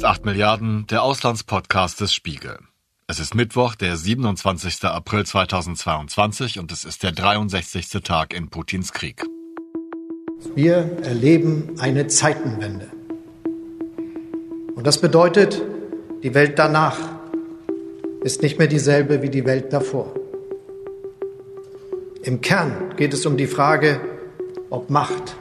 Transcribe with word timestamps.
ist 0.00 0.06
8 0.06 0.24
Milliarden, 0.24 0.86
der 0.86 1.02
Auslandspodcast 1.02 2.00
des 2.00 2.14
Spiegel. 2.14 2.58
Es 3.06 3.20
ist 3.20 3.34
Mittwoch, 3.34 3.74
der 3.74 3.98
27. 3.98 4.84
April 4.84 5.26
2022 5.26 6.58
und 6.58 6.72
es 6.72 6.86
ist 6.86 7.02
der 7.02 7.12
63. 7.12 7.90
Tag 8.02 8.32
in 8.32 8.48
Putins 8.48 8.94
Krieg. 8.94 9.22
Wir 10.54 10.96
erleben 11.02 11.74
eine 11.80 12.06
Zeitenwende. 12.06 12.88
Und 14.74 14.86
das 14.86 15.02
bedeutet, 15.02 15.60
die 16.22 16.32
Welt 16.32 16.58
danach 16.58 16.96
ist 18.22 18.40
nicht 18.40 18.56
mehr 18.58 18.68
dieselbe 18.68 19.20
wie 19.20 19.28
die 19.28 19.44
Welt 19.44 19.70
davor. 19.70 20.14
Im 22.22 22.40
Kern 22.40 22.94
geht 22.96 23.12
es 23.12 23.26
um 23.26 23.36
die 23.36 23.46
Frage, 23.46 24.00
ob 24.70 24.88
Macht 24.88 25.36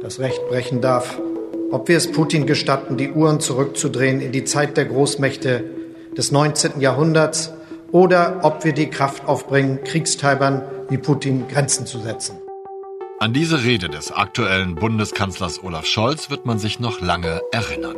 das 0.00 0.20
Recht 0.20 0.40
brechen 0.48 0.80
darf 0.80 1.18
ob 1.74 1.88
wir 1.88 1.96
es 1.96 2.12
Putin 2.12 2.46
gestatten, 2.46 2.96
die 2.96 3.10
Uhren 3.10 3.40
zurückzudrehen 3.40 4.20
in 4.20 4.30
die 4.30 4.44
Zeit 4.44 4.76
der 4.76 4.84
Großmächte 4.84 5.64
des 6.16 6.30
19. 6.30 6.80
Jahrhunderts 6.80 7.52
oder 7.90 8.40
ob 8.42 8.64
wir 8.64 8.72
die 8.72 8.86
Kraft 8.86 9.26
aufbringen, 9.26 9.82
Kriegstreibern 9.82 10.62
wie 10.88 10.98
Putin 10.98 11.48
Grenzen 11.48 11.84
zu 11.84 11.98
setzen. 11.98 12.38
An 13.18 13.32
diese 13.32 13.64
Rede 13.64 13.88
des 13.88 14.12
aktuellen 14.12 14.76
Bundeskanzlers 14.76 15.64
Olaf 15.64 15.84
Scholz 15.86 16.30
wird 16.30 16.46
man 16.46 16.60
sich 16.60 16.78
noch 16.78 17.00
lange 17.00 17.40
erinnern. 17.50 17.96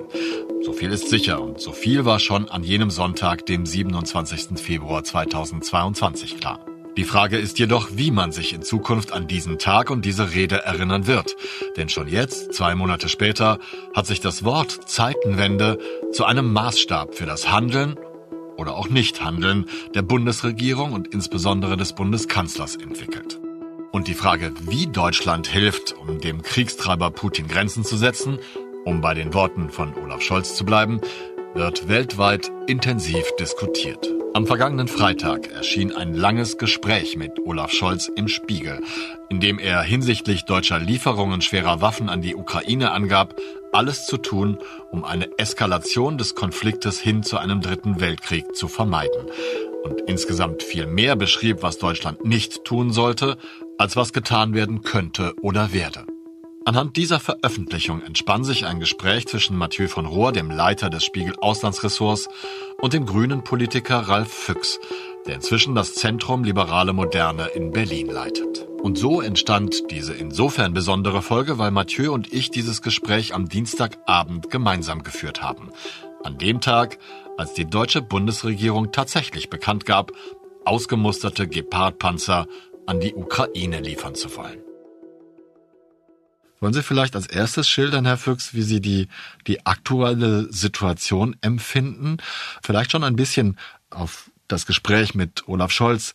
So 0.64 0.72
viel 0.72 0.90
ist 0.90 1.10
sicher 1.10 1.42
und 1.42 1.60
so 1.60 1.72
viel 1.72 2.06
war 2.06 2.18
schon 2.18 2.48
an 2.48 2.64
jenem 2.64 2.90
Sonntag, 2.90 3.44
dem 3.44 3.66
27. 3.66 4.58
Februar 4.58 5.04
2022 5.04 6.40
klar. 6.40 6.64
Die 6.96 7.05
Frage 7.05 7.36
ist 7.36 7.59
jedoch, 7.59 7.91
wie 7.92 8.10
man 8.10 8.32
sich 8.32 8.55
in 8.55 8.62
Zukunft 8.62 9.12
an 9.12 9.27
diesen 9.27 9.59
Tag 9.59 9.91
und 9.91 10.06
diese 10.06 10.32
Rede 10.32 10.64
erinnern 10.64 11.06
wird. 11.06 11.36
Denn 11.77 11.91
schon 11.91 12.09
jetzt, 12.09 12.55
zwei 12.55 12.74
Monate 12.74 13.10
später, 13.10 13.58
hat 13.94 14.06
sich 14.06 14.20
das 14.20 14.44
Wort 14.44 14.89
Zeitenwende 14.89 15.78
zu 16.12 16.24
einem 16.24 16.55
Maßstab 16.55 17.14
für 17.14 17.27
das 17.27 17.50
Handeln 17.50 17.97
oder 18.56 18.77
auch 18.77 18.89
Nichthandeln 18.89 19.67
der 19.94 20.00
Bundesregierung 20.00 20.94
und 20.94 21.08
insbesondere 21.08 21.77
des 21.77 21.92
Bundeskanzlers 21.92 22.77
entwickelt. 22.77 23.39
Und 23.92 24.08
die 24.08 24.14
Frage, 24.14 24.52
wie 24.62 24.86
Deutschland 24.86 25.48
hilft, 25.48 25.92
um 25.92 26.19
dem 26.22 26.41
Kriegstreiber 26.41 27.11
Putin 27.11 27.47
Grenzen 27.47 27.84
zu 27.84 27.98
setzen, 27.98 28.39
um 28.86 29.02
bei 29.02 29.12
den 29.12 29.34
Worten 29.34 29.69
von 29.69 29.92
Olaf 30.02 30.22
Scholz 30.22 30.55
zu 30.55 30.64
bleiben, 30.64 31.02
wird 31.56 31.88
weltweit 31.88 32.52
intensiv 32.66 33.24
diskutiert. 33.40 34.06
Am 34.34 34.46
vergangenen 34.46 34.88
Freitag 34.88 35.50
erschien 35.50 35.90
ein 35.90 36.12
langes 36.12 36.58
Gespräch 36.58 37.16
mit 37.16 37.40
Olaf 37.46 37.72
Scholz 37.72 38.08
im 38.14 38.28
Spiegel, 38.28 38.82
in 39.30 39.40
dem 39.40 39.58
er 39.58 39.80
hinsichtlich 39.80 40.44
deutscher 40.44 40.78
Lieferungen 40.78 41.40
schwerer 41.40 41.80
Waffen 41.80 42.10
an 42.10 42.20
die 42.20 42.36
Ukraine 42.36 42.90
angab, 42.90 43.34
alles 43.72 44.04
zu 44.04 44.18
tun, 44.18 44.58
um 44.92 45.04
eine 45.04 45.30
Eskalation 45.38 46.18
des 46.18 46.34
Konfliktes 46.34 47.00
hin 47.00 47.22
zu 47.22 47.38
einem 47.38 47.62
dritten 47.62 48.00
Weltkrieg 48.00 48.54
zu 48.54 48.68
vermeiden. 48.68 49.30
Und 49.82 50.02
insgesamt 50.02 50.62
viel 50.62 50.86
mehr 50.86 51.16
beschrieb, 51.16 51.62
was 51.62 51.78
Deutschland 51.78 52.22
nicht 52.22 52.64
tun 52.64 52.90
sollte, 52.90 53.38
als 53.78 53.96
was 53.96 54.12
getan 54.12 54.52
werden 54.52 54.82
könnte 54.82 55.32
oder 55.40 55.72
werde. 55.72 56.04
Anhand 56.67 56.97
dieser 56.97 57.20
Veröffentlichung 57.20 58.03
entspann 58.03 58.42
sich 58.42 58.67
ein 58.67 58.81
Gespräch 58.81 59.28
zwischen 59.28 59.56
Mathieu 59.56 59.86
von 59.86 60.05
Rohr, 60.05 60.33
dem 60.33 60.50
Leiter 60.50 60.91
des 60.91 61.05
Spiegel 61.05 61.36
Auslandsressorts, 61.39 62.28
und 62.78 62.92
dem 62.92 63.06
grünen 63.06 63.45
Politiker 63.45 64.00
Ralf 64.00 64.33
Füchs, 64.33 64.81
der 65.28 65.36
inzwischen 65.36 65.77
das 65.77 65.95
Zentrum 65.95 66.42
Liberale 66.42 66.92
Moderne 66.92 67.47
in 67.55 67.70
Berlin 67.70 68.08
leitet. 68.08 68.67
Und 68.83 68.98
so 68.98 69.20
entstand 69.20 69.92
diese 69.92 70.12
insofern 70.12 70.75
besondere 70.75 71.23
Folge, 71.23 71.56
weil 71.56 71.70
Mathieu 71.70 72.12
und 72.12 72.33
ich 72.33 72.50
dieses 72.50 72.83
Gespräch 72.83 73.33
am 73.33 73.48
Dienstagabend 73.48 74.51
gemeinsam 74.51 75.05
geführt 75.05 75.42
haben. 75.42 75.70
An 76.25 76.36
dem 76.36 76.61
Tag, 76.61 76.98
als 77.39 77.55
die 77.55 77.70
deutsche 77.70 78.02
Bundesregierung 78.02 78.90
tatsächlich 78.90 79.51
bekannt 79.51 79.86
gab, 79.86 80.11
ausgemusterte 80.64 81.46
Gepard-Panzer 81.46 82.48
an 82.86 82.98
die 82.98 83.14
Ukraine 83.14 83.79
liefern 83.79 84.17
zu 84.17 84.36
wollen. 84.36 84.65
Wollen 86.66 86.74
Sie 86.74 86.82
vielleicht 86.82 87.14
als 87.14 87.28
erstes 87.28 87.68
schildern, 87.68 88.06
Herr 88.06 88.16
Füchs, 88.16 88.52
wie 88.52 88.62
Sie 88.62 88.80
die, 88.80 89.06
die 89.46 89.64
aktuelle 89.66 90.52
Situation 90.52 91.36
empfinden? 91.40 92.16
Vielleicht 92.60 92.90
schon 92.90 93.04
ein 93.04 93.14
bisschen 93.14 93.56
auf 93.88 94.32
das 94.48 94.66
Gespräch 94.66 95.14
mit 95.14 95.46
Olaf 95.46 95.70
Scholz 95.70 96.12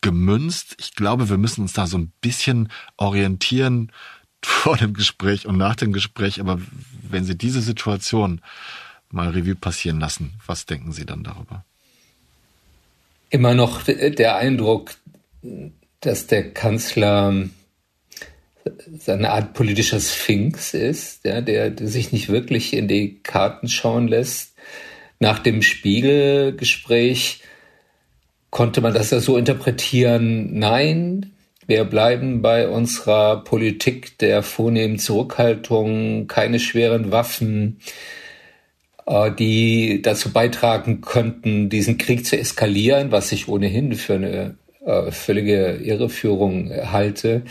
gemünzt. 0.00 0.74
Ich 0.80 0.94
glaube, 0.94 1.28
wir 1.28 1.36
müssen 1.36 1.60
uns 1.60 1.74
da 1.74 1.86
so 1.86 1.98
ein 1.98 2.12
bisschen 2.22 2.70
orientieren 2.96 3.92
vor 4.42 4.78
dem 4.78 4.94
Gespräch 4.94 5.46
und 5.46 5.58
nach 5.58 5.76
dem 5.76 5.92
Gespräch. 5.92 6.40
Aber 6.40 6.58
wenn 7.02 7.26
Sie 7.26 7.36
diese 7.36 7.60
Situation 7.60 8.40
mal 9.10 9.28
Revue 9.28 9.54
passieren 9.54 10.00
lassen, 10.00 10.32
was 10.46 10.64
denken 10.64 10.92
Sie 10.92 11.04
dann 11.04 11.24
darüber? 11.24 11.62
Immer 13.28 13.52
noch 13.52 13.82
der 13.82 14.36
Eindruck, 14.36 14.94
dass 16.00 16.26
der 16.26 16.54
Kanzler 16.54 17.50
eine 19.06 19.30
Art 19.30 19.54
politischer 19.54 20.00
Sphinx 20.00 20.74
ist, 20.74 21.24
ja, 21.24 21.40
der, 21.40 21.70
der 21.70 21.86
sich 21.86 22.12
nicht 22.12 22.28
wirklich 22.28 22.72
in 22.72 22.88
die 22.88 23.20
Karten 23.22 23.68
schauen 23.68 24.08
lässt. 24.08 24.54
Nach 25.20 25.38
dem 25.38 25.62
Spiegelgespräch 25.62 27.42
konnte 28.50 28.80
man 28.80 28.94
das 28.94 29.10
ja 29.10 29.20
so 29.20 29.36
interpretieren, 29.36 30.58
nein, 30.58 31.32
wir 31.66 31.84
bleiben 31.84 32.42
bei 32.42 32.68
unserer 32.68 33.42
Politik 33.42 34.18
der 34.18 34.42
vornehmen 34.42 34.98
Zurückhaltung, 34.98 36.26
keine 36.26 36.60
schweren 36.60 37.10
Waffen, 37.10 37.80
äh, 39.06 39.30
die 39.32 40.02
dazu 40.02 40.32
beitragen 40.32 41.00
könnten, 41.00 41.70
diesen 41.70 41.96
Krieg 41.96 42.26
zu 42.26 42.38
eskalieren, 42.38 43.12
was 43.12 43.32
ich 43.32 43.48
ohnehin 43.48 43.94
für 43.94 44.14
eine 44.14 44.56
äh, 44.84 45.10
völlige 45.10 45.76
Irreführung 45.76 46.70
halte 46.70 47.44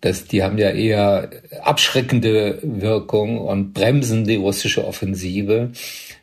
dass 0.00 0.26
die 0.26 0.42
haben 0.42 0.58
ja 0.58 0.70
eher 0.70 1.30
abschreckende 1.62 2.58
Wirkung 2.62 3.38
und 3.38 3.72
bremsen 3.72 4.24
die 4.24 4.36
russische 4.36 4.86
Offensive, 4.86 5.70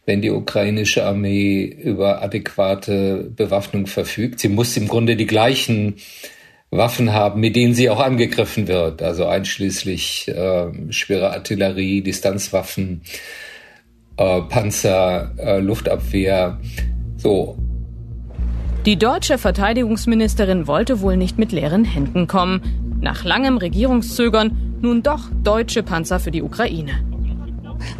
wenn 0.06 0.22
die 0.22 0.32
ukrainische 0.32 1.06
Armee 1.06 1.64
über 1.64 2.22
adäquate 2.22 3.32
Bewaffnung 3.36 3.88
verfügt. 3.88 4.40
Sie 4.40 4.50
muss 4.50 4.78
im 4.78 4.88
Grunde 4.88 5.16
die 5.16 5.26
gleichen 5.26 5.96
Waffen 6.72 7.14
haben, 7.14 7.40
mit 7.40 7.56
denen 7.56 7.74
sie 7.74 7.90
auch 7.90 8.00
angegriffen 8.00 8.68
wird, 8.68 9.02
also 9.02 9.26
einschließlich 9.26 10.28
äh, 10.30 10.92
schwere 10.92 11.32
Artillerie, 11.32 12.02
Distanzwaffen, 12.02 13.02
äh, 14.18 14.42
Panzer, 14.42 15.32
äh, 15.38 15.60
Luftabwehr. 15.60 16.60
So, 17.18 17.58
die 18.86 18.98
deutsche 18.98 19.40
Verteidigungsministerin 19.40 20.68
wollte 20.68 21.02
wohl 21.02 21.18
nicht 21.18 21.40
mit 21.40 21.52
leeren 21.52 21.86
Händen 21.86 22.28
kommen. 22.28 22.85
Nach 23.06 23.24
langem 23.24 23.58
Regierungszögern 23.58 24.80
nun 24.82 25.04
doch 25.04 25.30
deutsche 25.44 25.84
Panzer 25.84 26.20
für 26.20 26.32
die 26.32 26.42
Ukraine. 26.42 27.06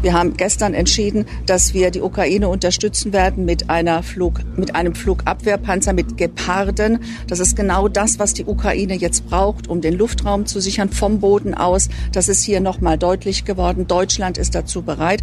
Wir 0.02 0.14
haben 0.14 0.36
gestern 0.36 0.74
entschieden, 0.74 1.28
dass 1.46 1.76
wir 1.76 1.92
die 1.92 2.02
Ukraine 2.02 2.48
unterstützen 2.50 3.14
werden 3.14 3.46
mit, 3.46 3.70
einer 3.70 4.02
Flug, 4.02 4.42
mit 4.58 4.74
einem 4.74 4.96
Flugabwehrpanzer 4.96 5.94
mit 5.94 6.18
Geparden. 6.18 7.04
Das 7.28 7.40
ist 7.40 7.56
genau 7.56 7.88
das, 7.88 8.18
was 8.18 8.34
die 8.34 8.46
Ukraine 8.46 8.96
jetzt 8.96 9.30
braucht, 9.30 9.68
um 9.68 9.80
den 9.80 9.94
Luftraum 9.94 10.48
zu 10.48 10.60
sichern 10.60 10.90
vom 10.90 11.20
Boden 11.20 11.54
aus. 11.54 11.88
Das 12.12 12.28
ist 12.28 12.44
hier 12.44 12.60
nochmal 12.60 12.98
deutlich 12.98 13.46
geworden. 13.46 13.86
Deutschland 13.86 14.40
ist 14.40 14.56
dazu 14.56 14.82
bereit. 14.82 15.20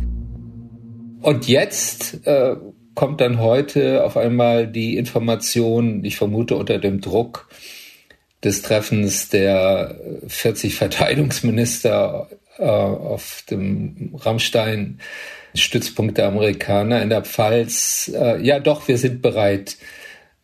Und 1.23 1.49
jetzt 1.49 2.25
äh, 2.25 2.55
kommt 2.95 3.21
dann 3.21 3.41
heute 3.41 4.05
auf 4.05 4.17
einmal 4.17 4.69
die 4.69 4.97
Information, 4.97 6.05
ich 6.05 6.17
vermute 6.17 6.55
unter 6.55 6.79
dem 6.79 7.01
Druck 7.01 7.49
des 8.45 8.63
Treffens 8.63 9.29
der 9.29 9.95
40 10.27 10.75
Verteidigungsminister 10.75 12.29
äh, 12.59 12.65
auf 12.65 13.45
dem 13.51 14.17
Rammstein 14.19 14.99
Stützpunkt 15.55 16.19
der 16.19 16.27
Amerikaner 16.29 17.03
in 17.03 17.11
der 17.11 17.23
Pfalz. 17.23 18.11
Äh, 18.15 18.43
ja, 18.43 18.59
doch, 18.59 18.89
wir 18.89 18.99
sind 18.99 19.23
bereit, 19.23 19.77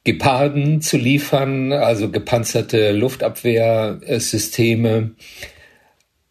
Geparden 0.04 0.80
zu 0.80 0.96
liefern, 0.96 1.72
also 1.72 2.08
gepanzerte 2.10 2.92
Luftabwehrsysteme 2.92 5.10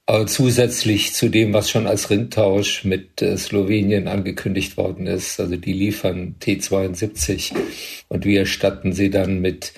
aber 0.10 0.26
zusätzlich 0.26 1.14
zu 1.14 1.28
dem, 1.28 1.54
was 1.54 1.70
schon 1.70 1.86
als 1.86 2.10
Ringtausch 2.10 2.86
mit 2.86 3.22
äh, 3.22 3.38
Slowenien 3.38 4.08
angekündigt 4.08 4.78
worden 4.78 5.06
ist, 5.06 5.40
also 5.40 5.58
die 5.58 5.74
liefern 5.74 6.36
T-72 6.40 7.54
und 8.08 8.24
wir 8.24 8.46
statten 8.46 8.94
sie 8.94 9.10
dann 9.10 9.42
mit 9.42 9.74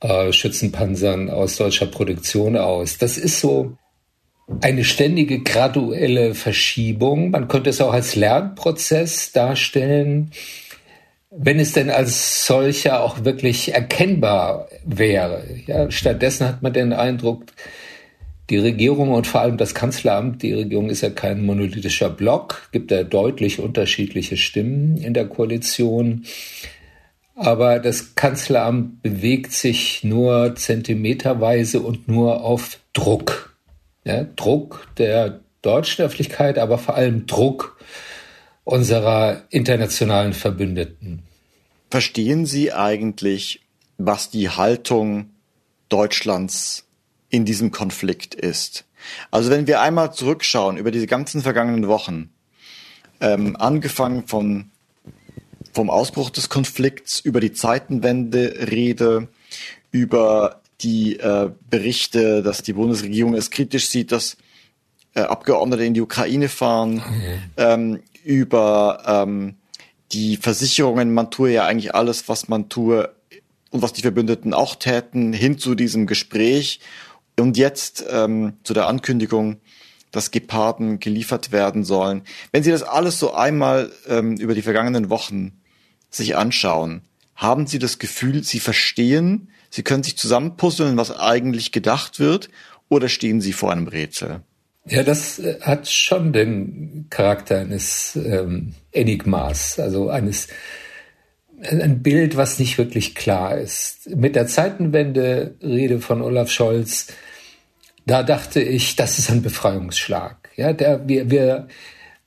äh, 0.00 0.32
Schützenpanzern 0.32 1.30
aus 1.30 1.56
deutscher 1.56 1.86
Produktion 1.86 2.56
aus. 2.56 2.98
Das 2.98 3.18
ist 3.18 3.40
so 3.40 3.76
eine 4.60 4.84
ständige 4.84 5.40
graduelle 5.40 6.34
Verschiebung. 6.34 7.30
Man 7.30 7.48
könnte 7.48 7.70
es 7.70 7.80
auch 7.80 7.92
als 7.92 8.16
Lernprozess 8.16 9.32
darstellen, 9.32 10.32
wenn 11.30 11.60
es 11.60 11.72
denn 11.72 11.90
als 11.90 12.46
solcher 12.46 13.02
auch 13.04 13.24
wirklich 13.24 13.72
erkennbar 13.72 14.68
wäre. 14.84 15.44
Ja, 15.66 15.90
stattdessen 15.90 16.48
hat 16.48 16.62
man 16.62 16.72
den 16.72 16.92
Eindruck, 16.92 17.44
Die 18.50 18.58
Regierung 18.58 19.12
und 19.12 19.28
vor 19.28 19.42
allem 19.42 19.56
das 19.58 19.76
Kanzleramt, 19.76 20.42
die 20.42 20.52
Regierung 20.52 20.90
ist 20.90 21.02
ja 21.02 21.10
kein 21.10 21.46
monolithischer 21.46 22.10
Block, 22.10 22.68
gibt 22.72 22.90
ja 22.90 23.04
deutlich 23.04 23.60
unterschiedliche 23.60 24.36
Stimmen 24.36 24.96
in 24.96 25.14
der 25.14 25.26
Koalition. 25.26 26.24
Aber 27.40 27.78
das 27.78 28.16
Kanzleramt 28.16 29.00
bewegt 29.00 29.52
sich 29.52 30.04
nur 30.04 30.56
zentimeterweise 30.56 31.80
und 31.80 32.06
nur 32.06 32.44
auf 32.44 32.78
Druck. 32.92 33.56
Ja, 34.04 34.24
Druck 34.24 34.86
der 34.98 35.40
deutschen 35.62 36.04
Öffentlichkeit, 36.04 36.58
aber 36.58 36.76
vor 36.76 36.96
allem 36.96 37.26
Druck 37.26 37.78
unserer 38.64 39.44
internationalen 39.48 40.34
Verbündeten. 40.34 41.22
Verstehen 41.90 42.44
Sie 42.44 42.74
eigentlich, 42.74 43.62
was 43.96 44.28
die 44.28 44.50
Haltung 44.50 45.30
Deutschlands 45.88 46.84
in 47.30 47.46
diesem 47.46 47.70
Konflikt 47.70 48.34
ist? 48.34 48.84
Also 49.30 49.48
wenn 49.48 49.66
wir 49.66 49.80
einmal 49.80 50.12
zurückschauen 50.12 50.76
über 50.76 50.90
diese 50.90 51.06
ganzen 51.06 51.40
vergangenen 51.40 51.88
Wochen, 51.88 52.28
ähm, 53.22 53.56
angefangen 53.56 54.26
von, 54.26 54.69
vom 55.72 55.90
Ausbruch 55.90 56.30
des 56.30 56.48
Konflikts, 56.48 57.20
über 57.20 57.40
die 57.40 57.52
Zeitenwende-Rede, 57.52 59.28
über 59.90 60.60
die 60.80 61.18
äh, 61.18 61.50
Berichte, 61.68 62.42
dass 62.42 62.62
die 62.62 62.72
Bundesregierung 62.72 63.34
es 63.34 63.50
kritisch 63.50 63.88
sieht, 63.88 64.12
dass 64.12 64.36
äh, 65.14 65.20
Abgeordnete 65.20 65.84
in 65.84 65.94
die 65.94 66.00
Ukraine 66.00 66.48
fahren, 66.48 66.94
mhm. 66.94 67.42
ähm, 67.56 68.02
über 68.24 69.02
ähm, 69.06 69.56
die 70.12 70.36
Versicherungen, 70.36 71.14
man 71.14 71.30
tue 71.30 71.52
ja 71.52 71.66
eigentlich 71.66 71.94
alles, 71.94 72.28
was 72.28 72.48
man 72.48 72.68
tue 72.68 73.14
und 73.70 73.82
was 73.82 73.92
die 73.92 74.02
Verbündeten 74.02 74.54
auch 74.54 74.74
täten, 74.74 75.32
hin 75.32 75.58
zu 75.58 75.74
diesem 75.74 76.06
Gespräch 76.06 76.80
und 77.38 77.56
jetzt 77.56 78.04
ähm, 78.10 78.54
zu 78.64 78.74
der 78.74 78.88
Ankündigung, 78.88 79.58
dass 80.10 80.32
Geparden 80.32 80.98
geliefert 80.98 81.52
werden 81.52 81.84
sollen. 81.84 82.22
Wenn 82.50 82.64
Sie 82.64 82.70
das 82.70 82.82
alles 82.82 83.18
so 83.18 83.32
einmal 83.32 83.92
ähm, 84.08 84.36
über 84.36 84.54
die 84.54 84.62
vergangenen 84.62 85.08
Wochen 85.08 85.59
sich 86.10 86.36
anschauen, 86.36 87.02
haben 87.34 87.66
Sie 87.66 87.78
das 87.78 87.98
Gefühl, 87.98 88.44
Sie 88.44 88.60
verstehen, 88.60 89.48
Sie 89.70 89.82
können 89.82 90.02
sich 90.02 90.16
zusammenpuzzeln, 90.16 90.96
was 90.96 91.16
eigentlich 91.16 91.72
gedacht 91.72 92.18
wird, 92.18 92.50
oder 92.88 93.08
stehen 93.08 93.40
Sie 93.40 93.52
vor 93.52 93.72
einem 93.72 93.86
Rätsel? 93.86 94.40
Ja, 94.86 95.02
das 95.02 95.38
äh, 95.38 95.60
hat 95.60 95.88
schon 95.88 96.32
den 96.32 97.06
Charakter 97.10 97.58
eines 97.58 98.16
ähm, 98.16 98.74
Enigmas, 98.92 99.78
also 99.78 100.10
eines 100.10 100.48
ein 101.62 102.02
Bild, 102.02 102.36
was 102.36 102.58
nicht 102.58 102.78
wirklich 102.78 103.14
klar 103.14 103.58
ist. 103.58 104.08
Mit 104.16 104.34
der 104.34 104.46
Zeitenwende 104.46 105.54
Rede 105.62 106.00
von 106.00 106.22
Olaf 106.22 106.50
Scholz, 106.50 107.08
da 108.06 108.22
dachte 108.22 108.62
ich, 108.62 108.96
das 108.96 109.18
ist 109.18 109.30
ein 109.30 109.42
Befreiungsschlag. 109.42 110.50
Ja, 110.56 110.72
der, 110.72 111.06
wir, 111.06 111.30
wir 111.30 111.68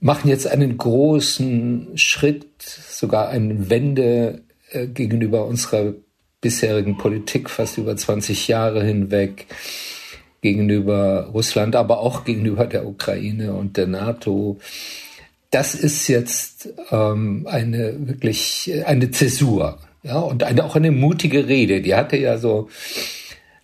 machen 0.04 0.30
jetzt 0.30 0.48
einen 0.48 0.78
großen 0.78 1.92
Schritt, 1.96 2.62
sogar 2.62 3.30
eine 3.30 3.70
Wende 3.70 4.42
äh, 4.72 4.86
gegenüber 4.86 5.46
unserer 5.46 5.94
bisherigen 6.42 6.98
Politik 6.98 7.50
fast 7.50 7.78
über 7.78 7.96
20 7.96 8.50
Jahre 8.50 8.84
hinweg 8.84 9.48
gegenüber 10.42 11.30
Russland, 11.34 11.78
aber 11.78 12.00
auch 12.00 12.26
gegenüber 12.26 12.66
der 12.66 12.86
Ukraine 12.86 13.54
und 13.54 13.78
der 13.78 13.88
NATO. 13.88 14.60
Das 15.52 15.74
ist 15.74 16.10
jetzt 16.10 16.68
ähm, 16.92 17.48
eine 17.50 17.96
wirklich 18.06 18.74
eine 18.86 19.10
Zäsur, 19.12 19.80
ja, 20.04 20.20
und 20.20 20.44
eine, 20.44 20.66
auch 20.66 20.76
eine 20.76 20.92
mutige 20.92 21.48
Rede. 21.48 21.82
Die 21.82 21.96
hatte 21.96 22.18
ja 22.18 22.38
so 22.38 22.68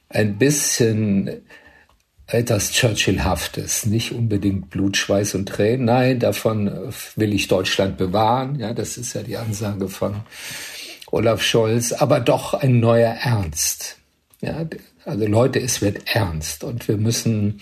ein 0.07 0.37
bisschen 0.37 1.41
etwas 2.31 2.71
Churchillhaftes, 2.71 3.85
nicht 3.85 4.11
unbedingt 4.11 4.69
Blut, 4.69 4.97
Schweiß 4.97 5.35
und 5.35 5.49
Tränen. 5.49 5.85
Nein, 5.85 6.19
davon 6.19 6.71
will 7.15 7.33
ich 7.33 7.47
Deutschland 7.47 7.97
bewahren. 7.97 8.59
Ja, 8.59 8.73
das 8.73 8.97
ist 8.97 9.13
ja 9.13 9.23
die 9.23 9.37
Ansage 9.37 9.89
von 9.89 10.21
Olaf 11.11 11.41
Scholz, 11.41 11.91
aber 11.91 12.19
doch 12.19 12.53
ein 12.53 12.79
neuer 12.79 13.15
Ernst. 13.21 13.97
Ja, 14.41 14.65
also 15.05 15.25
Leute, 15.25 15.59
es 15.59 15.81
wird 15.81 16.01
ernst 16.13 16.63
und 16.63 16.87
wir 16.87 16.97
müssen 16.97 17.61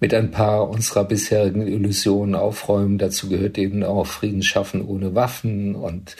mit 0.00 0.12
ein 0.12 0.30
paar 0.30 0.68
unserer 0.68 1.04
bisherigen 1.04 1.66
Illusionen 1.66 2.34
aufräumen. 2.34 2.98
Dazu 2.98 3.28
gehört 3.28 3.58
eben 3.58 3.84
auch 3.84 4.06
Frieden 4.06 4.42
schaffen 4.42 4.84
ohne 4.84 5.14
Waffen 5.14 5.74
und 5.74 6.16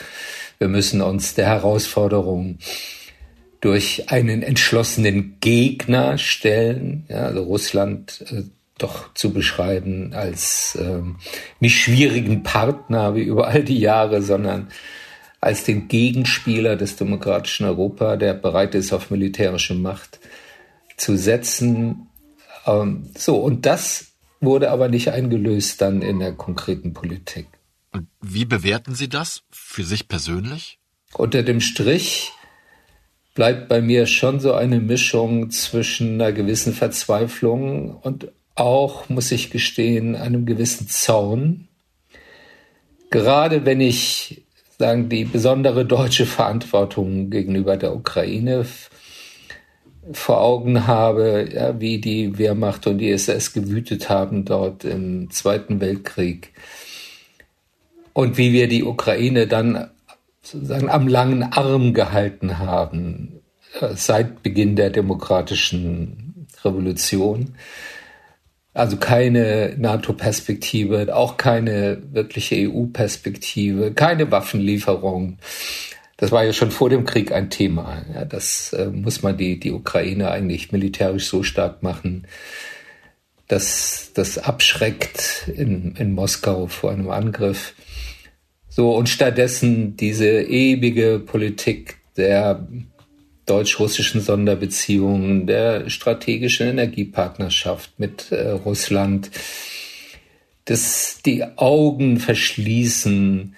wir 0.58 0.68
müssen 0.68 1.00
uns 1.00 1.34
der 1.34 1.46
Herausforderung 1.46 2.58
durch 3.60 4.10
einen 4.10 4.42
entschlossenen 4.42 5.36
Gegner 5.40 6.18
stellen, 6.18 7.04
ja, 7.08 7.26
also 7.26 7.42
Russland 7.42 8.24
äh, 8.30 8.42
doch 8.78 9.12
zu 9.14 9.32
beschreiben 9.32 10.14
als 10.14 10.78
ähm, 10.80 11.16
nicht 11.60 11.78
schwierigen 11.78 12.42
Partner 12.42 13.14
wie 13.14 13.22
über 13.22 13.48
all 13.48 13.62
die 13.62 13.78
Jahre, 13.78 14.22
sondern 14.22 14.68
als 15.40 15.64
den 15.64 15.88
Gegenspieler 15.88 16.76
des 16.76 16.96
demokratischen 16.96 17.66
Europa, 17.66 18.16
der 18.16 18.34
bereit 18.34 18.74
ist 18.74 18.92
auf 18.92 19.10
militärische 19.10 19.74
Macht 19.74 20.20
zu 20.96 21.16
setzen. 21.16 22.08
Ähm, 22.66 23.10
so, 23.16 23.36
und 23.36 23.66
das 23.66 24.12
wurde 24.40 24.70
aber 24.70 24.88
nicht 24.88 25.10
eingelöst 25.10 25.80
dann 25.82 26.02
in 26.02 26.18
der 26.18 26.32
konkreten 26.32 26.94
Politik. 26.94 27.46
Und 27.92 28.06
wie 28.20 28.44
bewerten 28.44 28.94
Sie 28.94 29.08
das 29.08 29.42
für 29.50 29.84
sich 29.84 30.08
persönlich? 30.08 30.78
Unter 31.14 31.42
dem 31.42 31.60
Strich 31.60 32.32
bleibt 33.40 33.68
bei 33.68 33.80
mir 33.80 34.04
schon 34.04 34.38
so 34.38 34.52
eine 34.52 34.80
Mischung 34.80 35.48
zwischen 35.48 36.20
einer 36.20 36.30
gewissen 36.30 36.74
Verzweiflung 36.74 37.96
und 38.02 38.30
auch, 38.54 39.08
muss 39.08 39.32
ich 39.32 39.50
gestehen, 39.50 40.14
einem 40.14 40.44
gewissen 40.44 40.88
Zaun. 40.88 41.66
Gerade 43.08 43.64
wenn 43.64 43.80
ich 43.80 44.42
sagen, 44.78 45.08
die 45.08 45.24
besondere 45.24 45.86
deutsche 45.86 46.26
Verantwortung 46.26 47.30
gegenüber 47.30 47.78
der 47.78 47.96
Ukraine 47.96 48.66
vor 50.12 50.42
Augen 50.42 50.86
habe, 50.86 51.48
ja, 51.50 51.80
wie 51.80 51.98
die 51.98 52.36
Wehrmacht 52.36 52.86
und 52.86 52.98
die 52.98 53.10
SS 53.10 53.54
gewütet 53.54 54.10
haben 54.10 54.44
dort 54.44 54.84
im 54.84 55.30
Zweiten 55.30 55.80
Weltkrieg 55.80 56.52
und 58.12 58.36
wie 58.36 58.52
wir 58.52 58.68
die 58.68 58.84
Ukraine 58.84 59.46
dann 59.46 59.88
sozusagen 60.42 60.88
am 60.88 61.08
langen 61.08 61.42
Arm 61.42 61.94
gehalten 61.94 62.58
haben 62.58 63.40
äh, 63.80 63.94
seit 63.94 64.42
Beginn 64.42 64.76
der 64.76 64.90
demokratischen 64.90 66.46
Revolution. 66.64 67.54
Also 68.72 68.96
keine 68.96 69.74
NATO-Perspektive, 69.76 71.14
auch 71.14 71.36
keine 71.36 72.02
wirkliche 72.12 72.70
EU-Perspektive, 72.70 73.92
keine 73.92 74.30
Waffenlieferung. 74.30 75.38
Das 76.16 76.30
war 76.30 76.44
ja 76.44 76.52
schon 76.52 76.70
vor 76.70 76.88
dem 76.88 77.04
Krieg 77.04 77.32
ein 77.32 77.50
Thema. 77.50 78.04
Ja, 78.14 78.24
das 78.24 78.72
äh, 78.72 78.86
muss 78.86 79.22
man 79.22 79.36
die, 79.36 79.58
die 79.58 79.72
Ukraine 79.72 80.30
eigentlich 80.30 80.70
militärisch 80.70 81.26
so 81.26 81.42
stark 81.42 81.82
machen, 81.82 82.26
dass 83.48 84.12
das 84.14 84.38
abschreckt 84.38 85.48
in, 85.48 85.96
in 85.96 86.12
Moskau 86.12 86.68
vor 86.68 86.92
einem 86.92 87.10
Angriff. 87.10 87.74
So, 88.70 88.94
und 88.94 89.08
stattdessen 89.08 89.96
diese 89.96 90.42
ewige 90.42 91.18
Politik 91.18 91.96
der 92.16 92.66
deutsch-russischen 93.44 94.20
Sonderbeziehungen, 94.20 95.46
der 95.46 95.90
strategischen 95.90 96.68
Energiepartnerschaft 96.68 97.98
mit 97.98 98.30
äh, 98.30 98.50
Russland, 98.50 99.30
dass 100.66 101.18
die 101.26 101.44
Augen 101.56 102.18
verschließen 102.18 103.56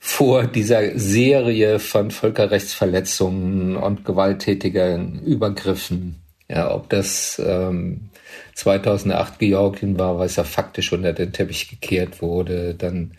vor 0.00 0.46
dieser 0.46 0.98
Serie 0.98 1.78
von 1.78 2.10
Völkerrechtsverletzungen 2.10 3.76
und 3.76 4.04
gewalttätigen 4.04 5.20
Übergriffen. 5.22 6.16
Ja, 6.48 6.74
ob 6.74 6.90
das 6.90 7.40
ähm, 7.42 8.10
2008 8.54 9.38
Georgien 9.38 9.98
war, 9.98 10.18
was 10.18 10.36
ja 10.36 10.44
faktisch 10.44 10.92
unter 10.92 11.12
den 11.12 11.32
Teppich 11.32 11.70
gekehrt 11.70 12.20
wurde, 12.20 12.74
dann 12.74 13.12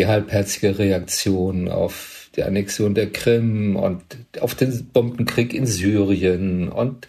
die 0.00 0.06
halbherzige 0.06 0.78
Reaktion 0.78 1.68
auf 1.68 2.30
die 2.34 2.42
Annexion 2.42 2.94
der 2.94 3.12
Krim 3.12 3.76
und 3.76 4.02
auf 4.40 4.54
den 4.54 4.88
Bombenkrieg 4.94 5.52
in 5.52 5.66
Syrien 5.66 6.70
und 6.70 7.06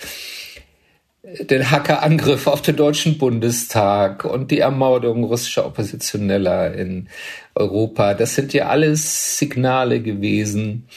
den 1.24 1.72
Hackerangriff 1.72 2.48
auf 2.48 2.62
den 2.62 2.76
Deutschen 2.76 3.18
Bundestag 3.18 4.26
und 4.26 4.52
die 4.52 4.60
Ermordung 4.60 5.24
russischer 5.24 5.66
Oppositioneller 5.66 6.74
in 6.74 7.08
Europa. 7.56 8.14
Das 8.14 8.36
sind 8.36 8.52
ja 8.52 8.68
alles 8.68 9.38
Signale 9.38 10.02
gewesen, 10.02 10.88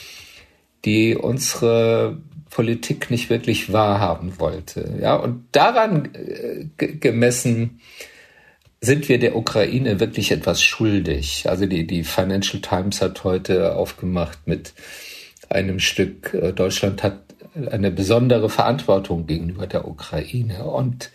die 0.84 1.14
unsere 1.14 2.18
Politik 2.50 3.08
nicht 3.08 3.30
wirklich 3.30 3.72
wahrhaben 3.72 4.40
wollte. 4.40 4.94
Ja, 5.00 5.14
und 5.14 5.44
daran 5.52 6.08
äh, 6.14 6.86
gemessen 6.96 7.78
sind 8.84 9.08
wir 9.08 9.18
der 9.18 9.36
Ukraine 9.36 10.00
wirklich 10.00 10.30
etwas 10.30 10.62
schuldig. 10.62 11.48
Also 11.48 11.66
die, 11.66 11.86
die 11.86 12.04
Financial 12.04 12.60
Times 12.60 13.00
hat 13.00 13.24
heute 13.24 13.76
aufgemacht 13.76 14.46
mit 14.46 14.74
einem 15.48 15.78
Stück, 15.78 16.34
äh, 16.34 16.52
Deutschland 16.52 17.02
hat 17.02 17.20
eine 17.70 17.90
besondere 17.90 18.48
Verantwortung 18.50 19.26
gegenüber 19.26 19.66
der 19.66 19.86
Ukraine. 19.86 20.64
Und 20.64 21.10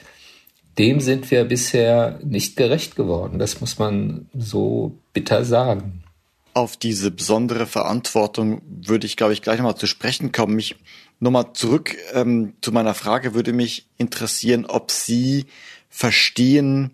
dem 0.77 1.01
sind 1.01 1.29
wir 1.31 1.43
bisher 1.43 2.19
nicht 2.23 2.55
gerecht 2.55 2.95
geworden. 2.95 3.39
Das 3.39 3.59
muss 3.59 3.77
man 3.77 4.29
so 4.33 4.97
bitter 5.13 5.43
sagen. 5.43 6.03
Auf 6.53 6.77
diese 6.77 7.11
besondere 7.11 7.65
Verantwortung 7.65 8.61
würde 8.65 9.05
ich, 9.05 9.17
glaube 9.17 9.33
ich, 9.33 9.41
gleich 9.41 9.57
nochmal 9.57 9.75
zu 9.75 9.87
sprechen 9.87 10.31
kommen. 10.31 10.55
Mich 10.55 10.75
nochmal 11.19 11.53
zurück 11.53 11.95
ähm, 12.13 12.53
zu 12.61 12.71
meiner 12.71 12.93
Frage 12.93 13.33
würde 13.33 13.53
mich 13.53 13.87
interessieren, 13.97 14.65
ob 14.65 14.91
Sie 14.91 15.45
verstehen, 15.89 16.91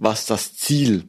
was 0.00 0.24
das 0.24 0.56
Ziel 0.56 1.04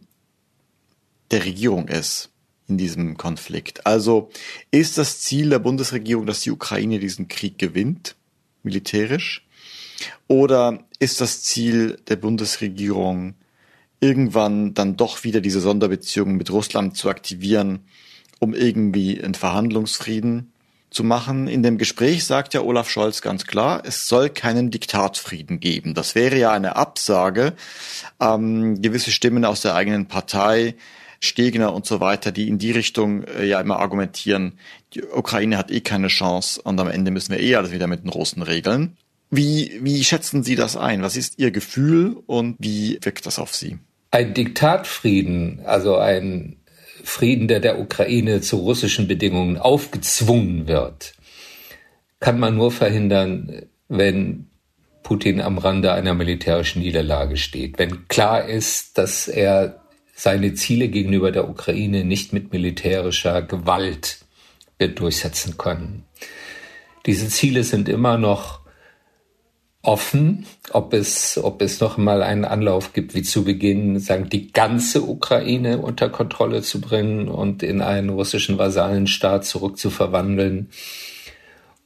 der 1.31 1.45
Regierung 1.45 1.87
ist 1.87 2.29
in 2.67 2.77
diesem 2.77 3.15
Konflikt. 3.15 3.85
Also 3.85 4.29
ist 4.69 4.97
das 4.97 5.21
Ziel 5.21 5.49
der 5.49 5.59
Bundesregierung, 5.59 6.25
dass 6.25 6.41
die 6.41 6.51
Ukraine 6.51 6.99
diesen 6.99 7.29
Krieg 7.29 7.57
gewinnt, 7.57 8.17
militärisch? 8.63 9.47
Oder 10.27 10.83
ist 10.99 11.21
das 11.21 11.41
Ziel 11.41 12.01
der 12.09 12.17
Bundesregierung, 12.17 13.35
irgendwann 14.01 14.73
dann 14.73 14.97
doch 14.97 15.23
wieder 15.23 15.39
diese 15.39 15.61
Sonderbeziehungen 15.61 16.35
mit 16.35 16.51
Russland 16.51 16.97
zu 16.97 17.09
aktivieren, 17.09 17.85
um 18.39 18.53
irgendwie 18.53 19.23
einen 19.23 19.35
Verhandlungsfrieden 19.35 20.50
zu 20.91 21.03
machen. 21.03 21.47
In 21.47 21.63
dem 21.63 21.77
Gespräch 21.77 22.25
sagt 22.25 22.53
ja 22.53 22.61
Olaf 22.61 22.89
Scholz 22.89 23.21
ganz 23.21 23.47
klar, 23.47 23.81
es 23.85 24.07
soll 24.07 24.29
keinen 24.29 24.69
Diktatfrieden 24.69 25.59
geben. 25.59 25.93
Das 25.93 26.13
wäre 26.13 26.37
ja 26.37 26.51
eine 26.51 26.75
Absage. 26.75 27.53
Ähm, 28.19 28.81
gewisse 28.81 29.11
Stimmen 29.11 29.45
aus 29.45 29.61
der 29.61 29.73
eigenen 29.73 30.07
Partei, 30.07 30.75
Stegner 31.21 31.73
und 31.73 31.85
so 31.85 31.99
weiter, 31.99 32.31
die 32.31 32.47
in 32.47 32.57
die 32.57 32.71
Richtung 32.71 33.23
äh, 33.23 33.45
ja 33.45 33.61
immer 33.61 33.79
argumentieren, 33.79 34.53
die 34.93 35.03
Ukraine 35.03 35.57
hat 35.57 35.71
eh 35.71 35.81
keine 35.81 36.07
Chance 36.07 36.61
und 36.61 36.79
am 36.79 36.87
Ende 36.87 37.11
müssen 37.11 37.31
wir 37.31 37.39
eh 37.39 37.55
alles 37.55 37.71
wieder 37.71 37.87
mit 37.87 38.03
den 38.03 38.09
Russen 38.09 38.41
regeln. 38.41 38.97
Wie, 39.29 39.79
wie 39.81 40.03
schätzen 40.03 40.43
Sie 40.43 40.55
das 40.55 40.75
ein? 40.75 41.03
Was 41.03 41.15
ist 41.15 41.39
Ihr 41.39 41.51
Gefühl 41.51 42.17
und 42.25 42.57
wie 42.59 42.99
wirkt 43.01 43.25
das 43.25 43.39
auf 43.39 43.55
Sie? 43.55 43.77
Ein 44.09 44.33
Diktatfrieden, 44.33 45.61
also 45.63 45.95
ein 45.95 46.57
Frieden, 47.03 47.47
der 47.47 47.59
der 47.59 47.79
Ukraine 47.79 48.41
zu 48.41 48.57
russischen 48.57 49.07
Bedingungen 49.07 49.57
aufgezwungen 49.57 50.67
wird, 50.67 51.13
kann 52.19 52.39
man 52.39 52.55
nur 52.55 52.71
verhindern, 52.71 53.63
wenn 53.87 54.47
Putin 55.03 55.41
am 55.41 55.57
Rande 55.57 55.91
einer 55.91 56.13
militärischen 56.13 56.81
Niederlage 56.81 57.37
steht. 57.37 57.79
Wenn 57.79 58.07
klar 58.07 58.45
ist, 58.45 58.97
dass 58.97 59.27
er 59.27 59.81
seine 60.13 60.53
Ziele 60.53 60.87
gegenüber 60.87 61.31
der 61.31 61.49
Ukraine 61.49 62.05
nicht 62.05 62.31
mit 62.31 62.53
militärischer 62.53 63.41
Gewalt 63.41 64.19
wird 64.77 64.99
durchsetzen 64.99 65.57
können. 65.57 66.05
Diese 67.05 67.27
Ziele 67.27 67.63
sind 67.63 67.89
immer 67.89 68.17
noch 68.17 68.60
offen, 69.83 70.45
ob 70.71 70.93
es, 70.93 71.39
ob 71.41 71.61
es 71.61 71.79
noch 71.79 71.97
mal 71.97 72.21
einen 72.21 72.45
Anlauf 72.45 72.93
gibt, 72.93 73.15
wie 73.15 73.23
zu 73.23 73.43
Beginn, 73.43 73.99
sagen, 73.99 74.29
die 74.29 74.51
ganze 74.51 75.01
Ukraine 75.01 75.79
unter 75.79 76.09
Kontrolle 76.09 76.61
zu 76.61 76.79
bringen 76.79 77.27
und 77.27 77.63
in 77.63 77.81
einen 77.81 78.09
russischen 78.09 78.57
Vasallenstaat 78.57 79.45
zurückzuverwandeln. 79.45 80.69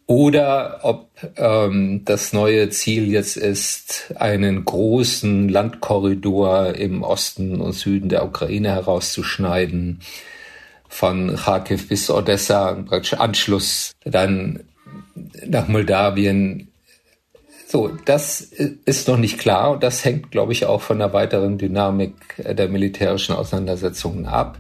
Oder 0.08 0.82
ob 0.84 1.10
ähm, 1.38 2.02
das 2.06 2.32
neue 2.32 2.70
Ziel 2.70 3.12
jetzt 3.12 3.38
ist, 3.38 4.14
einen 4.16 4.64
großen 4.64 5.50
Landkorridor 5.50 6.76
im 6.76 7.02
Osten 7.02 7.60
und 7.60 7.74
Süden 7.74 8.10
der 8.10 8.26
Ukraine 8.26 8.70
herauszuschneiden, 8.70 10.02
von 10.88 11.36
Kharkiv 11.36 11.90
bis 11.90 12.10
Odessa, 12.10 12.86
Anschluss 13.18 13.94
dann 14.06 14.62
nach 15.46 15.68
Moldawien 15.68 16.70
so, 17.76 17.92
das 18.06 18.40
ist 18.40 19.10
noch 19.10 19.18
nicht 19.18 19.38
klar 19.38 19.72
und 19.72 19.84
das 19.84 20.06
hängt, 20.06 20.32
glaube 20.32 20.54
ich, 20.54 20.66
auch 20.66 20.80
von 20.80 20.98
der 20.98 21.12
weiteren 21.12 21.58
Dynamik 21.58 22.14
der 22.38 22.70
militärischen 22.70 23.36
Auseinandersetzungen 23.36 24.26
ab. 24.28 24.58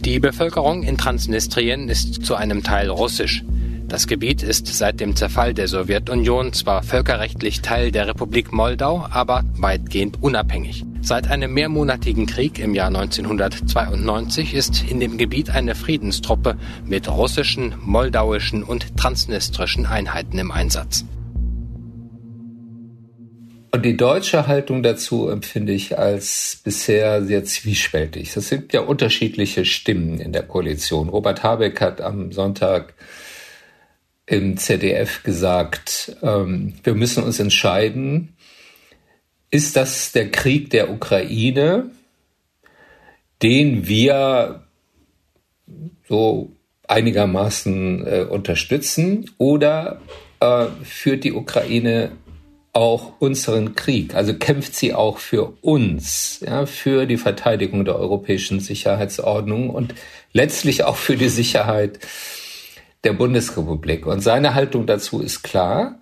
Die 0.00 0.18
Bevölkerung 0.18 0.82
in 0.82 0.98
Transnistrien 0.98 1.88
ist 1.88 2.26
zu 2.26 2.34
einem 2.34 2.64
Teil 2.64 2.90
russisch. 2.90 3.44
Das 3.86 4.08
Gebiet 4.08 4.42
ist 4.42 4.66
seit 4.66 4.98
dem 4.98 5.14
Zerfall 5.14 5.54
der 5.54 5.68
Sowjetunion 5.68 6.52
zwar 6.52 6.82
völkerrechtlich 6.82 7.62
Teil 7.62 7.92
der 7.92 8.08
Republik 8.08 8.52
Moldau, 8.52 9.06
aber 9.08 9.44
weitgehend 9.56 10.20
unabhängig. 10.20 10.84
Seit 11.00 11.30
einem 11.30 11.54
mehrmonatigen 11.54 12.26
Krieg 12.26 12.58
im 12.58 12.74
Jahr 12.74 12.88
1992 12.88 14.52
ist 14.52 14.82
in 14.90 14.98
dem 14.98 15.16
Gebiet 15.16 15.50
eine 15.50 15.76
Friedenstruppe 15.76 16.56
mit 16.84 17.08
russischen, 17.08 17.76
moldauischen 17.84 18.64
und 18.64 18.96
transnistrischen 18.96 19.86
Einheiten 19.86 20.38
im 20.38 20.50
Einsatz. 20.50 21.04
Und 23.74 23.84
die 23.84 23.96
deutsche 23.96 24.46
Haltung 24.46 24.84
dazu 24.84 25.28
empfinde 25.28 25.72
ich 25.72 25.98
als 25.98 26.60
bisher 26.62 27.24
sehr 27.24 27.42
zwiespältig. 27.42 28.36
Es 28.36 28.48
sind 28.48 28.72
ja 28.72 28.82
unterschiedliche 28.82 29.64
Stimmen 29.64 30.20
in 30.20 30.30
der 30.30 30.44
Koalition. 30.44 31.08
Robert 31.08 31.42
Habeck 31.42 31.80
hat 31.80 32.00
am 32.00 32.30
Sonntag 32.30 32.94
im 34.26 34.56
ZDF 34.58 35.24
gesagt, 35.24 36.16
ähm, 36.22 36.74
wir 36.84 36.94
müssen 36.94 37.24
uns 37.24 37.40
entscheiden, 37.40 38.36
ist 39.50 39.74
das 39.74 40.12
der 40.12 40.30
Krieg 40.30 40.70
der 40.70 40.88
Ukraine, 40.92 41.90
den 43.42 43.88
wir 43.88 44.66
so 46.08 46.52
einigermaßen 46.86 48.06
äh, 48.06 48.20
unterstützen, 48.20 49.32
oder 49.36 50.00
äh, 50.38 50.66
führt 50.84 51.24
die 51.24 51.32
Ukraine 51.32 52.12
auch 52.74 53.12
unseren 53.20 53.76
Krieg, 53.76 54.14
also 54.14 54.34
kämpft 54.34 54.74
sie 54.74 54.94
auch 54.94 55.18
für 55.18 55.56
uns, 55.62 56.40
ja, 56.44 56.66
für 56.66 57.06
die 57.06 57.16
Verteidigung 57.16 57.84
der 57.84 57.96
europäischen 57.96 58.58
Sicherheitsordnung 58.58 59.70
und 59.70 59.94
letztlich 60.32 60.82
auch 60.82 60.96
für 60.96 61.16
die 61.16 61.28
Sicherheit 61.28 62.00
der 63.04 63.12
Bundesrepublik. 63.12 64.06
Und 64.06 64.20
seine 64.20 64.54
Haltung 64.54 64.86
dazu 64.86 65.20
ist 65.20 65.42
klar. 65.42 66.00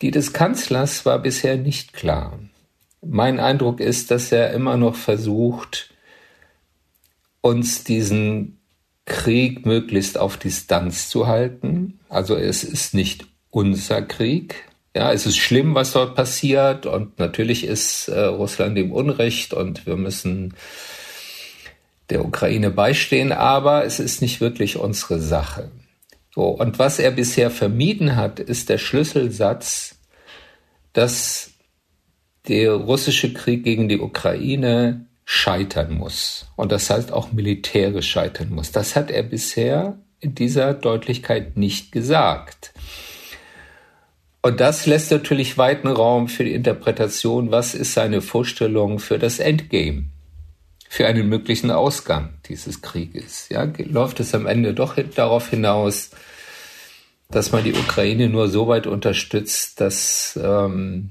Die 0.00 0.10
des 0.10 0.32
Kanzlers 0.32 1.06
war 1.06 1.20
bisher 1.20 1.56
nicht 1.56 1.92
klar. 1.92 2.36
Mein 3.00 3.38
Eindruck 3.38 3.78
ist, 3.78 4.10
dass 4.10 4.32
er 4.32 4.52
immer 4.52 4.76
noch 4.76 4.96
versucht, 4.96 5.94
uns 7.40 7.84
diesen 7.84 8.58
Krieg 9.04 9.66
möglichst 9.66 10.18
auf 10.18 10.36
Distanz 10.36 11.08
zu 11.08 11.28
halten. 11.28 12.00
Also 12.08 12.34
es 12.36 12.64
ist 12.64 12.94
nicht 12.94 13.26
unser 13.50 14.02
Krieg, 14.02 14.64
ja, 14.94 15.12
es 15.12 15.26
ist 15.26 15.38
schlimm, 15.38 15.74
was 15.74 15.92
dort 15.92 16.14
passiert 16.14 16.86
und 16.86 17.18
natürlich 17.18 17.64
ist 17.64 18.08
äh, 18.08 18.20
Russland 18.20 18.76
im 18.76 18.92
Unrecht 18.92 19.54
und 19.54 19.86
wir 19.86 19.96
müssen 19.96 20.54
der 22.10 22.24
Ukraine 22.24 22.70
beistehen, 22.70 23.32
aber 23.32 23.84
es 23.84 23.98
ist 23.98 24.20
nicht 24.20 24.40
wirklich 24.40 24.76
unsere 24.76 25.18
Sache. 25.18 25.70
So, 26.34 26.44
und 26.44 26.78
was 26.78 26.98
er 26.98 27.10
bisher 27.10 27.50
vermieden 27.50 28.16
hat, 28.16 28.38
ist 28.38 28.68
der 28.68 28.78
Schlüsselsatz, 28.78 29.96
dass 30.92 31.52
der 32.48 32.72
russische 32.72 33.32
Krieg 33.32 33.64
gegen 33.64 33.88
die 33.88 34.00
Ukraine 34.00 35.06
scheitern 35.24 35.94
muss. 35.94 36.48
Und 36.56 36.72
das 36.72 36.90
heißt 36.90 37.12
auch 37.12 37.32
militärisch 37.32 38.10
scheitern 38.10 38.50
muss. 38.50 38.72
Das 38.72 38.96
hat 38.96 39.10
er 39.10 39.22
bisher 39.22 39.98
in 40.20 40.34
dieser 40.34 40.74
Deutlichkeit 40.74 41.56
nicht 41.56 41.92
gesagt. 41.92 42.72
Und 44.44 44.58
das 44.58 44.86
lässt 44.86 45.12
natürlich 45.12 45.56
weiten 45.56 45.86
Raum 45.86 46.26
für 46.26 46.42
die 46.42 46.54
Interpretation, 46.54 47.52
was 47.52 47.74
ist 47.74 47.94
seine 47.94 48.20
Vorstellung 48.20 48.98
für 48.98 49.20
das 49.20 49.38
Endgame, 49.38 50.06
für 50.88 51.06
einen 51.06 51.28
möglichen 51.28 51.70
Ausgang 51.70 52.34
dieses 52.48 52.82
Krieges. 52.82 53.48
Ja, 53.50 53.70
läuft 53.78 54.18
es 54.18 54.34
am 54.34 54.46
Ende 54.46 54.74
doch 54.74 54.96
darauf 55.14 55.48
hinaus, 55.48 56.10
dass 57.30 57.52
man 57.52 57.62
die 57.62 57.72
Ukraine 57.72 58.28
nur 58.28 58.48
so 58.48 58.66
weit 58.66 58.88
unterstützt, 58.88 59.80
dass 59.80 60.38
ähm, 60.42 61.10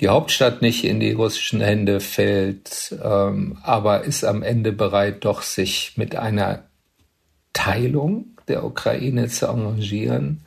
die 0.00 0.08
Hauptstadt 0.08 0.62
nicht 0.62 0.84
in 0.84 1.00
die 1.00 1.12
russischen 1.12 1.60
Hände 1.60 1.98
fällt, 1.98 2.94
ähm, 3.02 3.58
aber 3.62 4.04
ist 4.04 4.24
am 4.24 4.44
Ende 4.44 4.70
bereit, 4.70 5.24
doch 5.24 5.42
sich 5.42 5.94
mit 5.96 6.14
einer 6.14 6.62
Teilung 7.52 8.38
der 8.46 8.64
Ukraine 8.64 9.26
zu 9.26 9.46
engagieren 9.48 10.42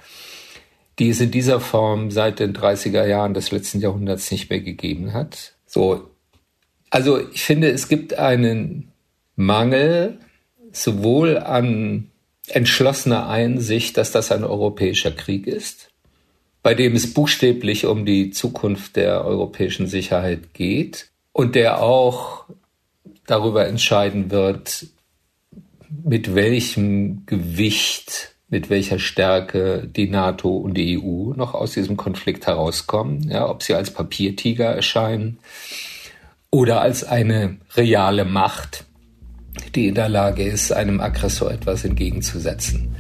die 0.99 1.09
es 1.09 1.21
in 1.21 1.31
dieser 1.31 1.59
Form 1.59 2.11
seit 2.11 2.39
den 2.39 2.53
30er 2.53 3.05
Jahren 3.05 3.33
des 3.33 3.51
letzten 3.51 3.79
Jahrhunderts 3.79 4.29
nicht 4.31 4.49
mehr 4.49 4.59
gegeben 4.59 5.13
hat. 5.13 5.53
So. 5.65 6.09
Also 6.89 7.19
ich 7.31 7.43
finde, 7.43 7.69
es 7.69 7.87
gibt 7.87 8.15
einen 8.15 8.91
Mangel 9.35 10.19
sowohl 10.71 11.37
an 11.37 12.11
entschlossener 12.47 13.29
Einsicht, 13.29 13.97
dass 13.97 14.11
das 14.11 14.31
ein 14.31 14.43
europäischer 14.43 15.11
Krieg 15.11 15.47
ist, 15.47 15.89
bei 16.61 16.73
dem 16.73 16.95
es 16.95 17.13
buchstäblich 17.13 17.85
um 17.85 18.05
die 18.05 18.31
Zukunft 18.31 18.95
der 18.95 19.23
europäischen 19.23 19.87
Sicherheit 19.87 20.53
geht 20.53 21.09
und 21.31 21.55
der 21.55 21.81
auch 21.81 22.45
darüber 23.25 23.67
entscheiden 23.67 24.31
wird, 24.31 24.87
mit 26.03 26.35
welchem 26.35 27.25
Gewicht 27.25 28.28
mit 28.49 28.69
welcher 28.69 28.99
Stärke 28.99 29.87
die 29.87 30.09
NATO 30.09 30.49
und 30.57 30.73
die 30.75 30.99
EU 30.99 31.33
noch 31.35 31.53
aus 31.53 31.73
diesem 31.73 31.97
Konflikt 31.97 32.47
herauskommen, 32.47 33.29
ja, 33.29 33.47
ob 33.47 33.61
sie 33.63 33.75
als 33.75 33.91
Papiertiger 33.91 34.65
erscheinen 34.65 35.37
oder 36.51 36.81
als 36.81 37.03
eine 37.03 37.57
reale 37.75 38.25
Macht, 38.25 38.85
die 39.75 39.87
in 39.87 39.95
der 39.95 40.09
Lage 40.09 40.43
ist, 40.43 40.71
einem 40.71 40.99
Aggressor 40.99 41.51
etwas 41.51 41.85
entgegenzusetzen. 41.85 42.95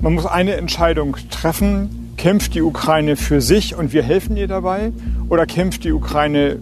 Man 0.00 0.14
muss 0.14 0.26
eine 0.26 0.56
Entscheidung 0.56 1.16
treffen. 1.30 2.12
Kämpft 2.16 2.54
die 2.54 2.62
Ukraine 2.62 3.16
für 3.16 3.40
sich 3.40 3.74
und 3.74 3.92
wir 3.92 4.02
helfen 4.02 4.36
ihr 4.36 4.48
dabei? 4.48 4.92
Oder 5.28 5.46
kämpft 5.46 5.84
die 5.84 5.92
Ukraine 5.92 6.58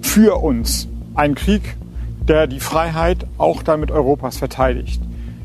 für 0.00 0.42
uns? 0.42 0.88
Ein 1.14 1.34
Krieg, 1.34 1.76
der 2.28 2.46
die 2.46 2.60
Freiheit 2.60 3.26
auch 3.38 3.62
damit 3.62 3.90
Europas 3.90 4.36
verteidigt. 4.36 5.00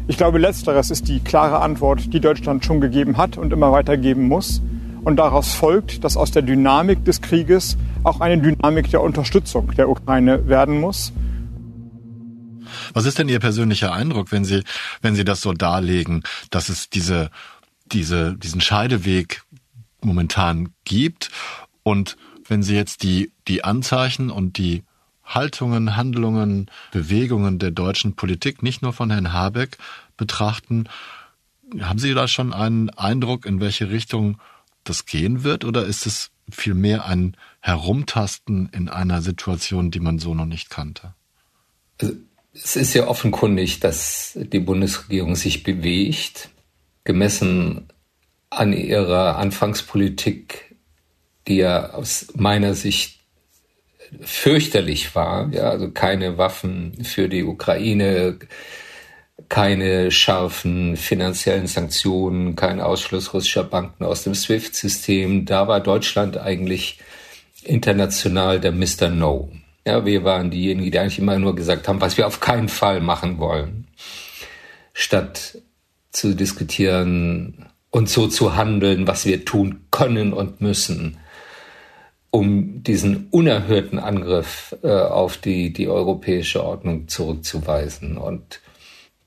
Ich 0.10 0.16
glaube, 0.16 0.38
letzteres 0.38 0.90
ist 0.90 1.10
die 1.10 1.20
klare 1.20 1.60
Antwort, 1.60 2.14
die 2.14 2.22
Deutschland 2.22 2.64
schon 2.64 2.80
gegeben 2.80 3.18
hat 3.18 3.38
und 3.38 3.52
immer 3.52 3.74
weiter 3.74 3.98
geben 3.98 4.30
muss. 4.30 4.62
Und 5.04 5.18
daraus 5.18 5.54
folgt, 5.54 6.04
dass 6.06 6.16
aus 6.16 6.32
der 6.32 6.44
Dynamik 6.44 7.04
des 7.04 7.22
Krieges 7.22 7.78
auch 8.04 8.22
eine 8.22 8.42
Dynamik 8.42 8.90
der 8.90 9.02
Unterstützung 9.02 9.74
der 9.76 9.90
Ukraine 9.90 10.48
werden 10.48 10.80
muss. 10.80 11.12
Was 12.94 13.06
ist 13.06 13.20
denn 13.20 13.28
Ihr 13.28 13.40
persönlicher 13.40 13.94
Eindruck, 13.94 14.32
wenn 14.32 14.46
Sie, 14.46 14.64
wenn 15.02 15.16
Sie 15.16 15.26
das 15.26 15.42
so 15.42 15.52
darlegen, 15.52 16.24
dass 16.52 16.70
es 16.70 16.90
diese, 16.90 17.30
diese, 17.92 18.38
diesen 18.38 18.62
Scheideweg 18.62 19.44
momentan 20.02 20.70
gibt 20.86 21.32
und 21.84 22.16
wenn 22.48 22.64
Sie 22.64 22.76
jetzt 22.76 23.04
die, 23.04 23.32
die 23.48 23.66
Anzeichen 23.66 24.30
und 24.30 24.58
die 24.58 24.84
Haltungen, 25.28 25.96
Handlungen, 25.96 26.72
Bewegungen 26.92 27.60
der 27.60 27.72
deutschen 27.72 28.16
Politik, 28.16 28.64
nicht 28.64 28.82
nur 28.82 28.94
von 28.94 29.12
Herrn 29.12 29.34
Habeck, 29.34 29.78
betrachten. 30.16 30.90
Haben 31.80 32.00
Sie 32.00 32.14
da 32.14 32.28
schon 32.28 32.54
einen 32.54 32.90
Eindruck, 32.90 33.46
in 33.46 33.60
welche 33.60 33.90
Richtung 33.90 34.40
das 34.84 35.06
gehen 35.06 35.44
wird, 35.44 35.66
oder 35.66 35.86
ist 35.86 36.06
es 36.06 36.32
vielmehr 36.50 37.06
ein 37.06 37.36
Herumtasten 37.60 38.70
in 38.72 38.88
einer 38.88 39.22
Situation, 39.22 39.92
die 39.92 40.00
man 40.00 40.18
so 40.18 40.34
noch 40.34 40.46
nicht 40.46 40.70
kannte? 40.70 41.14
Es 42.54 42.76
ist 42.76 42.94
ja 42.94 43.08
offenkundig, 43.08 43.82
dass 43.82 44.38
die 44.42 44.60
Bundesregierung 44.60 45.36
sich 45.36 45.64
bewegt, 45.64 46.50
gemessen 47.04 47.88
an 48.50 48.72
ihrer 48.72 49.38
Anfangspolitik, 49.38 50.76
die 51.48 51.58
ja 51.58 51.92
aus 51.92 52.28
meiner 52.36 52.76
Sicht 52.76 53.17
fürchterlich 54.22 55.16
war. 55.16 55.50
Ja, 55.52 55.70
also 55.70 55.92
keine 55.92 56.38
Waffen 56.38 57.04
für 57.04 57.30
die 57.30 57.44
Ukraine, 57.44 58.38
keine 59.50 60.12
scharfen 60.12 60.98
finanziellen 60.98 61.68
Sanktionen, 61.68 62.56
kein 62.56 62.82
Ausschluss 62.82 63.34
russischer 63.34 63.64
Banken 63.64 64.04
aus 64.04 64.24
dem 64.24 64.34
SWIFT-System. 64.34 65.46
Da 65.46 65.68
war 65.68 65.80
Deutschland 65.80 66.38
eigentlich 66.38 67.00
international 67.64 68.60
der 68.60 68.72
Mr. 68.72 69.10
No. 69.10 69.52
Ja, 69.86 70.06
wir 70.06 70.24
waren 70.24 70.52
diejenigen, 70.52 70.92
die 70.92 71.00
eigentlich 71.00 71.20
immer 71.20 71.40
nur 71.40 71.56
gesagt 71.56 71.88
haben, 71.88 72.02
was 72.02 72.18
wir 72.18 72.28
auf 72.28 72.40
keinen 72.40 72.70
Fall 72.70 73.00
machen 73.00 73.40
wollen. 73.40 73.88
Statt 74.94 75.60
zu 76.12 76.36
diskutieren 76.36 77.68
und 77.92 78.10
so 78.10 78.28
zu 78.28 78.56
handeln, 78.56 79.08
was 79.08 79.26
wir 79.26 79.46
tun 79.46 79.86
können 79.92 80.34
und 80.34 80.62
müssen 80.62 81.18
um 82.32 82.84
diesen 82.84 83.28
unerhörten 83.32 84.00
Angriff 84.00 84.76
äh, 84.84 84.90
auf 84.90 85.38
die, 85.38 85.72
die 85.72 85.88
europäische 85.88 86.64
Ordnung 86.64 87.08
zurückzuweisen. 87.08 88.18
Und 88.18 88.62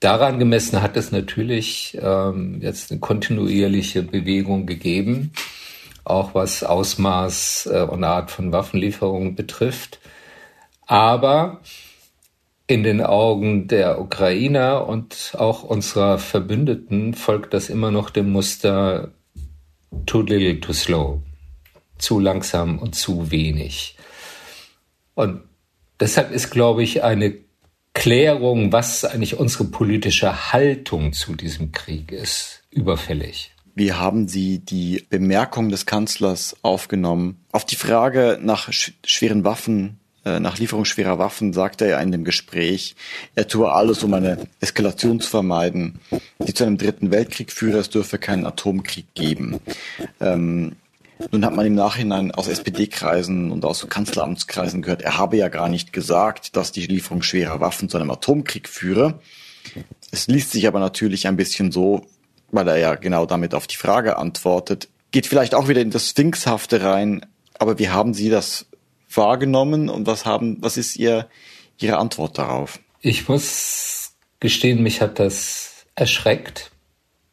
daran 0.01 0.39
gemessen 0.39 0.83
hat 0.83 0.97
es 0.97 1.11
natürlich 1.11 1.99
ähm, 2.01 2.61
jetzt 2.61 2.91
eine 2.91 3.01
kontinuierliche 3.01 4.03
Bewegung 4.03 4.67
gegeben, 4.67 5.33
auch 6.05 6.35
was 6.35 6.63
Ausmaß 6.63 7.71
äh, 7.73 7.83
und 7.83 8.05
Art 8.05 8.31
von 8.31 8.53
Waffenlieferungen 8.53 9.35
betrifft. 9.35 10.01
Aber 10.87 11.61
in 12.67 12.83
den 12.83 13.01
Augen 13.01 13.67
der 13.67 14.01
Ukrainer 14.01 14.87
und 14.87 15.35
auch 15.39 15.65
unserer 15.65 16.19
Verbündeten 16.19 17.15
folgt 17.15 17.55
das 17.55 17.69
immer 17.69 17.91
noch 17.91 18.11
dem 18.11 18.31
Muster 18.31 19.11
too 20.07 20.23
little, 20.23 20.61
too 20.61 20.73
slow 20.73 21.23
zu 22.01 22.19
langsam 22.19 22.79
und 22.79 22.95
zu 22.95 23.31
wenig. 23.31 23.97
Und 25.15 25.43
deshalb 25.99 26.33
ist, 26.33 26.51
glaube 26.51 26.83
ich, 26.83 27.03
eine 27.03 27.35
Klärung, 27.95 28.73
was 28.73 29.05
eigentlich 29.05 29.39
unsere 29.39 29.65
politische 29.65 30.53
Haltung 30.53 31.13
zu 31.13 31.35
diesem 31.35 31.73
Krieg 31.73 32.13
ist, 32.13 32.63
überfällig. 32.71 33.53
Wie 33.75 33.93
haben 33.93 34.29
Sie 34.29 34.59
die 34.59 35.05
Bemerkung 35.09 35.69
des 35.69 35.87
Kanzlers 35.87 36.57
aufgenommen? 36.63 37.45
Auf 37.53 37.65
die 37.65 37.77
Frage 37.77 38.39
nach 38.41 38.71
schweren 38.73 39.45
Waffen, 39.45 40.01
äh, 40.25 40.39
nach 40.39 40.59
Lieferung 40.59 40.85
schwerer 40.85 41.19
Waffen, 41.19 41.53
sagte 41.53 41.87
er 41.87 42.01
in 42.01 42.13
dem 42.13 42.25
Gespräch, 42.25 42.95
er 43.35 43.49
tue 43.49 43.73
alles, 43.73 44.03
um 44.03 44.13
eine 44.13 44.39
Eskalation 44.61 45.21
zu 45.21 45.31
vermeiden, 45.31 46.01
die 46.47 46.53
zu 46.53 46.65
einem 46.65 46.79
dritten 46.79 47.11
Weltkrieg 47.11 47.51
führe. 47.51 47.79
Es 47.79 47.91
dürfe 47.91 48.19
keinen 48.19 48.45
Atomkrieg 48.45 49.15
geben. 49.15 49.61
Ähm, 50.21 50.77
nun 51.31 51.45
hat 51.45 51.55
man 51.55 51.67
im 51.67 51.75
Nachhinein 51.75 52.33
aus 52.33 52.49
SPD-Kreisen 52.49 53.51
und 53.51 53.65
aus 53.65 53.87
Kanzleramtskreisen 53.89 54.83
gehört, 54.83 55.03
er 55.03 55.19
habe 55.19 55.37
ja 55.37 55.49
gar 55.49 55.69
nicht 55.69 55.93
gesagt, 55.93 56.57
dass 56.57 56.73
die 56.73 56.87
Lieferung 56.87 57.23
schwerer 57.23 57.61
Waffen 57.61 57.89
zu 57.89 57.99
einem 57.99 58.11
Atomkrieg 58.11 58.69
führe. 58.69 59.21
Es 60.11 60.27
liest 60.27 60.53
sich 60.53 60.67
aber 60.67 60.81
natürlich 60.81 61.27
ein 61.27 61.37
bisschen 61.37 61.73
so, 61.73 62.07
weil 62.51 62.67
er 62.69 62.79
ja 62.79 62.95
genau 62.95 63.27
damit 63.27 63.55
auf 63.55 63.67
die 63.67 63.77
Frage 63.77 64.17
antwortet, 64.17 64.89
geht 65.11 65.27
vielleicht 65.27 65.55
auch 65.55 65.69
wieder 65.69 65.81
in 65.81 65.91
das 65.91 66.09
Sphinxhafte 66.09 66.83
rein. 66.83 67.27
Aber 67.59 67.79
wie 67.79 67.91
haben 67.91 68.15
Sie 68.15 68.31
das 68.31 68.67
wahrgenommen 69.13 69.89
und 69.89 70.07
was 70.07 70.25
haben, 70.25 70.57
was 70.61 70.77
ist 70.77 70.97
Ihr, 70.97 71.29
Ihre 71.79 71.99
Antwort 71.99 72.39
darauf? 72.39 72.81
Ich 73.01 73.29
muss 73.29 74.15
gestehen, 74.41 74.83
mich 74.83 75.01
hat 75.01 75.19
das 75.19 75.85
erschreckt. 75.95 76.71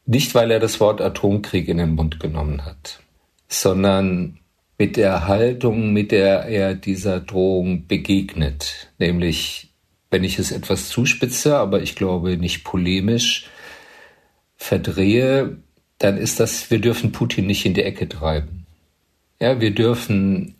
Nicht, 0.04 0.34
weil 0.34 0.50
er 0.50 0.60
das 0.60 0.80
Wort 0.80 1.00
Atomkrieg 1.00 1.68
in 1.68 1.78
den 1.78 1.94
Mund 1.94 2.20
genommen 2.20 2.64
hat 2.64 3.00
sondern 3.48 4.38
mit 4.78 4.96
der 4.96 5.26
Haltung, 5.26 5.92
mit 5.92 6.12
der 6.12 6.44
er 6.44 6.74
dieser 6.74 7.20
Drohung 7.20 7.86
begegnet, 7.86 8.92
nämlich 8.98 9.68
wenn 10.10 10.24
ich 10.24 10.38
es 10.38 10.52
etwas 10.52 10.88
zuspitze, 10.88 11.56
aber 11.56 11.82
ich 11.82 11.94
glaube 11.94 12.36
nicht 12.36 12.64
polemisch 12.64 13.46
verdrehe, 14.56 15.58
dann 15.98 16.16
ist 16.16 16.40
das, 16.40 16.70
wir 16.70 16.80
dürfen 16.80 17.12
Putin 17.12 17.46
nicht 17.46 17.66
in 17.66 17.74
die 17.74 17.82
Ecke 17.82 18.08
treiben. 18.08 18.66
Ja, 19.40 19.60
wir 19.60 19.72
dürfen 19.72 20.54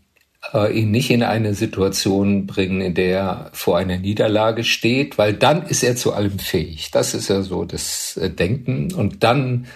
äh, 0.53 0.79
ihn 0.79 0.91
nicht 0.91 1.11
in 1.11 1.23
eine 1.23 1.55
Situation 1.55 2.47
bringen, 2.47 2.81
in 2.81 2.95
der 2.95 3.19
er 3.19 3.51
vor 3.53 3.79
einer 3.79 3.99
Niederlage 3.99 4.65
steht, 4.65 5.19
weil 5.19 5.35
dann 5.35 5.67
ist 5.67 5.83
er 5.83 5.97
zu 5.97 6.13
allem 6.13 6.39
fähig. 6.39 6.91
Das 6.91 7.15
ist 7.15 7.29
ja 7.29 7.43
so 7.43 7.65
das 7.65 8.17
äh, 8.17 8.31
Denken. 8.31 8.93
Und 8.93 9.25
dann 9.25 9.67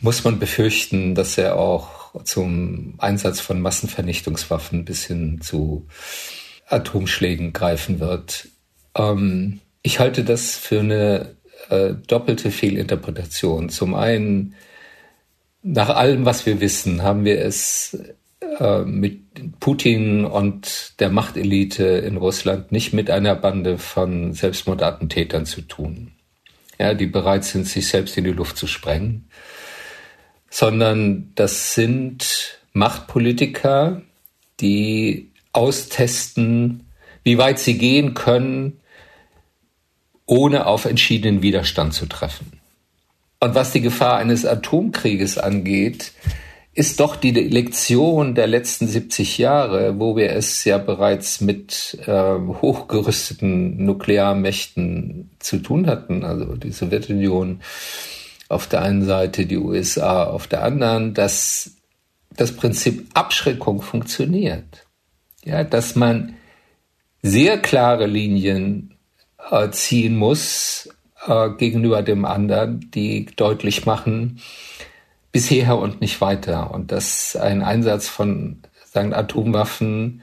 muss 0.00 0.24
man 0.24 0.38
befürchten, 0.38 1.14
dass 1.14 1.38
er 1.38 1.56
auch 1.56 2.03
zum 2.22 2.94
Einsatz 2.98 3.40
von 3.40 3.60
Massenvernichtungswaffen 3.60 4.84
bis 4.84 5.04
hin 5.04 5.40
zu 5.40 5.86
Atomschlägen 6.66 7.52
greifen 7.52 8.00
wird. 8.00 8.48
Ähm, 8.96 9.60
ich 9.82 9.98
halte 9.98 10.24
das 10.24 10.56
für 10.56 10.80
eine 10.80 11.36
äh, 11.68 11.94
doppelte 12.06 12.50
Fehlinterpretation. 12.50 13.68
Zum 13.68 13.94
einen, 13.94 14.54
nach 15.62 15.90
allem, 15.90 16.24
was 16.24 16.46
wir 16.46 16.60
wissen, 16.60 17.02
haben 17.02 17.24
wir 17.24 17.40
es 17.40 17.98
äh, 18.60 18.82
mit 18.82 19.58
Putin 19.60 20.24
und 20.24 20.94
der 21.00 21.10
Machtelite 21.10 21.84
in 21.84 22.16
Russland 22.16 22.70
nicht 22.72 22.92
mit 22.92 23.10
einer 23.10 23.34
Bande 23.34 23.78
von 23.78 24.32
Selbstmordattentätern 24.32 25.46
zu 25.46 25.62
tun, 25.62 26.12
ja, 26.78 26.94
die 26.94 27.06
bereit 27.06 27.44
sind, 27.44 27.66
sich 27.66 27.88
selbst 27.88 28.16
in 28.16 28.24
die 28.24 28.30
Luft 28.30 28.56
zu 28.56 28.66
sprengen 28.66 29.28
sondern 30.54 31.32
das 31.34 31.74
sind 31.74 32.60
Machtpolitiker, 32.74 34.02
die 34.60 35.32
austesten, 35.52 36.84
wie 37.24 37.38
weit 37.38 37.58
sie 37.58 37.76
gehen 37.76 38.14
können, 38.14 38.78
ohne 40.26 40.66
auf 40.68 40.84
entschiedenen 40.84 41.42
Widerstand 41.42 41.92
zu 41.92 42.06
treffen. 42.06 42.52
Und 43.40 43.56
was 43.56 43.72
die 43.72 43.80
Gefahr 43.80 44.16
eines 44.18 44.46
Atomkrieges 44.46 45.38
angeht, 45.38 46.12
ist 46.72 47.00
doch 47.00 47.16
die 47.16 47.32
Lektion 47.32 48.36
der 48.36 48.46
letzten 48.46 48.86
70 48.86 49.38
Jahre, 49.38 49.98
wo 49.98 50.14
wir 50.14 50.30
es 50.30 50.64
ja 50.64 50.78
bereits 50.78 51.40
mit 51.40 51.98
äh, 52.06 52.12
hochgerüsteten 52.12 53.84
Nuklearmächten 53.84 55.30
zu 55.40 55.58
tun 55.58 55.88
hatten, 55.88 56.22
also 56.22 56.54
die 56.54 56.70
Sowjetunion, 56.70 57.60
auf 58.48 58.66
der 58.66 58.82
einen 58.82 59.04
Seite 59.04 59.46
die 59.46 59.58
USA, 59.58 60.24
auf 60.24 60.46
der 60.46 60.62
anderen, 60.62 61.14
dass 61.14 61.76
das 62.36 62.52
Prinzip 62.52 63.08
Abschreckung 63.14 63.82
funktioniert. 63.82 64.86
Ja, 65.44 65.64
dass 65.64 65.94
man 65.94 66.36
sehr 67.22 67.58
klare 67.58 68.06
Linien 68.06 68.96
äh, 69.50 69.70
ziehen 69.70 70.16
muss, 70.16 70.88
äh, 71.26 71.50
gegenüber 71.50 72.02
dem 72.02 72.24
anderen, 72.24 72.90
die 72.92 73.26
deutlich 73.36 73.86
machen, 73.86 74.40
bis 75.32 75.48
hierher 75.48 75.78
und 75.78 76.00
nicht 76.00 76.20
weiter. 76.20 76.72
Und 76.72 76.92
dass 76.92 77.36
ein 77.36 77.62
Einsatz 77.62 78.08
von 78.08 78.62
sagen, 78.84 79.12
Atomwaffen 79.12 80.22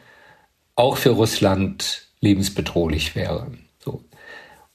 auch 0.76 0.98
für 0.98 1.12
Russland 1.12 2.08
lebensbedrohlich 2.22 3.16
wäre. 3.16 3.48
So. 3.80 4.04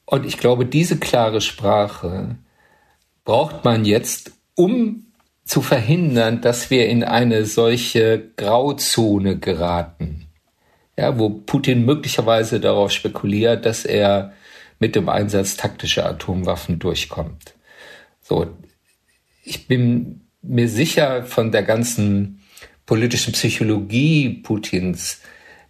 Und 0.04 0.26
ich 0.26 0.38
glaube, 0.38 0.66
diese 0.66 0.98
klare 0.98 1.40
Sprache 1.40 2.36
braucht 3.26 3.64
man 3.64 3.84
jetzt, 3.84 4.32
um 4.54 5.12
zu 5.44 5.60
verhindern, 5.60 6.40
dass 6.40 6.70
wir 6.70 6.88
in 6.88 7.04
eine 7.04 7.44
solche 7.44 8.30
Grauzone 8.36 9.38
geraten. 9.38 10.28
Ja, 10.96 11.18
wo 11.18 11.28
Putin 11.28 11.84
möglicherweise 11.84 12.58
darauf 12.58 12.90
spekuliert, 12.90 13.66
dass 13.66 13.84
er 13.84 14.32
mit 14.78 14.96
dem 14.96 15.10
Einsatz 15.10 15.56
taktischer 15.56 16.06
Atomwaffen 16.06 16.78
durchkommt. 16.78 17.54
So, 18.22 18.46
ich 19.44 19.66
bin 19.66 20.22
mir 20.40 20.68
sicher 20.68 21.24
von 21.24 21.52
der 21.52 21.64
ganzen 21.64 22.40
politischen 22.86 23.32
Psychologie 23.34 24.40
Putins, 24.42 25.20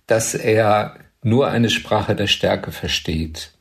dass 0.06 0.34
er 0.34 0.98
nur 1.22 1.48
eine 1.48 1.70
Sprache 1.70 2.14
der 2.14 2.28
Stärke 2.28 2.70
versteht 2.70 3.55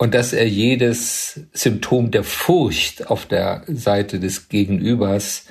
und 0.00 0.14
dass 0.14 0.32
er 0.32 0.48
jedes 0.48 1.40
Symptom 1.52 2.10
der 2.10 2.24
Furcht 2.24 3.10
auf 3.10 3.26
der 3.26 3.64
Seite 3.66 4.18
des 4.18 4.48
Gegenübers 4.48 5.44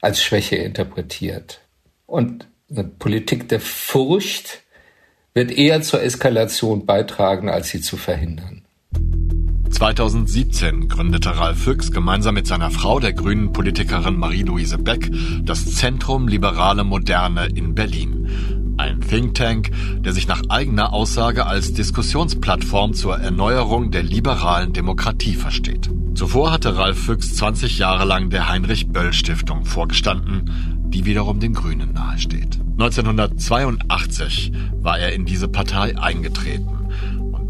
als 0.00 0.20
Schwäche 0.20 0.56
interpretiert. 0.56 1.60
Und 2.06 2.48
eine 2.68 2.82
Politik 2.82 3.48
der 3.48 3.60
Furcht 3.60 4.62
wird 5.34 5.52
eher 5.52 5.82
zur 5.82 6.02
Eskalation 6.02 6.84
beitragen, 6.84 7.48
als 7.48 7.68
sie 7.68 7.80
zu 7.80 7.96
verhindern. 7.96 8.64
2017 9.70 10.88
gründete 10.88 11.36
Ralf 11.38 11.62
Füchs 11.62 11.92
gemeinsam 11.92 12.34
mit 12.34 12.48
seiner 12.48 12.72
Frau, 12.72 12.98
der 12.98 13.12
grünen 13.12 13.52
Politikerin 13.52 14.16
Marie-Louise 14.16 14.78
Beck, 14.78 15.12
das 15.44 15.76
Zentrum 15.76 16.26
Liberale 16.26 16.82
Moderne 16.82 17.46
in 17.54 17.76
Berlin. 17.76 18.61
Ein 18.82 19.00
Think 19.00 19.36
Tank, 19.36 19.70
der 20.00 20.12
sich 20.12 20.26
nach 20.26 20.42
eigener 20.48 20.92
Aussage 20.92 21.46
als 21.46 21.72
Diskussionsplattform 21.72 22.94
zur 22.94 23.16
Erneuerung 23.16 23.92
der 23.92 24.02
liberalen 24.02 24.72
Demokratie 24.72 25.36
versteht. 25.36 25.88
Zuvor 26.14 26.50
hatte 26.50 26.76
Ralf 26.76 26.98
Füchs 26.98 27.36
20 27.36 27.78
Jahre 27.78 28.04
lang 28.04 28.28
der 28.30 28.48
Heinrich 28.48 28.88
Böll 28.88 29.12
Stiftung 29.12 29.64
vorgestanden, 29.66 30.82
die 30.88 31.04
wiederum 31.04 31.38
den 31.38 31.54
Grünen 31.54 31.92
nahesteht. 31.92 32.58
1982 32.72 34.50
war 34.80 34.98
er 34.98 35.12
in 35.12 35.26
diese 35.26 35.46
Partei 35.46 35.96
eingetreten. 35.96 36.81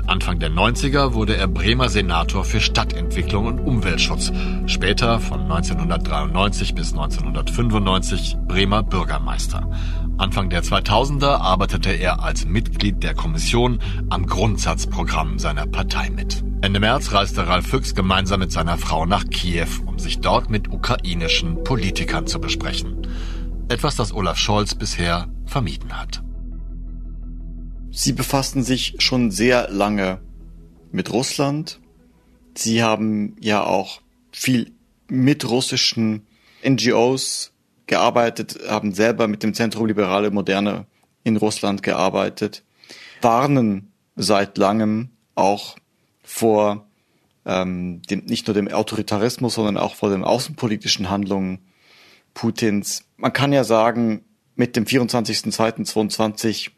Anfang 0.06 0.38
der 0.38 0.50
90er 0.50 1.14
wurde 1.14 1.36
er 1.36 1.46
Bremer 1.46 1.88
Senator 1.88 2.44
für 2.44 2.60
Stadtentwicklung 2.60 3.46
und 3.46 3.60
Umweltschutz, 3.60 4.32
später 4.66 5.20
von 5.20 5.42
1993 5.42 6.74
bis 6.74 6.92
1995 6.92 8.36
Bremer 8.46 8.82
Bürgermeister. 8.82 9.70
Anfang 10.18 10.50
der 10.50 10.62
2000er 10.62 11.38
arbeitete 11.38 11.90
er 11.90 12.22
als 12.22 12.44
Mitglied 12.44 13.02
der 13.02 13.14
Kommission 13.14 13.80
am 14.10 14.26
Grundsatzprogramm 14.26 15.38
seiner 15.38 15.66
Partei 15.66 16.10
mit. 16.10 16.44
Ende 16.60 16.80
März 16.80 17.12
reiste 17.12 17.46
Ralf 17.46 17.66
Füchs 17.66 17.94
gemeinsam 17.94 18.40
mit 18.40 18.52
seiner 18.52 18.78
Frau 18.78 19.06
nach 19.06 19.24
Kiew, 19.24 19.68
um 19.86 19.98
sich 19.98 20.20
dort 20.20 20.50
mit 20.50 20.70
ukrainischen 20.70 21.64
Politikern 21.64 22.26
zu 22.26 22.40
besprechen. 22.40 23.06
Etwas, 23.68 23.96
das 23.96 24.12
Olaf 24.12 24.38
Scholz 24.38 24.74
bisher 24.74 25.28
vermieden 25.46 25.98
hat. 25.98 26.22
Sie 27.94 28.12
befassen 28.14 28.62
sich 28.62 28.94
schon 29.00 29.30
sehr 29.30 29.68
lange 29.68 30.22
mit 30.92 31.12
Russland. 31.12 31.78
Sie 32.54 32.82
haben 32.82 33.36
ja 33.38 33.64
auch 33.64 34.00
viel 34.32 34.72
mit 35.08 35.46
russischen 35.48 36.26
NGOs 36.66 37.52
gearbeitet, 37.86 38.58
haben 38.66 38.94
selber 38.94 39.28
mit 39.28 39.42
dem 39.42 39.52
Zentrum 39.52 39.86
Liberale 39.86 40.30
Moderne 40.30 40.86
in 41.22 41.36
Russland 41.36 41.82
gearbeitet, 41.82 42.62
warnen 43.20 43.92
seit 44.16 44.56
langem 44.56 45.10
auch 45.34 45.76
vor 46.22 46.86
ähm, 47.44 48.00
dem, 48.08 48.24
nicht 48.24 48.46
nur 48.46 48.54
dem 48.54 48.68
Autoritarismus, 48.68 49.52
sondern 49.54 49.76
auch 49.76 49.96
vor 49.96 50.08
den 50.08 50.24
außenpolitischen 50.24 51.10
Handlungen 51.10 51.58
Putins. 52.32 53.04
Man 53.18 53.34
kann 53.34 53.52
ja 53.52 53.64
sagen, 53.64 54.24
mit 54.54 54.76
dem 54.76 54.86
24.02.22 54.86 56.70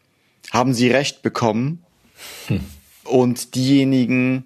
haben 0.50 0.74
sie 0.74 0.90
recht 0.90 1.22
bekommen. 1.22 1.84
Hm. 2.48 2.60
Und 3.04 3.54
diejenigen, 3.54 4.44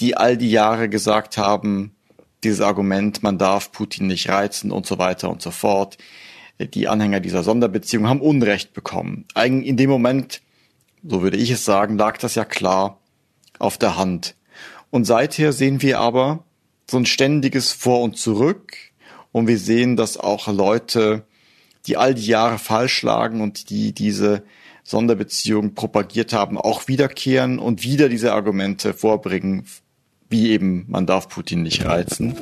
die 0.00 0.16
all 0.16 0.36
die 0.36 0.50
Jahre 0.50 0.88
gesagt 0.88 1.38
haben, 1.38 1.94
dieses 2.44 2.60
Argument, 2.60 3.22
man 3.22 3.38
darf 3.38 3.72
Putin 3.72 4.06
nicht 4.06 4.28
reizen 4.28 4.70
und 4.70 4.86
so 4.86 4.98
weiter 4.98 5.30
und 5.30 5.42
so 5.42 5.50
fort, 5.50 5.98
die 6.58 6.88
Anhänger 6.88 7.20
dieser 7.20 7.42
Sonderbeziehung 7.42 8.08
haben 8.08 8.20
Unrecht 8.20 8.72
bekommen. 8.72 9.26
Eigentlich 9.34 9.68
in 9.68 9.76
dem 9.76 9.90
Moment, 9.90 10.40
so 11.02 11.22
würde 11.22 11.36
ich 11.36 11.50
es 11.50 11.64
sagen, 11.64 11.98
lag 11.98 12.18
das 12.18 12.34
ja 12.34 12.44
klar 12.44 13.00
auf 13.58 13.78
der 13.78 13.96
Hand. 13.96 14.34
Und 14.90 15.04
seither 15.04 15.52
sehen 15.52 15.82
wir 15.82 16.00
aber 16.00 16.44
so 16.90 16.96
ein 16.96 17.06
ständiges 17.06 17.72
Vor 17.72 18.02
und 18.02 18.16
Zurück 18.16 18.76
und 19.32 19.48
wir 19.48 19.58
sehen, 19.58 19.96
dass 19.96 20.16
auch 20.16 20.48
Leute, 20.48 21.24
die 21.86 21.96
all 21.96 22.14
die 22.14 22.26
Jahre 22.26 22.58
falsch 22.58 23.02
lagen 23.02 23.40
und 23.40 23.70
die 23.70 23.92
diese 23.92 24.42
Sonderbeziehungen 24.86 25.74
propagiert 25.74 26.32
haben, 26.32 26.58
auch 26.58 26.86
wiederkehren 26.86 27.58
und 27.58 27.82
wieder 27.82 28.08
diese 28.08 28.32
Argumente 28.32 28.94
vorbringen, 28.94 29.66
wie 30.30 30.50
eben, 30.50 30.84
man 30.86 31.06
darf 31.06 31.28
Putin 31.28 31.64
nicht 31.64 31.84
reizen. 31.84 32.36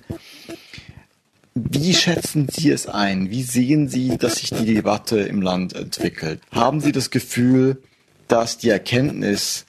Wie 1.54 1.94
schätzen 1.94 2.48
Sie 2.50 2.68
es 2.68 2.86
ein? 2.86 3.30
Wie 3.30 3.42
sehen 3.42 3.88
Sie, 3.88 4.18
dass 4.18 4.36
sich 4.36 4.50
die 4.50 4.74
Debatte 4.74 5.20
im 5.20 5.40
Land 5.40 5.72
entwickelt? 5.74 6.42
Haben 6.50 6.80
Sie 6.80 6.92
das 6.92 7.10
Gefühl, 7.10 7.80
dass 8.28 8.58
die 8.58 8.68
Erkenntnis, 8.68 9.64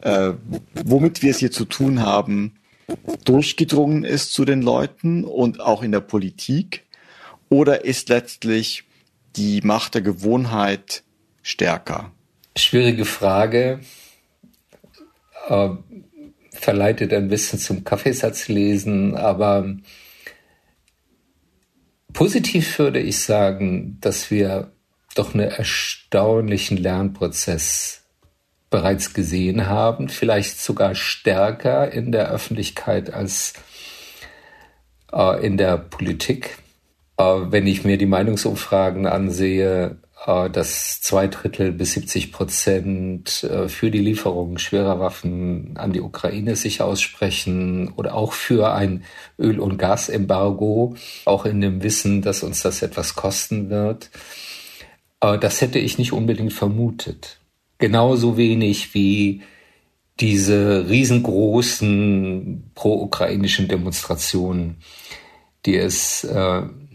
äh, 0.00 0.32
womit 0.74 1.22
wir 1.22 1.30
es 1.30 1.38
hier 1.38 1.50
zu 1.50 1.64
tun 1.64 2.00
haben, 2.02 2.56
durchgedrungen 3.24 4.04
ist 4.04 4.34
zu 4.34 4.44
den 4.44 4.60
Leuten 4.60 5.24
und 5.24 5.60
auch 5.60 5.82
in 5.82 5.92
der 5.92 6.00
Politik? 6.00 6.84
Oder 7.48 7.86
ist 7.86 8.10
letztlich 8.10 8.84
die 9.36 9.62
Macht 9.62 9.94
der 9.94 10.02
Gewohnheit 10.02 11.04
stärker? 11.46 12.12
Schwierige 12.56 13.04
Frage. 13.04 13.80
Äh, 15.48 15.68
verleitet 16.50 17.12
ein 17.12 17.28
bisschen 17.28 17.58
zum 17.58 17.84
Kaffeesatzlesen, 17.84 19.14
aber 19.14 19.76
positiv 22.12 22.78
würde 22.78 22.98
ich 22.98 23.20
sagen, 23.20 23.98
dass 24.00 24.30
wir 24.30 24.72
doch 25.14 25.34
einen 25.34 25.50
erstaunlichen 25.50 26.78
Lernprozess 26.78 28.02
bereits 28.70 29.14
gesehen 29.14 29.66
haben, 29.66 30.08
vielleicht 30.08 30.58
sogar 30.58 30.94
stärker 30.94 31.92
in 31.92 32.10
der 32.10 32.30
Öffentlichkeit 32.30 33.12
als 33.12 33.54
äh, 35.12 35.46
in 35.46 35.56
der 35.56 35.76
Politik. 35.78 36.58
Äh, 37.18 37.22
wenn 37.24 37.66
ich 37.66 37.84
mir 37.84 37.98
die 37.98 38.06
Meinungsumfragen 38.06 39.06
ansehe, 39.06 39.98
dass 40.24 41.00
zwei 41.02 41.28
Drittel 41.28 41.72
bis 41.72 41.92
70 41.92 42.32
Prozent 42.32 43.44
äh, 43.44 43.68
für 43.68 43.90
die 43.90 44.00
Lieferung 44.00 44.58
schwerer 44.58 44.98
Waffen 44.98 45.76
an 45.76 45.92
die 45.92 46.00
Ukraine 46.00 46.56
sich 46.56 46.80
aussprechen 46.80 47.92
oder 47.96 48.14
auch 48.14 48.32
für 48.32 48.72
ein 48.72 49.04
Öl- 49.38 49.60
und 49.60 49.76
Gasembargo, 49.76 50.96
auch 51.26 51.44
in 51.44 51.60
dem 51.60 51.82
Wissen, 51.82 52.22
dass 52.22 52.42
uns 52.42 52.62
das 52.62 52.82
etwas 52.82 53.14
kosten 53.14 53.68
wird. 53.68 54.10
Äh, 55.20 55.38
das 55.38 55.60
hätte 55.60 55.78
ich 55.78 55.98
nicht 55.98 56.12
unbedingt 56.12 56.54
vermutet. 56.54 57.38
Genauso 57.78 58.38
wenig 58.38 58.94
wie 58.94 59.42
diese 60.18 60.88
riesengroßen 60.88 62.70
pro-ukrainischen 62.74 63.68
Demonstrationen, 63.68 64.78
die 65.66 65.76
es 65.76 66.26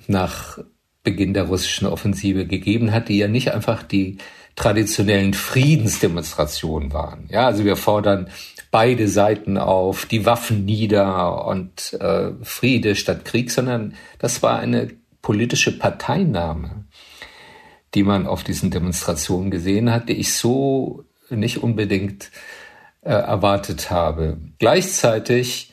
nach 0.08 0.58
Beginn 1.04 1.34
der 1.34 1.46
russischen 1.46 1.88
Offensive 1.88 2.46
gegeben 2.46 2.92
hat, 2.92 3.10
die 3.10 3.18
ja 3.18 3.28
nicht 3.28 3.54
einfach 3.54 3.84
die 3.84 4.18
traditionellen 4.56 5.34
Friedensdemonstrationen 5.34 6.94
waren. 6.94 7.28
Ja, 7.30 7.48
also 7.48 7.66
wir 7.66 7.76
fordern 7.76 8.30
beide 8.70 9.08
Seiten 9.08 9.58
auf, 9.58 10.06
die 10.06 10.26
Waffen 10.26 10.66
nieder 10.66 11.46
und 11.48 11.94
äh, 11.94 12.32
Friede 12.42 12.96
statt 12.96 13.26
Krieg, 13.26 13.52
sondern 13.52 13.96
das 14.20 14.44
war 14.44 14.60
eine 14.60 14.90
politische 15.22 15.78
Parteinahme, 15.78 16.86
die 17.94 18.04
man 18.04 18.28
auf 18.28 18.44
diesen 18.44 18.72
Demonstrationen 18.72 19.52
gesehen 19.52 19.92
hat, 19.92 20.10
die 20.10 20.14
ich 20.14 20.34
so 20.34 21.06
nicht 21.30 21.64
unbedingt 21.64 22.32
äh, 23.02 23.12
erwartet 23.12 23.90
habe. 23.90 24.38
Gleichzeitig 24.60 25.72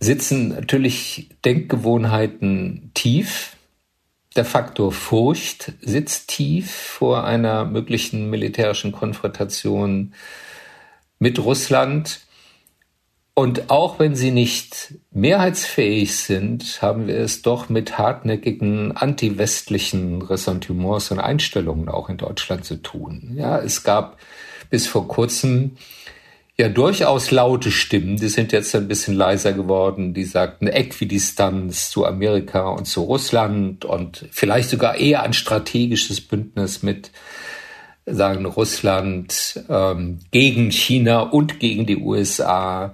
sitzen 0.00 0.48
natürlich 0.48 1.30
Denkgewohnheiten 1.44 2.90
tief 2.94 3.56
der 4.36 4.44
Faktor 4.44 4.92
Furcht 4.92 5.72
sitzt 5.80 6.28
tief 6.28 6.70
vor 6.70 7.24
einer 7.24 7.64
möglichen 7.64 8.30
militärischen 8.30 8.92
Konfrontation 8.92 10.14
mit 11.18 11.38
Russland. 11.38 12.20
Und 13.34 13.70
auch 13.70 13.98
wenn 13.98 14.14
sie 14.14 14.30
nicht 14.30 14.94
mehrheitsfähig 15.10 16.16
sind, 16.16 16.82
haben 16.82 17.06
wir 17.06 17.16
es 17.16 17.40
doch 17.42 17.68
mit 17.68 17.96
hartnäckigen 17.96 18.94
anti-westlichen 18.94 20.20
Ressentiments 20.20 21.10
und 21.10 21.18
Einstellungen 21.18 21.88
auch 21.88 22.10
in 22.10 22.18
Deutschland 22.18 22.64
zu 22.64 22.76
tun. 22.76 23.32
Ja, 23.36 23.58
es 23.58 23.84
gab 23.84 24.18
bis 24.68 24.86
vor 24.86 25.08
kurzem 25.08 25.76
ja 26.58 26.68
durchaus 26.68 27.30
laute 27.30 27.70
Stimmen, 27.70 28.16
die 28.16 28.28
sind 28.28 28.52
jetzt 28.52 28.74
ein 28.74 28.88
bisschen 28.88 29.14
leiser 29.14 29.52
geworden, 29.52 30.14
die 30.14 30.24
sagten 30.24 30.66
Äquidistanz 30.66 31.90
zu 31.90 32.04
Amerika 32.04 32.68
und 32.68 32.86
zu 32.86 33.02
Russland 33.02 33.84
und 33.84 34.26
vielleicht 34.30 34.68
sogar 34.68 34.96
eher 34.96 35.22
ein 35.22 35.32
strategisches 35.32 36.20
Bündnis 36.20 36.82
mit 36.82 37.10
sagen 38.04 38.46
Russland 38.46 39.62
ähm, 39.68 40.18
gegen 40.30 40.70
China 40.70 41.20
und 41.20 41.60
gegen 41.60 41.86
die 41.86 41.98
USA 41.98 42.92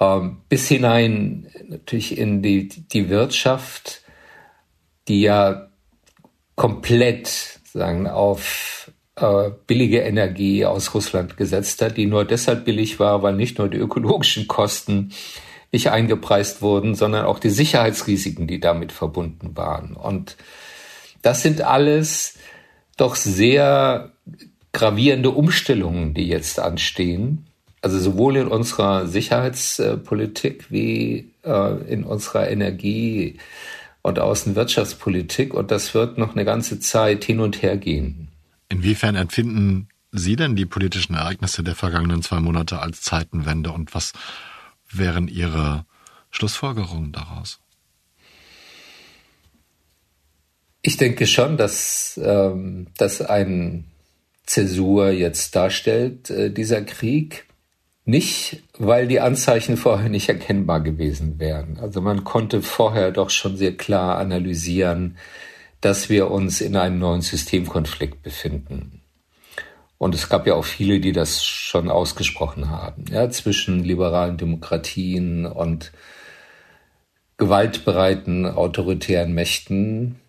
ähm, 0.00 0.42
bis 0.48 0.68
hinein 0.68 1.48
natürlich 1.66 2.18
in 2.18 2.42
die, 2.42 2.68
die 2.68 3.08
Wirtschaft, 3.08 4.02
die 5.06 5.22
ja 5.22 5.68
komplett 6.56 7.60
sagen 7.64 8.06
auf 8.06 8.77
äh, 9.20 9.50
billige 9.66 10.00
Energie 10.00 10.64
aus 10.64 10.94
Russland 10.94 11.36
gesetzt 11.36 11.82
hat, 11.82 11.96
die 11.96 12.06
nur 12.06 12.24
deshalb 12.24 12.64
billig 12.64 12.98
war, 12.98 13.22
weil 13.22 13.34
nicht 13.34 13.58
nur 13.58 13.68
die 13.68 13.78
ökologischen 13.78 14.48
Kosten 14.48 15.12
nicht 15.72 15.90
eingepreist 15.90 16.62
wurden, 16.62 16.94
sondern 16.94 17.26
auch 17.26 17.38
die 17.38 17.50
Sicherheitsrisiken, 17.50 18.46
die 18.46 18.60
damit 18.60 18.92
verbunden 18.92 19.56
waren. 19.56 19.94
Und 19.94 20.36
das 21.22 21.42
sind 21.42 21.62
alles 21.62 22.38
doch 22.96 23.16
sehr 23.16 24.12
gravierende 24.72 25.30
Umstellungen, 25.30 26.14
die 26.14 26.28
jetzt 26.28 26.58
anstehen. 26.58 27.46
Also 27.80 27.98
sowohl 27.98 28.36
in 28.36 28.48
unserer 28.48 29.06
Sicherheitspolitik 29.06 30.70
wie 30.70 31.32
äh, 31.44 31.92
in 31.92 32.04
unserer 32.04 32.50
Energie- 32.50 33.38
und 34.02 34.18
Außenwirtschaftspolitik. 34.18 35.54
Und 35.54 35.70
das 35.70 35.94
wird 35.94 36.18
noch 36.18 36.34
eine 36.34 36.44
ganze 36.44 36.80
Zeit 36.80 37.24
hin 37.24 37.40
und 37.40 37.62
her 37.62 37.76
gehen. 37.76 38.28
Inwiefern 38.68 39.16
empfinden 39.16 39.88
Sie 40.10 40.36
denn 40.36 40.56
die 40.56 40.66
politischen 40.66 41.14
Ereignisse 41.14 41.62
der 41.62 41.74
vergangenen 41.74 42.22
zwei 42.22 42.40
Monate 42.40 42.80
als 42.80 43.02
Zeitenwende 43.02 43.72
und 43.72 43.94
was 43.94 44.12
wären 44.90 45.28
Ihre 45.28 45.84
Schlussfolgerungen 46.30 47.12
daraus? 47.12 47.60
Ich 50.80 50.96
denke 50.96 51.26
schon, 51.26 51.56
dass 51.56 52.18
ähm, 52.22 52.86
das 52.96 53.20
ein 53.20 53.84
Zäsur 54.46 55.10
jetzt 55.10 55.54
darstellt, 55.54 56.30
äh, 56.30 56.50
dieser 56.50 56.82
Krieg. 56.82 57.44
Nicht, 58.04 58.62
weil 58.78 59.06
die 59.06 59.20
Anzeichen 59.20 59.76
vorher 59.76 60.08
nicht 60.08 60.30
erkennbar 60.30 60.80
gewesen 60.80 61.38
wären. 61.38 61.78
Also 61.78 62.00
man 62.00 62.24
konnte 62.24 62.62
vorher 62.62 63.10
doch 63.10 63.28
schon 63.28 63.58
sehr 63.58 63.76
klar 63.76 64.16
analysieren, 64.16 65.18
dass 65.80 66.08
wir 66.08 66.30
uns 66.30 66.60
in 66.60 66.76
einem 66.76 66.98
neuen 66.98 67.20
Systemkonflikt 67.20 68.22
befinden. 68.22 69.02
Und 69.96 70.14
es 70.14 70.28
gab 70.28 70.46
ja 70.46 70.54
auch 70.54 70.64
viele, 70.64 71.00
die 71.00 71.12
das 71.12 71.44
schon 71.44 71.90
ausgesprochen 71.90 72.70
haben, 72.70 73.04
ja, 73.10 73.28
zwischen 73.30 73.82
liberalen 73.82 74.36
Demokratien 74.36 75.46
und 75.46 75.92
gewaltbereiten 77.36 78.46
autoritären 78.46 79.32
Mächten, 79.32 80.20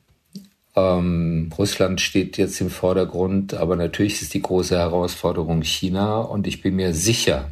ähm, 0.75 1.49
Russland 1.57 2.01
steht 2.01 2.37
jetzt 2.37 2.61
im 2.61 2.69
Vordergrund, 2.69 3.53
aber 3.53 3.75
natürlich 3.75 4.21
ist 4.21 4.33
die 4.33 4.41
große 4.41 4.77
Herausforderung 4.77 5.63
China 5.63 6.19
und 6.19 6.47
ich 6.47 6.61
bin 6.61 6.75
mir 6.75 6.93
sicher, 6.93 7.51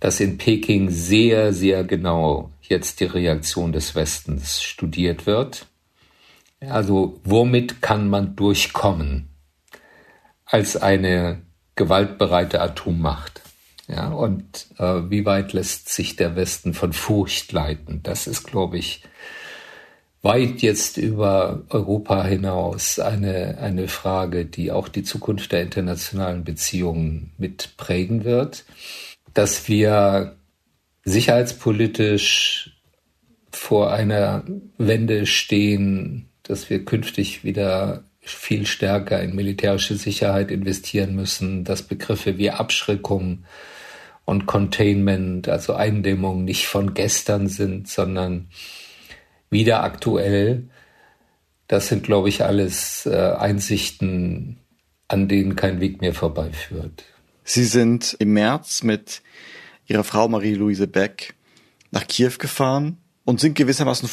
dass 0.00 0.20
in 0.20 0.36
Peking 0.36 0.90
sehr, 0.90 1.52
sehr 1.52 1.84
genau 1.84 2.50
jetzt 2.62 3.00
die 3.00 3.04
Reaktion 3.04 3.72
des 3.72 3.94
Westens 3.94 4.62
studiert 4.62 5.26
wird. 5.26 5.66
Also 6.68 7.20
womit 7.24 7.82
kann 7.82 8.08
man 8.08 8.36
durchkommen 8.36 9.28
als 10.44 10.76
eine 10.76 11.42
gewaltbereite 11.76 12.60
Atommacht? 12.60 13.40
Ja, 13.88 14.08
und 14.08 14.68
äh, 14.78 15.10
wie 15.10 15.26
weit 15.26 15.52
lässt 15.52 15.88
sich 15.88 16.16
der 16.16 16.36
Westen 16.36 16.72
von 16.72 16.92
Furcht 16.92 17.52
leiten? 17.52 18.00
Das 18.02 18.26
ist, 18.26 18.44
glaube 18.44 18.78
ich, 18.78 19.02
weit 20.22 20.62
jetzt 20.62 20.96
über 20.96 21.64
Europa 21.68 22.24
hinaus 22.24 23.00
eine, 23.00 23.58
eine 23.58 23.88
Frage, 23.88 24.46
die 24.46 24.70
auch 24.70 24.88
die 24.88 25.02
Zukunft 25.02 25.52
der 25.52 25.62
internationalen 25.62 26.44
Beziehungen 26.44 27.32
mit 27.38 27.76
prägen 27.76 28.24
wird, 28.24 28.64
dass 29.34 29.68
wir 29.68 30.36
sicherheitspolitisch 31.04 32.70
vor 33.50 33.92
einer 33.92 34.44
Wende 34.78 35.26
stehen, 35.26 36.28
dass 36.42 36.70
wir 36.70 36.84
künftig 36.84 37.44
wieder 37.44 38.04
viel 38.20 38.66
stärker 38.66 39.20
in 39.22 39.34
militärische 39.34 39.96
Sicherheit 39.96 40.50
investieren 40.50 41.14
müssen, 41.14 41.64
dass 41.64 41.82
Begriffe 41.82 42.38
wie 42.38 42.50
Abschreckung 42.50 43.44
und 44.24 44.46
Containment, 44.46 45.48
also 45.48 45.74
Eindämmung, 45.74 46.44
nicht 46.44 46.66
von 46.66 46.94
gestern 46.94 47.48
sind, 47.48 47.88
sondern 47.88 48.48
wieder 49.50 49.82
aktuell. 49.82 50.68
Das 51.66 51.88
sind, 51.88 52.04
glaube 52.04 52.28
ich, 52.28 52.44
alles 52.44 53.06
äh, 53.06 53.16
Einsichten, 53.16 54.58
an 55.08 55.28
denen 55.28 55.56
kein 55.56 55.80
Weg 55.80 56.00
mehr 56.00 56.14
vorbeiführt. 56.14 57.04
Sie 57.44 57.64
sind 57.64 58.16
im 58.20 58.34
März 58.34 58.84
mit 58.84 59.22
Ihrer 59.86 60.04
Frau 60.04 60.28
Marie-Louise 60.28 60.86
Beck 60.86 61.34
nach 61.90 62.06
Kiew 62.06 62.32
gefahren 62.38 62.98
und 63.24 63.40
sind 63.40 63.54
gewissermaßen 63.54 64.08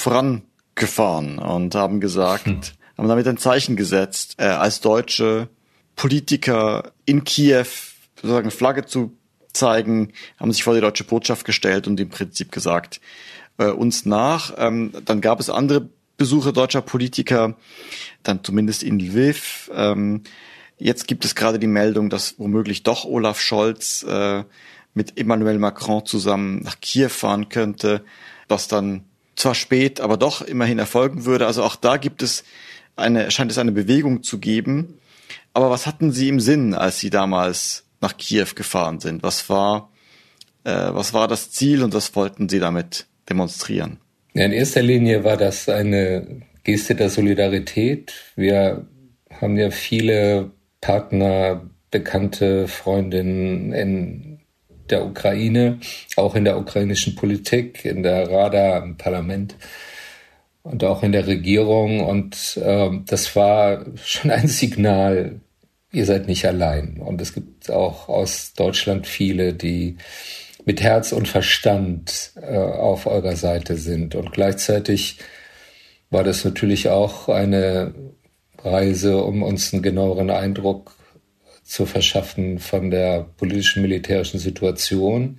vorangefahren 0.87 1.39
und 1.39 1.75
haben 1.75 1.99
gesagt, 1.99 2.45
hm. 2.45 2.61
haben 2.97 3.07
damit 3.07 3.27
ein 3.27 3.37
Zeichen 3.37 3.75
gesetzt, 3.75 4.35
äh, 4.37 4.45
als 4.45 4.81
deutsche 4.81 5.49
Politiker 5.95 6.91
in 7.05 7.23
Kiew 7.23 7.65
sozusagen 8.15 8.51
Flagge 8.51 8.85
zu 8.85 9.15
zeigen, 9.53 10.13
haben 10.39 10.51
sich 10.51 10.63
vor 10.63 10.75
die 10.75 10.81
deutsche 10.81 11.03
Botschaft 11.03 11.45
gestellt 11.45 11.87
und 11.87 11.99
im 11.99 12.09
Prinzip 12.09 12.51
gesagt, 12.51 13.01
äh, 13.57 13.65
uns 13.65 14.05
nach. 14.05 14.53
Ähm, 14.57 14.91
dann 15.05 15.21
gab 15.21 15.39
es 15.39 15.49
andere 15.49 15.89
Besuche 16.17 16.53
deutscher 16.53 16.81
Politiker, 16.81 17.55
dann 18.23 18.43
zumindest 18.43 18.83
in 18.83 18.99
Lviv. 18.99 19.71
Ähm, 19.73 20.23
jetzt 20.77 21.07
gibt 21.07 21.25
es 21.25 21.35
gerade 21.35 21.59
die 21.59 21.67
Meldung, 21.67 22.09
dass 22.09 22.35
womöglich 22.37 22.83
doch 22.83 23.05
Olaf 23.05 23.39
Scholz 23.39 24.03
äh, 24.03 24.43
mit 24.93 25.17
Emmanuel 25.17 25.59
Macron 25.59 26.05
zusammen 26.05 26.61
nach 26.61 26.79
Kiew 26.81 27.09
fahren 27.09 27.49
könnte, 27.49 28.03
was 28.47 28.67
dann 28.67 29.08
zwar 29.39 29.55
spät, 29.55 30.01
aber 30.01 30.17
doch 30.17 30.41
immerhin 30.41 30.79
erfolgen 30.79 31.25
würde. 31.25 31.47
Also 31.47 31.63
auch 31.63 31.75
da 31.75 31.97
gibt 31.97 32.21
es 32.21 32.43
eine, 32.95 33.31
scheint 33.31 33.51
es 33.51 33.57
eine 33.57 33.71
Bewegung 33.71 34.21
zu 34.21 34.39
geben. 34.39 34.99
Aber 35.53 35.69
was 35.69 35.87
hatten 35.87 36.11
Sie 36.11 36.27
im 36.27 36.39
Sinn, 36.39 36.73
als 36.73 36.99
Sie 36.99 37.09
damals 37.09 37.85
nach 38.01 38.17
Kiew 38.17 38.47
gefahren 38.55 38.99
sind? 38.99 39.23
Was 39.23 39.49
war, 39.49 39.91
äh, 40.65 40.71
was 40.71 41.13
war 41.13 41.27
das 41.27 41.51
Ziel 41.51 41.83
und 41.83 41.93
was 41.93 42.15
wollten 42.15 42.49
Sie 42.49 42.59
damit 42.59 43.07
demonstrieren? 43.29 43.97
Ja, 44.33 44.45
in 44.45 44.51
erster 44.51 44.81
Linie 44.81 45.23
war 45.23 45.37
das 45.37 45.69
eine 45.69 46.41
Geste 46.63 46.95
der 46.95 47.09
Solidarität. 47.09 48.13
Wir 48.35 48.85
haben 49.31 49.57
ja 49.57 49.71
viele 49.71 50.51
Partner, 50.81 51.69
bekannte 51.91 52.67
Freundinnen 52.67 53.73
in 53.73 54.28
der 54.91 55.05
Ukraine, 55.05 55.79
auch 56.15 56.35
in 56.35 56.45
der 56.45 56.57
ukrainischen 56.57 57.15
Politik, 57.15 57.85
in 57.85 58.03
der 58.03 58.29
Rada, 58.29 58.77
im 58.79 58.97
Parlament 58.97 59.55
und 60.63 60.83
auch 60.83 61.03
in 61.03 61.11
der 61.11 61.27
Regierung. 61.27 62.01
Und 62.01 62.59
äh, 62.63 62.89
das 63.05 63.35
war 63.35 63.85
schon 64.03 64.31
ein 64.31 64.47
Signal, 64.47 65.39
ihr 65.91 66.05
seid 66.05 66.27
nicht 66.27 66.45
allein. 66.45 66.97
Und 66.97 67.21
es 67.21 67.33
gibt 67.33 67.69
auch 67.71 68.09
aus 68.09 68.53
Deutschland 68.53 69.07
viele, 69.07 69.53
die 69.53 69.97
mit 70.65 70.81
Herz 70.81 71.11
und 71.11 71.27
Verstand 71.27 72.33
äh, 72.41 72.57
auf 72.57 73.07
eurer 73.07 73.35
Seite 73.35 73.77
sind. 73.77 74.15
Und 74.15 74.31
gleichzeitig 74.31 75.17
war 76.09 76.23
das 76.23 76.43
natürlich 76.43 76.89
auch 76.89 77.29
eine 77.29 77.93
Reise, 78.63 79.23
um 79.23 79.43
uns 79.43 79.73
einen 79.73 79.81
genaueren 79.81 80.29
Eindruck 80.29 80.95
zu 81.69 81.85
verschaffen 81.85 82.59
von 82.59 82.89
der 82.91 83.27
politischen 83.37 83.81
militärischen 83.81 84.39
Situation 84.39 85.37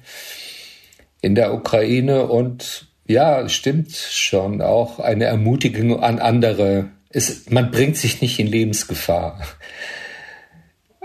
in 1.20 1.34
der 1.34 1.52
Ukraine 1.52 2.26
und 2.26 2.86
ja, 3.06 3.48
stimmt 3.48 3.92
schon 3.94 4.62
auch 4.62 5.00
eine 5.00 5.24
Ermutigung 5.24 6.00
an 6.02 6.18
andere. 6.20 6.90
Es, 7.10 7.50
man 7.50 7.70
bringt 7.70 7.96
sich 7.96 8.20
nicht 8.20 8.38
in 8.38 8.46
Lebensgefahr. 8.46 9.40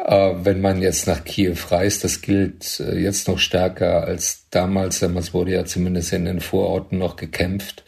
Äh, 0.06 0.34
wenn 0.44 0.62
man 0.62 0.84
jetzt 0.84 1.08
nach 1.08 1.24
Kiew 1.24 1.58
reist. 1.70 2.04
Das 2.04 2.22
gilt 2.22 2.80
äh, 2.80 2.98
jetzt 2.98 3.28
noch 3.28 3.40
stärker 3.40 4.04
als 4.04 4.46
damals, 4.52 5.02
es 5.02 5.34
wurde 5.34 5.54
ja 5.54 5.66
zumindest 5.66 6.14
in 6.14 6.26
den 6.26 6.42
Vororten 6.42 7.00
noch 7.00 7.16
gekämpft. 7.16 7.84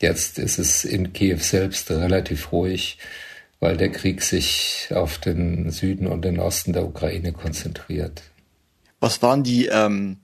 Jetzt 0.00 0.38
ist 0.38 0.58
es 0.58 0.84
in 0.84 1.12
Kiew 1.12 1.38
selbst 1.38 1.90
relativ 1.90 2.50
ruhig, 2.50 2.98
weil 3.64 3.78
der 3.78 3.88
Krieg 3.88 4.20
sich 4.20 4.88
auf 4.94 5.16
den 5.16 5.70
Süden 5.70 6.06
und 6.06 6.22
den 6.22 6.38
Osten 6.38 6.74
der 6.74 6.84
Ukraine 6.84 7.32
konzentriert. 7.32 8.20
Was 9.00 9.22
waren 9.22 9.42
die 9.42 9.70
ähm, 9.72 10.18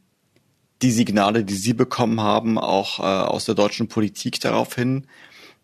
die 0.82 0.90
Signale, 0.90 1.42
die 1.42 1.54
Sie 1.54 1.72
bekommen 1.72 2.20
haben, 2.20 2.58
auch 2.58 2.98
äh, 2.98 3.02
aus 3.02 3.46
der 3.46 3.54
deutschen 3.54 3.88
Politik 3.88 4.40
daraufhin? 4.40 5.06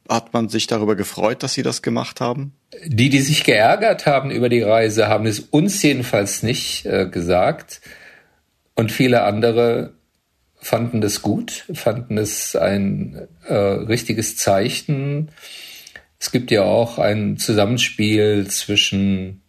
Hat 0.09 0.33
man 0.33 0.49
sich 0.49 0.67
darüber 0.67 0.97
gefreut, 0.97 1.43
dass 1.43 1.53
Sie 1.53 1.63
das 1.63 1.83
gemacht 1.83 2.23
haben? 2.23 2.55
Die, 2.87 3.11
die 3.11 3.21
sich 3.21 3.45
geärgert 3.45 4.07
haben 4.07 4.31
über 4.31 4.49
die 4.49 4.63
Reise, 4.63 5.09
haben 5.09 5.27
es 5.27 5.41
uns 5.41 5.83
jedenfalls 5.83 6.43
nicht 6.43 6.87
äh, 6.87 7.07
gesagt. 7.07 7.83
Und 8.75 8.91
viele 8.91 9.23
andere 9.25 9.93
fanden 10.55 11.03
das 11.03 11.21
gut, 11.21 11.67
fanden 11.75 12.17
es 12.17 12.57
ein 12.57 13.29
äh, 13.47 13.55
richtiges 13.55 14.39
Zeichen. 14.39 15.31
Es 16.19 16.31
gibt 16.31 16.51
ja 16.51 16.63
auch 16.63 16.99
ein 16.99 17.37
Zusammenspiel 17.37 18.47
zwischen 18.49 19.43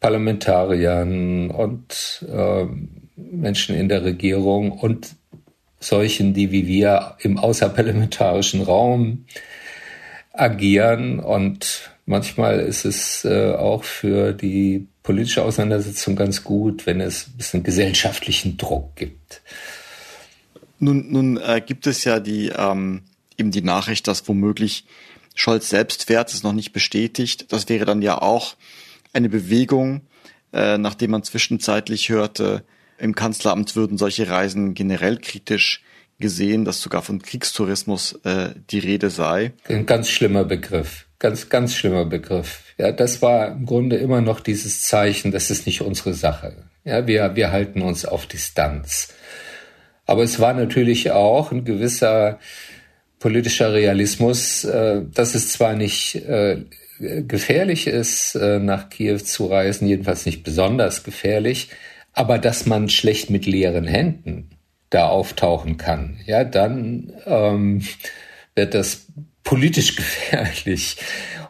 Parlamentariern 0.00 1.50
und 1.50 2.24
äh, 2.28 2.66
Menschen 3.16 3.76
in 3.76 3.88
der 3.88 4.04
Regierung 4.04 4.72
und 4.72 5.14
solchen, 5.78 6.34
die 6.34 6.52
wie 6.52 6.66
wir 6.66 7.16
im 7.20 7.38
außerparlamentarischen 7.38 8.62
Raum 8.62 9.24
agieren. 10.32 11.20
Und 11.20 11.90
manchmal 12.06 12.60
ist 12.60 12.84
es 12.84 13.24
äh, 13.24 13.52
auch 13.52 13.84
für 13.84 14.32
die 14.32 14.86
politische 15.02 15.42
Auseinandersetzung 15.42 16.16
ganz 16.16 16.44
gut, 16.44 16.86
wenn 16.86 17.00
es 17.00 17.28
ein 17.28 17.36
bisschen 17.38 17.62
gesellschaftlichen 17.62 18.56
Druck 18.56 18.96
gibt. 18.96 19.42
Nun, 20.78 21.10
nun 21.10 21.36
äh, 21.38 21.62
gibt 21.64 21.86
es 21.86 22.04
ja 22.04 22.20
die 22.20 22.52
ähm, 22.56 23.02
eben 23.38 23.50
die 23.50 23.62
Nachricht, 23.62 24.06
dass 24.06 24.26
womöglich 24.28 24.84
Scholz 25.40 25.70
selbst 25.70 26.04
fährt, 26.04 26.32
ist 26.34 26.44
noch 26.44 26.52
nicht 26.52 26.72
bestätigt. 26.72 27.50
Das 27.50 27.68
wäre 27.68 27.86
dann 27.86 28.02
ja 28.02 28.20
auch 28.20 28.56
eine 29.14 29.30
Bewegung, 29.30 30.02
äh, 30.52 30.76
nachdem 30.76 31.12
man 31.12 31.22
zwischenzeitlich 31.22 32.10
hörte, 32.10 32.62
im 32.98 33.14
Kanzleramt 33.14 33.74
würden 33.74 33.96
solche 33.96 34.28
Reisen 34.28 34.74
generell 34.74 35.16
kritisch 35.16 35.82
gesehen, 36.18 36.66
dass 36.66 36.82
sogar 36.82 37.00
von 37.00 37.22
Kriegstourismus 37.22 38.20
äh, 38.24 38.50
die 38.70 38.80
Rede 38.80 39.08
sei. 39.08 39.52
Ein 39.66 39.86
ganz 39.86 40.10
schlimmer 40.10 40.44
Begriff. 40.44 41.06
Ganz, 41.18 41.48
ganz 41.48 41.74
schlimmer 41.74 42.04
Begriff. 42.04 42.62
Ja, 42.76 42.92
das 42.92 43.22
war 43.22 43.48
im 43.48 43.64
Grunde 43.64 43.96
immer 43.96 44.20
noch 44.20 44.40
dieses 44.40 44.82
Zeichen, 44.82 45.32
das 45.32 45.50
ist 45.50 45.64
nicht 45.64 45.80
unsere 45.80 46.12
Sache. 46.12 46.64
Ja, 46.84 47.06
wir, 47.06 47.34
wir 47.34 47.50
halten 47.50 47.80
uns 47.80 48.04
auf 48.04 48.26
Distanz. 48.26 49.08
Aber 50.04 50.22
es 50.22 50.38
war 50.38 50.52
natürlich 50.52 51.12
auch 51.12 51.52
ein 51.52 51.64
gewisser 51.64 52.38
politischer 53.20 53.72
Realismus, 53.72 54.64
äh, 54.64 55.02
dass 55.14 55.36
es 55.36 55.52
zwar 55.52 55.76
nicht 55.76 56.16
äh, 56.16 56.64
gefährlich 56.98 57.86
ist, 57.86 58.34
äh, 58.34 58.58
nach 58.58 58.90
Kiew 58.90 59.18
zu 59.18 59.46
reisen, 59.46 59.86
jedenfalls 59.86 60.26
nicht 60.26 60.42
besonders 60.42 61.04
gefährlich, 61.04 61.68
aber 62.12 62.38
dass 62.38 62.66
man 62.66 62.88
schlecht 62.88 63.30
mit 63.30 63.46
leeren 63.46 63.86
Händen 63.86 64.50
da 64.88 65.08
auftauchen 65.08 65.76
kann, 65.76 66.18
ja, 66.26 66.42
dann 66.42 67.12
ähm, 67.26 67.82
wird 68.56 68.74
das 68.74 69.06
politisch 69.44 69.94
gefährlich. 69.96 70.96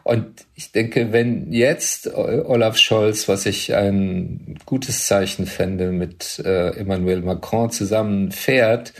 Und 0.03 0.45
ich 0.55 0.71
denke, 0.71 1.11
wenn 1.11 1.51
jetzt 1.53 2.11
Olaf 2.13 2.77
Scholz, 2.77 3.27
was 3.27 3.45
ich 3.45 3.75
ein 3.75 4.57
gutes 4.65 5.05
Zeichen 5.05 5.45
fände, 5.45 5.91
mit 5.91 6.39
äh, 6.43 6.69
Emmanuel 6.77 7.21
Macron 7.21 7.69
zusammenfährt, 7.69 8.93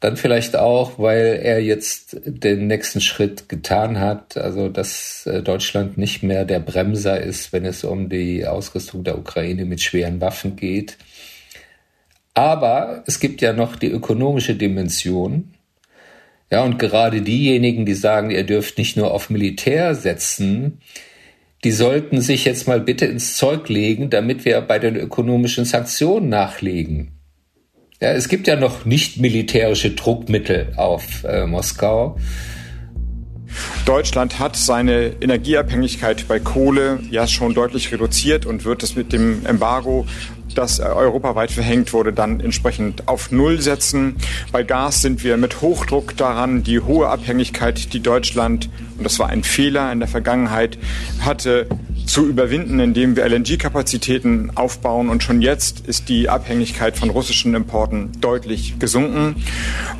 dann 0.00 0.16
vielleicht 0.16 0.56
auch, 0.56 0.98
weil 0.98 1.40
er 1.42 1.62
jetzt 1.62 2.16
den 2.24 2.66
nächsten 2.66 3.02
Schritt 3.02 3.50
getan 3.50 4.00
hat, 4.00 4.38
also 4.38 4.70
dass 4.70 5.26
äh, 5.26 5.42
Deutschland 5.42 5.98
nicht 5.98 6.22
mehr 6.22 6.46
der 6.46 6.58
Bremser 6.58 7.20
ist, 7.20 7.52
wenn 7.52 7.66
es 7.66 7.84
um 7.84 8.08
die 8.08 8.46
Ausrüstung 8.46 9.04
der 9.04 9.18
Ukraine 9.18 9.66
mit 9.66 9.82
schweren 9.82 10.22
Waffen 10.22 10.56
geht. 10.56 10.96
Aber 12.32 13.04
es 13.06 13.20
gibt 13.20 13.42
ja 13.42 13.52
noch 13.52 13.76
die 13.76 13.90
ökonomische 13.90 14.54
Dimension. 14.54 15.52
Ja, 16.50 16.64
und 16.64 16.78
gerade 16.78 17.20
diejenigen, 17.20 17.84
die 17.84 17.94
sagen, 17.94 18.30
ihr 18.30 18.44
dürft 18.44 18.78
nicht 18.78 18.96
nur 18.96 19.12
auf 19.12 19.28
Militär 19.28 19.94
setzen, 19.94 20.80
die 21.62 21.72
sollten 21.72 22.22
sich 22.22 22.46
jetzt 22.46 22.66
mal 22.66 22.80
bitte 22.80 23.04
ins 23.04 23.36
Zeug 23.36 23.68
legen, 23.68 24.08
damit 24.08 24.46
wir 24.46 24.62
bei 24.62 24.78
den 24.78 24.96
ökonomischen 24.96 25.66
Sanktionen 25.66 26.30
nachlegen. 26.30 27.19
Ja, 28.02 28.12
es 28.12 28.28
gibt 28.28 28.46
ja 28.46 28.56
noch 28.56 28.86
nicht 28.86 29.18
militärische 29.18 29.90
Druckmittel 29.90 30.72
auf 30.76 31.22
äh, 31.24 31.44
Moskau. 31.44 32.16
Deutschland 33.84 34.38
hat 34.38 34.56
seine 34.56 35.16
Energieabhängigkeit 35.20 36.26
bei 36.26 36.40
Kohle 36.40 37.00
ja 37.10 37.26
schon 37.26 37.52
deutlich 37.52 37.92
reduziert 37.92 38.46
und 38.46 38.64
wird 38.64 38.82
es 38.82 38.96
mit 38.96 39.12
dem 39.12 39.44
Embargo 39.44 40.06
das 40.54 40.80
europaweit 40.80 41.50
verhängt 41.50 41.92
wurde, 41.92 42.14
dann 42.14 42.40
entsprechend 42.40 43.06
auf 43.06 43.30
Null 43.32 43.60
setzen. 43.60 44.16
Bei 44.50 44.62
Gas 44.62 45.02
sind 45.02 45.22
wir 45.22 45.36
mit 45.36 45.60
Hochdruck 45.60 46.16
daran, 46.16 46.62
die 46.62 46.80
hohe 46.80 47.08
Abhängigkeit, 47.08 47.92
die 47.92 48.00
Deutschland, 48.00 48.70
und 48.96 49.04
das 49.04 49.18
war 49.18 49.28
ein 49.28 49.44
Fehler 49.44 49.92
in 49.92 50.00
der 50.00 50.08
Vergangenheit, 50.08 50.78
hatte, 51.20 51.66
zu 52.10 52.26
überwinden, 52.26 52.80
indem 52.80 53.14
wir 53.14 53.24
LNG-Kapazitäten 53.24 54.50
aufbauen. 54.56 55.10
Und 55.10 55.22
schon 55.22 55.42
jetzt 55.42 55.86
ist 55.86 56.08
die 56.08 56.28
Abhängigkeit 56.28 56.96
von 56.96 57.08
russischen 57.08 57.54
Importen 57.54 58.10
deutlich 58.20 58.80
gesunken. 58.80 59.36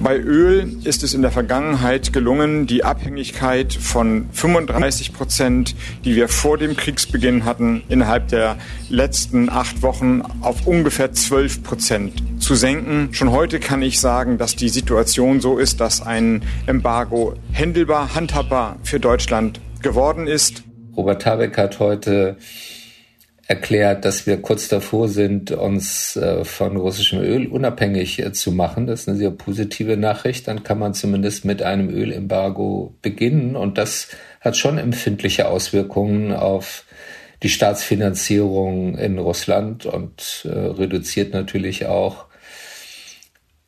Bei 0.00 0.18
Öl 0.18 0.76
ist 0.82 1.04
es 1.04 1.14
in 1.14 1.22
der 1.22 1.30
Vergangenheit 1.30 2.12
gelungen, 2.12 2.66
die 2.66 2.82
Abhängigkeit 2.82 3.72
von 3.72 4.28
35 4.32 5.12
Prozent, 5.12 5.76
die 6.04 6.16
wir 6.16 6.28
vor 6.28 6.58
dem 6.58 6.76
Kriegsbeginn 6.76 7.44
hatten, 7.44 7.82
innerhalb 7.88 8.26
der 8.26 8.56
letzten 8.88 9.48
acht 9.48 9.82
Wochen 9.82 10.22
auf 10.40 10.66
ungefähr 10.66 11.12
12 11.12 11.62
Prozent 11.62 12.42
zu 12.42 12.56
senken. 12.56 13.10
Schon 13.12 13.30
heute 13.30 13.60
kann 13.60 13.82
ich 13.82 14.00
sagen, 14.00 14.36
dass 14.36 14.56
die 14.56 14.68
Situation 14.68 15.40
so 15.40 15.58
ist, 15.58 15.80
dass 15.80 16.04
ein 16.04 16.42
Embargo 16.66 17.34
händelbar, 17.52 18.16
handhabbar 18.16 18.78
für 18.82 18.98
Deutschland 18.98 19.60
geworden 19.80 20.26
ist. 20.26 20.64
Robert 20.96 21.24
Habeck 21.26 21.56
hat 21.58 21.78
heute 21.78 22.36
erklärt, 23.50 24.04
dass 24.04 24.28
wir 24.28 24.40
kurz 24.40 24.68
davor 24.68 25.08
sind, 25.08 25.50
uns 25.50 26.14
äh, 26.14 26.44
von 26.44 26.76
russischem 26.76 27.20
Öl 27.20 27.48
unabhängig 27.48 28.20
äh, 28.20 28.32
zu 28.32 28.52
machen. 28.52 28.86
Das 28.86 29.00
ist 29.00 29.08
eine 29.08 29.18
sehr 29.18 29.32
positive 29.32 29.96
Nachricht. 29.96 30.46
Dann 30.46 30.62
kann 30.62 30.78
man 30.78 30.94
zumindest 30.94 31.44
mit 31.44 31.60
einem 31.60 31.88
Ölembargo 31.88 32.94
beginnen. 33.02 33.56
Und 33.56 33.76
das 33.76 34.08
hat 34.40 34.56
schon 34.56 34.78
empfindliche 34.78 35.48
Auswirkungen 35.48 36.32
auf 36.32 36.84
die 37.42 37.48
Staatsfinanzierung 37.48 38.96
in 38.96 39.18
Russland 39.18 39.84
und 39.84 40.46
äh, 40.48 40.50
reduziert 40.50 41.34
natürlich 41.34 41.86
auch 41.86 42.26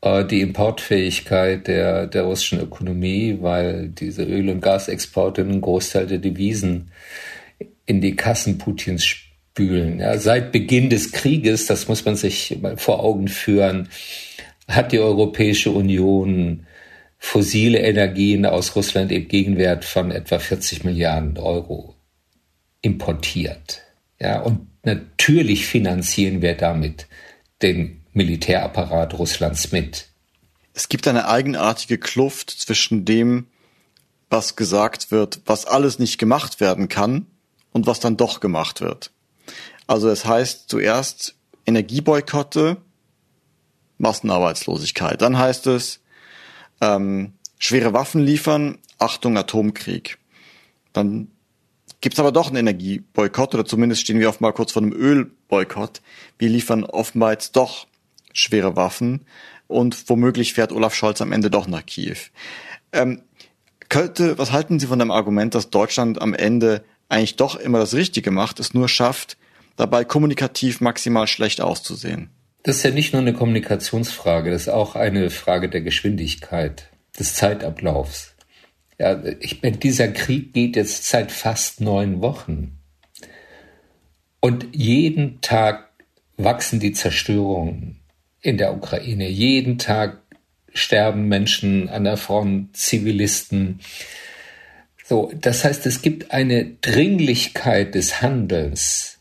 die 0.04 0.40
Importfähigkeit 0.40 1.68
der, 1.68 2.08
der 2.08 2.22
russischen 2.22 2.60
Ökonomie, 2.60 3.38
weil 3.40 3.88
diese 3.88 4.24
Öl- 4.24 4.50
und 4.50 4.60
Gasexporte 4.60 5.42
einen 5.42 5.60
Großteil 5.60 6.08
der 6.08 6.18
Devisen 6.18 6.90
in 7.86 8.00
die 8.00 8.16
Kassen 8.16 8.58
Putins 8.58 9.04
spülen. 9.04 10.00
Ja, 10.00 10.18
seit 10.18 10.50
Beginn 10.50 10.90
des 10.90 11.12
Krieges, 11.12 11.66
das 11.66 11.86
muss 11.86 12.04
man 12.04 12.16
sich 12.16 12.58
mal 12.60 12.76
vor 12.76 13.00
Augen 13.00 13.28
führen, 13.28 13.88
hat 14.66 14.90
die 14.90 14.98
Europäische 14.98 15.70
Union 15.70 16.66
fossile 17.18 17.78
Energien 17.78 18.44
aus 18.44 18.74
Russland 18.74 19.12
im 19.12 19.28
Gegenwert 19.28 19.84
von 19.84 20.10
etwa 20.10 20.40
40 20.40 20.82
Milliarden 20.82 21.38
Euro 21.38 21.94
importiert. 22.80 23.82
Ja, 24.20 24.40
und 24.40 24.66
natürlich 24.82 25.66
finanzieren 25.66 26.42
wir 26.42 26.54
damit 26.54 27.06
den 27.62 28.01
Militärapparat 28.12 29.18
Russlands 29.18 29.72
mit. 29.72 30.08
Es 30.74 30.88
gibt 30.88 31.06
eine 31.08 31.28
eigenartige 31.28 31.98
Kluft 31.98 32.50
zwischen 32.50 33.04
dem, 33.04 33.46
was 34.30 34.56
gesagt 34.56 35.10
wird, 35.10 35.40
was 35.46 35.66
alles 35.66 35.98
nicht 35.98 36.18
gemacht 36.18 36.60
werden 36.60 36.88
kann 36.88 37.26
und 37.72 37.86
was 37.86 38.00
dann 38.00 38.16
doch 38.16 38.40
gemacht 38.40 38.80
wird. 38.80 39.10
Also 39.86 40.08
es 40.08 40.24
heißt 40.24 40.68
zuerst 40.68 41.34
Energieboykotte, 41.66 42.78
Massenarbeitslosigkeit. 43.98 45.20
Dann 45.20 45.38
heißt 45.38 45.66
es 45.66 46.00
ähm, 46.80 47.34
schwere 47.58 47.92
Waffen 47.92 48.22
liefern, 48.22 48.78
Achtung 48.98 49.36
Atomkrieg. 49.36 50.18
Dann 50.92 51.30
gibt's 52.00 52.18
aber 52.18 52.32
doch 52.32 52.48
einen 52.48 52.56
Energieboykott 52.56 53.54
oder 53.54 53.64
zumindest 53.64 54.02
stehen 54.02 54.18
wir 54.18 54.34
mal 54.40 54.52
kurz 54.52 54.72
vor 54.72 54.82
einem 54.82 54.92
Ölboykott. 54.92 56.02
Wir 56.38 56.48
liefern 56.48 56.84
offenbar 56.84 57.32
jetzt 57.32 57.56
doch 57.56 57.86
schwere 58.32 58.76
Waffen 58.76 59.26
und 59.66 60.08
womöglich 60.08 60.54
fährt 60.54 60.72
Olaf 60.72 60.94
Scholz 60.94 61.20
am 61.20 61.32
Ende 61.32 61.50
doch 61.50 61.66
nach 61.66 61.84
Kiew. 61.84 62.16
Ähm, 62.92 63.22
könnte, 63.88 64.38
was 64.38 64.52
halten 64.52 64.78
Sie 64.78 64.86
von 64.86 64.98
dem 64.98 65.10
Argument, 65.10 65.54
dass 65.54 65.70
Deutschland 65.70 66.20
am 66.20 66.34
Ende 66.34 66.84
eigentlich 67.08 67.36
doch 67.36 67.56
immer 67.56 67.78
das 67.78 67.94
Richtige 67.94 68.30
macht, 68.30 68.60
es 68.60 68.74
nur 68.74 68.88
schafft, 68.88 69.36
dabei 69.76 70.04
kommunikativ 70.04 70.80
maximal 70.80 71.26
schlecht 71.26 71.60
auszusehen? 71.60 72.30
Das 72.62 72.76
ist 72.76 72.82
ja 72.84 72.90
nicht 72.90 73.12
nur 73.12 73.22
eine 73.22 73.34
Kommunikationsfrage, 73.34 74.50
das 74.50 74.62
ist 74.62 74.68
auch 74.68 74.94
eine 74.94 75.30
Frage 75.30 75.68
der 75.68 75.80
Geschwindigkeit, 75.80 76.88
des 77.18 77.34
Zeitablaufs. 77.34 78.34
Ja, 78.98 79.20
ich 79.40 79.62
meine, 79.62 79.78
dieser 79.78 80.08
Krieg 80.08 80.52
geht 80.52 80.76
jetzt 80.76 81.08
seit 81.08 81.32
fast 81.32 81.80
neun 81.80 82.22
Wochen. 82.22 82.78
Und 84.40 84.68
jeden 84.72 85.40
Tag 85.40 85.90
wachsen 86.36 86.78
die 86.78 86.92
Zerstörungen 86.92 88.01
in 88.42 88.58
der 88.58 88.74
Ukraine. 88.74 89.28
Jeden 89.28 89.78
Tag 89.78 90.18
sterben 90.74 91.28
Menschen 91.28 91.88
an 91.88 92.04
der 92.04 92.16
Front, 92.16 92.76
Zivilisten. 92.76 93.80
So, 95.04 95.32
das 95.40 95.64
heißt, 95.64 95.86
es 95.86 96.02
gibt 96.02 96.32
eine 96.32 96.64
Dringlichkeit 96.80 97.94
des 97.94 98.20
Handelns, 98.20 99.18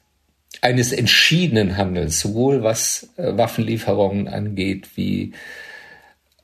eines 0.61 0.91
entschiedenen 0.91 1.77
Handels, 1.77 2.19
sowohl 2.19 2.63
was 2.63 3.09
äh, 3.17 3.35
Waffenlieferungen 3.37 4.27
angeht, 4.27 4.89
wie 4.95 5.33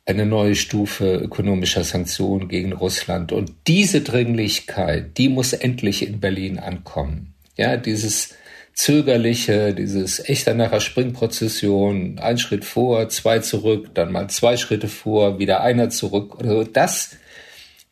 eine 0.06 0.26
neue 0.26 0.56
Stufe 0.56 1.16
ökonomischer 1.16 1.84
Sanktionen 1.84 2.48
gegen 2.48 2.74
Russland. 2.74 3.32
Und 3.32 3.52
diese 3.68 4.02
Dringlichkeit, 4.02 5.18
die 5.18 5.30
muss 5.30 5.54
endlich 5.54 6.08
in 6.08 6.20
Berlin 6.20 6.60
ankommen. 6.60 7.34
Ja, 7.58 7.76
dieses 7.76 8.34
zögerliche, 8.78 9.74
dieses 9.74 10.30
echter 10.30 10.54
nachher 10.54 10.82
Springprozession, 10.82 12.20
ein 12.20 12.38
Schritt 12.38 12.64
vor, 12.64 13.10
zwei 13.10 13.40
zurück, 13.40 13.90
dann 13.96 14.12
mal 14.12 14.30
zwei 14.30 14.56
Schritte 14.56 14.88
vor, 14.88 15.40
wieder 15.40 15.62
einer 15.62 15.90
zurück 15.90 16.36
oder 16.40 16.50
so, 16.50 16.64
das 16.64 17.18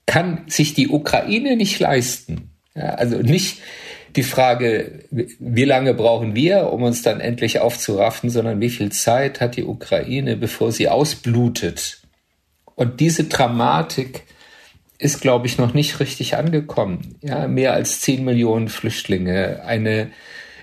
kann 0.06 0.44
sich 0.46 0.76
die 0.76 0.90
Ukraine 0.90 1.56
nicht 1.56 1.80
leisten. 1.80 2.52
Ja, 2.76 2.90
also 2.90 3.18
nicht 3.18 3.62
die 4.16 4.22
Frage, 4.22 5.06
wie 5.10 5.66
lange 5.66 5.96
brauchen 5.96 6.36
wir, 6.36 6.72
um 6.72 6.84
uns 6.84 7.02
dann 7.02 7.20
endlich 7.20 7.60
aufzuraffen, 7.60 8.30
sondern 8.30 8.62
wie 8.62 8.70
viel 8.70 8.92
Zeit 8.92 9.42
hat 9.42 9.58
die 9.58 9.64
Ukraine, 9.64 10.38
bevor 10.38 10.72
sie 10.72 10.88
ausblutet. 10.88 12.04
Und 12.76 13.00
diese 13.00 13.24
Dramatik 13.24 14.22
ist, 15.00 15.20
glaube 15.20 15.48
ich, 15.48 15.58
noch 15.58 15.74
nicht 15.74 16.00
richtig 16.00 16.38
angekommen. 16.38 17.16
Ja, 17.22 17.48
mehr 17.48 17.74
als 17.74 18.02
zehn 18.02 18.24
Millionen 18.24 18.70
Flüchtlinge, 18.70 19.64
eine 19.66 20.12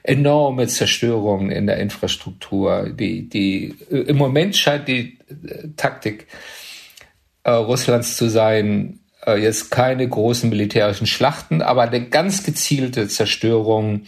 enorme 0.03 0.67
Zerstörungen 0.67 1.51
in 1.51 1.67
der 1.67 1.79
Infrastruktur. 1.79 2.91
Die, 2.91 3.29
die, 3.29 3.75
Im 3.91 4.17
Moment 4.17 4.57
scheint 4.57 4.89
die 4.89 5.19
äh, 5.29 5.69
Taktik 5.77 6.27
äh, 7.45 7.51
Russlands 7.51 8.17
zu 8.17 8.29
sein, 8.29 9.01
äh, 9.25 9.37
jetzt 9.37 9.71
keine 9.71 10.09
großen 10.09 10.51
militärischen 10.51 11.07
Schlachten, 11.07 11.63
aber 11.63 11.83
eine 11.83 12.09
ganz 12.09 12.43
gezielte 12.43 13.09
Zerstörung 13.09 14.03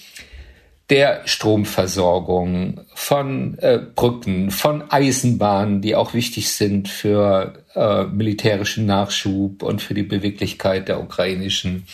der 0.91 1.23
Stromversorgung, 1.25 2.81
von 2.95 3.59
äh, 3.59 3.79
Brücken, 3.95 4.51
von 4.51 4.91
Eisenbahnen, 4.91 5.81
die 5.81 5.97
auch 5.97 6.13
wichtig 6.13 6.51
sind 6.51 6.89
für 6.89 7.55
äh, 7.75 8.05
militärischen 8.05 8.85
Nachschub 8.85 9.63
und 9.63 9.81
für 9.81 9.95
die 9.95 10.03
Beweglichkeit 10.03 10.89
der 10.89 11.01
ukrainischen 11.01 11.87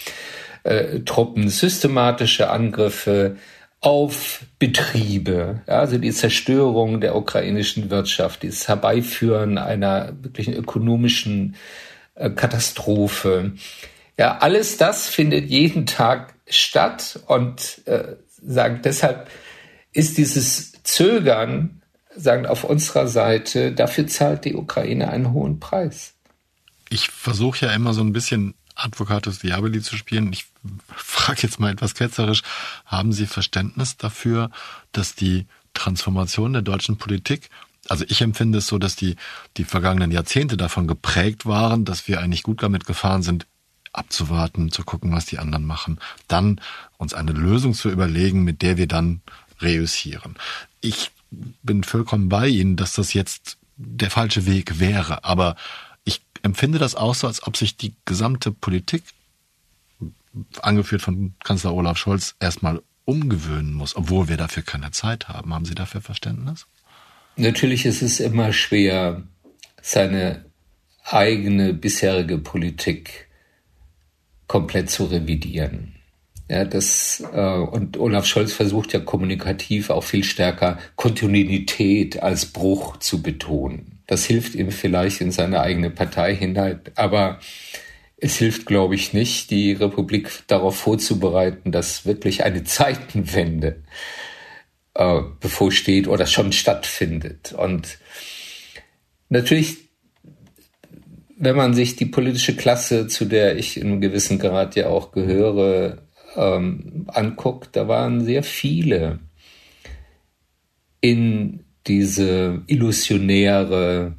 äh, 0.65 1.01
Truppen, 1.01 1.49
systematische 1.49 2.51
Angriffe 2.51 3.37
auf 3.81 4.45
Betriebe, 4.59 5.63
ja, 5.67 5.79
also 5.79 5.97
die 5.97 6.13
Zerstörung 6.13 7.01
der 7.01 7.17
ukrainischen 7.17 7.91
Wirtschaft, 7.91 8.45
das 8.45 8.69
Herbeiführen 8.69 9.57
einer 9.57 10.13
wirklichen 10.21 10.55
ökonomischen 10.55 11.57
äh, 12.15 12.31
Katastrophe. 12.31 13.53
Ja, 14.19 14.39
alles 14.39 14.77
das 14.77 15.09
findet 15.09 15.49
jeden 15.49 15.87
Tag 15.87 16.35
statt 16.47 17.21
und 17.27 17.81
äh, 17.87 18.17
sagen 18.43 18.81
deshalb 18.85 19.31
ist 19.93 20.19
dieses 20.19 20.73
Zögern 20.83 21.81
sagen 22.15 22.47
auf 22.47 22.65
unserer 22.65 23.09
Seite, 23.09 23.73
dafür 23.73 24.07
zahlt 24.07 24.45
die 24.45 24.55
Ukraine 24.55 25.11
einen 25.11 25.33
hohen 25.33 25.61
Preis. 25.61 26.15
Ich 26.89 27.09
versuche 27.09 27.67
ja 27.67 27.73
immer 27.73 27.95
so 27.95 28.03
ein 28.03 28.13
bisschen 28.13 28.55
Advocatus 28.85 29.41
Diaboli 29.41 29.81
zu 29.83 29.97
spielen. 29.97 30.33
Ich 30.33 30.47
frage 30.95 31.43
jetzt 31.43 31.61
mal 31.61 31.73
etwas 31.73 31.95
ketzerisch. 31.95 32.43
Haben 32.87 33.13
Sie 33.13 33.27
Verständnis 33.27 33.97
dafür, 33.97 34.51
dass 34.93 35.15
die 35.15 35.47
Transformation 35.75 36.53
der 36.53 36.63
deutschen 36.63 36.97
Politik 36.97 37.51
also 37.89 38.05
ich 38.09 38.21
empfinde 38.21 38.59
es 38.59 38.67
so, 38.67 38.79
dass 38.79 38.95
die, 38.95 39.17
die 39.57 39.65
vergangenen 39.65 40.13
Jahrzehnte 40.13 40.57
davon 40.57 40.87
geprägt 40.87 41.47
waren, 41.47 41.85
dass 41.85 42.07
wir 42.07 42.21
eigentlich 42.21 42.43
gut 42.43 42.63
damit 42.63 42.85
gefahren 42.85 43.23
sind, 43.23 43.47
abzuwarten, 43.93 44.71
zu 44.71 44.85
gucken, 44.85 45.13
was 45.13 45.27
die 45.27 45.39
anderen 45.39 45.65
machen, 45.65 45.99
dann 46.29 46.61
uns 46.99 47.15
eine 47.15 47.33
Lösung 47.33 47.75
zu 47.75 47.91
überlegen, 47.91 48.45
mit 48.45 48.63
der 48.63 48.77
wir 48.77 48.87
dann 48.87 49.23
reüssieren. 49.61 50.37
Ich 50.81 51.11
bin 51.31 51.83
vollkommen 51.83 52.29
bei 52.29 52.49
Ihnen, 52.49 52.77
dass 52.77 52.95
das 52.95 53.13
jetzt 53.13 53.59
der 53.77 54.11
falsche 54.11 54.47
Weg 54.47 54.79
wäre, 54.79 55.25
aber 55.25 55.57
empfinde 56.43 56.79
das 56.79 56.95
auch 56.95 57.15
so, 57.15 57.27
als 57.27 57.47
ob 57.47 57.57
sich 57.57 57.77
die 57.77 57.95
gesamte 58.05 58.53
Politik, 58.53 59.03
angeführt 60.63 61.03
von 61.03 61.35
Kanzler 61.43 61.75
Olaf 61.75 61.99
Scholz, 61.99 62.35
erstmal 62.41 62.83
umgewöhnen 63.05 63.73
muss, 63.73 63.97
obwohl 63.97 64.29
wir 64.29 64.37
dafür 64.37 64.63
keine 64.63 64.91
Zeit 64.93 65.29
haben. 65.29 65.53
Haben 65.53 65.65
Sie 65.65 65.75
dafür 65.75 66.01
Verständnis? 66.01 66.67
Natürlich 67.37 67.87
ist 67.87 68.03
es 68.03 68.21
immer 68.21 68.53
schwer, 68.53 69.23
seine 69.83 70.45
eigene 71.05 71.75
bisherige 71.75 72.39
Politik 72.39 73.29
komplett 74.47 74.91
zu 74.91 75.05
revidieren. 75.05 75.95
Ja, 76.49 76.65
das, 76.65 77.23
äh, 77.33 77.59
und 77.59 77.97
Olaf 77.97 78.27
Scholz 78.27 78.53
versucht 78.53 78.93
ja 78.93 79.01
kommunikativ 79.01 79.91
auch 79.91 80.03
viel 80.03 80.25
stärker 80.25 80.79
Kontinuität 80.97 82.23
als 82.23 82.47
Bruch 82.47 82.97
zu 82.97 83.23
betonen. 83.23 84.00
Das 84.11 84.25
hilft 84.25 84.57
ihm 84.57 84.73
vielleicht 84.73 85.21
in 85.21 85.31
seine 85.31 85.61
eigene 85.61 85.89
Partei 85.89 86.35
hinein, 86.35 86.81
aber 86.97 87.39
es 88.17 88.39
hilft, 88.39 88.67
glaube 88.67 88.97
ich, 88.97 89.13
nicht, 89.13 89.53
die 89.53 89.73
Republik 89.73 90.29
darauf 90.49 90.77
vorzubereiten, 90.77 91.71
dass 91.71 92.07
wirklich 92.07 92.43
eine 92.43 92.65
Zeitenwende 92.65 93.85
äh, 94.95 95.21
bevorsteht 95.39 96.09
oder 96.09 96.27
schon 96.27 96.51
stattfindet. 96.51 97.53
Und 97.53 97.99
natürlich, 99.29 99.77
wenn 101.37 101.55
man 101.55 101.73
sich 101.75 101.95
die 101.95 102.07
politische 102.07 102.57
Klasse, 102.57 103.07
zu 103.07 103.27
der 103.27 103.57
ich 103.59 103.77
in 103.77 103.87
einem 103.87 104.01
gewissen 104.01 104.41
Grad 104.41 104.75
ja 104.75 104.89
auch 104.89 105.13
gehöre, 105.13 106.03
ähm, 106.35 107.07
anguckt, 107.07 107.77
da 107.77 107.87
waren 107.87 108.25
sehr 108.25 108.43
viele 108.43 109.21
in 111.01 111.65
diese 111.87 112.63
illusionäre 112.67 114.15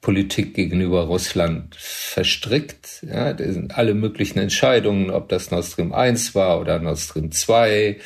Politik 0.00 0.54
gegenüber 0.54 1.02
Russland 1.02 1.76
verstrickt. 1.76 3.04
Ja, 3.08 3.36
alle 3.68 3.94
möglichen 3.94 4.40
Entscheidungen, 4.40 5.10
ob 5.10 5.28
das 5.28 5.50
Nord 5.50 5.64
Stream 5.64 5.92
1 5.92 6.34
war 6.34 6.60
oder 6.60 6.80
Nord 6.80 6.98
Stream 6.98 7.30
2 7.30 7.98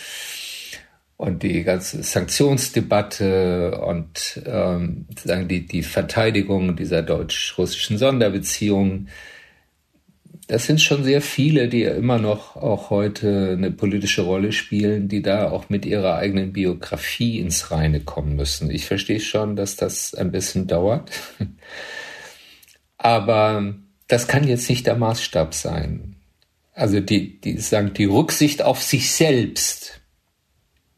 und 1.17 1.43
die 1.43 1.63
ganze 1.63 2.03
Sanktionsdebatte 2.03 3.81
und 3.81 4.43
ähm, 4.45 5.07
die, 5.25 5.67
die 5.67 5.83
Verteidigung 5.83 6.77
dieser 6.77 7.03
deutsch-russischen 7.03 7.97
Sonderbeziehungen 7.97 9.09
das 10.47 10.67
sind 10.67 10.81
schon 10.81 11.03
sehr 11.03 11.21
viele, 11.21 11.69
die 11.69 11.83
immer 11.83 12.19
noch 12.19 12.55
auch 12.55 12.91
heute 12.91 13.55
eine 13.57 13.73
politische 13.73 14.23
Rolle 14.23 14.53
spielen, 14.53 15.09
die 15.09 15.21
da 15.21 15.51
auch 15.51 15.69
mit 15.69 15.85
ihrer 15.85 16.17
eigenen 16.17 16.53
Biografie 16.53 17.41
ins 17.41 17.73
Reine 17.73 18.01
kommen 18.01 18.37
müssen. 18.37 18.71
Ich 18.71 18.87
verstehe 18.87 19.19
schon, 19.19 19.57
dass 19.57 19.75
das 19.75 20.15
ein 20.15 20.31
bisschen 20.31 20.69
dauert. 20.69 21.11
Aber 22.97 23.75
das 24.07 24.29
kann 24.29 24.47
jetzt 24.47 24.71
nicht 24.71 24.87
der 24.87 24.97
Maßstab 24.97 25.53
sein. 25.53 26.17
Also 26.73 27.01
die, 27.01 27.41
die 27.41 27.59
sagen, 27.59 27.93
die 27.95 28.05
Rücksicht 28.05 28.63
auf 28.63 28.83
sich 28.83 29.11
selbst, 29.11 30.01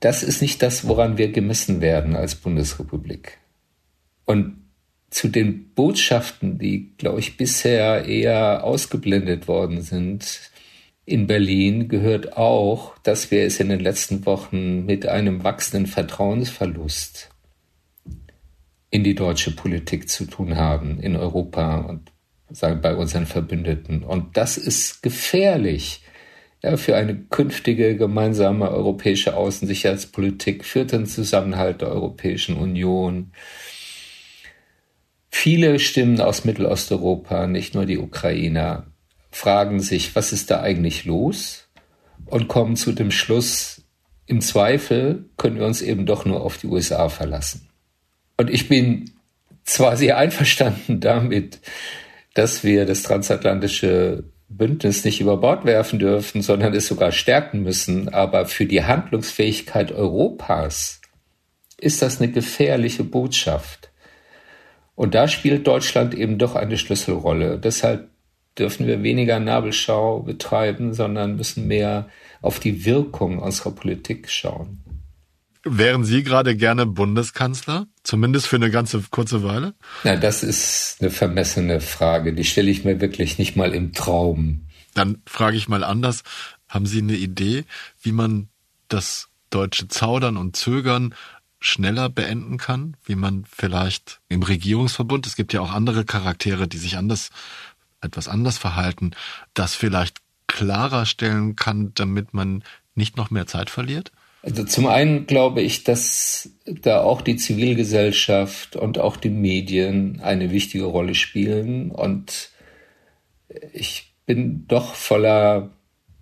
das 0.00 0.22
ist 0.22 0.42
nicht 0.42 0.62
das, 0.62 0.86
woran 0.86 1.16
wir 1.16 1.32
gemessen 1.32 1.80
werden 1.80 2.16
als 2.16 2.34
Bundesrepublik. 2.34 3.38
Und 4.26 4.67
zu 5.10 5.28
den 5.28 5.72
Botschaften, 5.74 6.58
die, 6.58 6.92
glaube 6.98 7.20
ich, 7.20 7.36
bisher 7.36 8.04
eher 8.04 8.64
ausgeblendet 8.64 9.48
worden 9.48 9.82
sind, 9.82 10.50
in 11.08 11.26
Berlin 11.26 11.88
gehört 11.88 12.36
auch, 12.36 12.98
dass 12.98 13.30
wir 13.30 13.44
es 13.44 13.60
in 13.60 13.70
den 13.70 13.80
letzten 13.80 14.26
Wochen 14.26 14.84
mit 14.84 15.06
einem 15.06 15.42
wachsenden 15.42 15.86
Vertrauensverlust 15.86 17.30
in 18.90 19.04
die 19.04 19.14
deutsche 19.14 19.52
Politik 19.52 20.10
zu 20.10 20.26
tun 20.26 20.56
haben, 20.56 21.00
in 21.00 21.16
Europa 21.16 21.78
und 21.78 22.12
sagen 22.50 22.82
bei 22.82 22.94
unseren 22.94 23.24
Verbündeten. 23.24 24.02
Und 24.02 24.36
das 24.36 24.58
ist 24.58 25.02
gefährlich 25.02 26.02
ja, 26.62 26.76
für 26.76 26.96
eine 26.96 27.16
künftige 27.16 27.96
gemeinsame 27.96 28.70
europäische 28.70 29.34
Außensicherheitspolitik, 29.36 30.64
für 30.64 30.84
den 30.84 31.06
Zusammenhalt 31.06 31.80
der 31.80 31.88
Europäischen 31.88 32.56
Union, 32.56 33.32
Viele 35.30 35.78
Stimmen 35.78 36.20
aus 36.20 36.44
Mittelosteuropa, 36.44 37.46
nicht 37.46 37.74
nur 37.74 37.86
die 37.86 37.98
Ukrainer, 37.98 38.86
fragen 39.30 39.80
sich, 39.80 40.16
was 40.16 40.32
ist 40.32 40.50
da 40.50 40.60
eigentlich 40.60 41.04
los? 41.04 41.68
Und 42.26 42.48
kommen 42.48 42.76
zu 42.76 42.92
dem 42.92 43.10
Schluss, 43.10 43.82
im 44.26 44.40
Zweifel 44.40 45.30
können 45.36 45.58
wir 45.58 45.66
uns 45.66 45.80
eben 45.80 46.06
doch 46.06 46.24
nur 46.24 46.42
auf 46.42 46.58
die 46.58 46.66
USA 46.66 47.08
verlassen. 47.08 47.68
Und 48.36 48.50
ich 48.50 48.68
bin 48.68 49.10
zwar 49.64 49.96
sehr 49.96 50.16
einverstanden 50.16 51.00
damit, 51.00 51.60
dass 52.34 52.64
wir 52.64 52.86
das 52.86 53.02
transatlantische 53.02 54.24
Bündnis 54.48 55.04
nicht 55.04 55.20
über 55.20 55.36
Bord 55.38 55.64
werfen 55.64 55.98
dürfen, 55.98 56.40
sondern 56.42 56.74
es 56.74 56.86
sogar 56.86 57.12
stärken 57.12 57.62
müssen, 57.62 58.08
aber 58.08 58.46
für 58.46 58.66
die 58.66 58.84
Handlungsfähigkeit 58.84 59.92
Europas 59.92 61.00
ist 61.78 62.02
das 62.02 62.20
eine 62.20 62.30
gefährliche 62.30 63.04
Botschaft. 63.04 63.87
Und 64.98 65.14
da 65.14 65.28
spielt 65.28 65.64
Deutschland 65.64 66.12
eben 66.12 66.38
doch 66.38 66.56
eine 66.56 66.76
Schlüsselrolle. 66.76 67.60
Deshalb 67.60 68.10
dürfen 68.58 68.88
wir 68.88 69.04
weniger 69.04 69.38
Nabelschau 69.38 70.24
betreiben, 70.24 70.92
sondern 70.92 71.36
müssen 71.36 71.68
mehr 71.68 72.08
auf 72.42 72.58
die 72.58 72.84
Wirkung 72.84 73.38
unserer 73.38 73.70
Politik 73.70 74.28
schauen. 74.28 74.82
Wären 75.62 76.02
Sie 76.02 76.24
gerade 76.24 76.56
gerne 76.56 76.84
Bundeskanzler? 76.84 77.86
Zumindest 78.02 78.48
für 78.48 78.56
eine 78.56 78.72
ganze 78.72 79.00
kurze 79.12 79.44
Weile? 79.44 79.74
Na, 80.02 80.16
das 80.16 80.42
ist 80.42 80.96
eine 80.98 81.10
vermessene 81.10 81.80
Frage. 81.80 82.32
Die 82.32 82.42
stelle 82.42 82.68
ich 82.68 82.84
mir 82.84 83.00
wirklich 83.00 83.38
nicht 83.38 83.54
mal 83.54 83.76
im 83.76 83.92
Traum. 83.92 84.66
Dann 84.94 85.22
frage 85.26 85.56
ich 85.56 85.68
mal 85.68 85.84
anders. 85.84 86.24
Haben 86.68 86.86
Sie 86.86 86.98
eine 86.98 87.14
Idee, 87.14 87.66
wie 88.02 88.10
man 88.10 88.48
das 88.88 89.28
deutsche 89.50 89.86
Zaudern 89.86 90.36
und 90.36 90.56
Zögern 90.56 91.14
schneller 91.60 92.08
beenden 92.08 92.58
kann? 92.58 92.96
Wie 93.04 93.14
man 93.14 93.44
vielleicht 93.50 94.20
im 94.28 94.42
Regierungsverbund, 94.42 95.26
es 95.26 95.36
gibt 95.36 95.52
ja 95.52 95.60
auch 95.60 95.72
andere 95.72 96.04
Charaktere, 96.04 96.68
die 96.68 96.78
sich 96.78 96.96
anders, 96.96 97.30
etwas 98.00 98.28
anders 98.28 98.58
verhalten, 98.58 99.12
das 99.54 99.74
vielleicht 99.74 100.18
klarer 100.46 101.06
stellen 101.06 101.56
kann, 101.56 101.92
damit 101.94 102.34
man 102.34 102.64
nicht 102.94 103.16
noch 103.16 103.30
mehr 103.30 103.46
Zeit 103.46 103.70
verliert? 103.70 104.12
Also 104.42 104.64
zum 104.64 104.86
einen 104.86 105.26
glaube 105.26 105.62
ich, 105.62 105.84
dass 105.84 106.50
da 106.64 107.00
auch 107.00 107.22
die 107.22 107.36
Zivilgesellschaft 107.36 108.76
und 108.76 108.98
auch 108.98 109.16
die 109.16 109.30
Medien 109.30 110.20
eine 110.20 110.50
wichtige 110.50 110.84
Rolle 110.84 111.14
spielen. 111.14 111.90
Und 111.90 112.50
ich 113.72 114.14
bin 114.26 114.66
doch 114.68 114.94
voller 114.94 115.70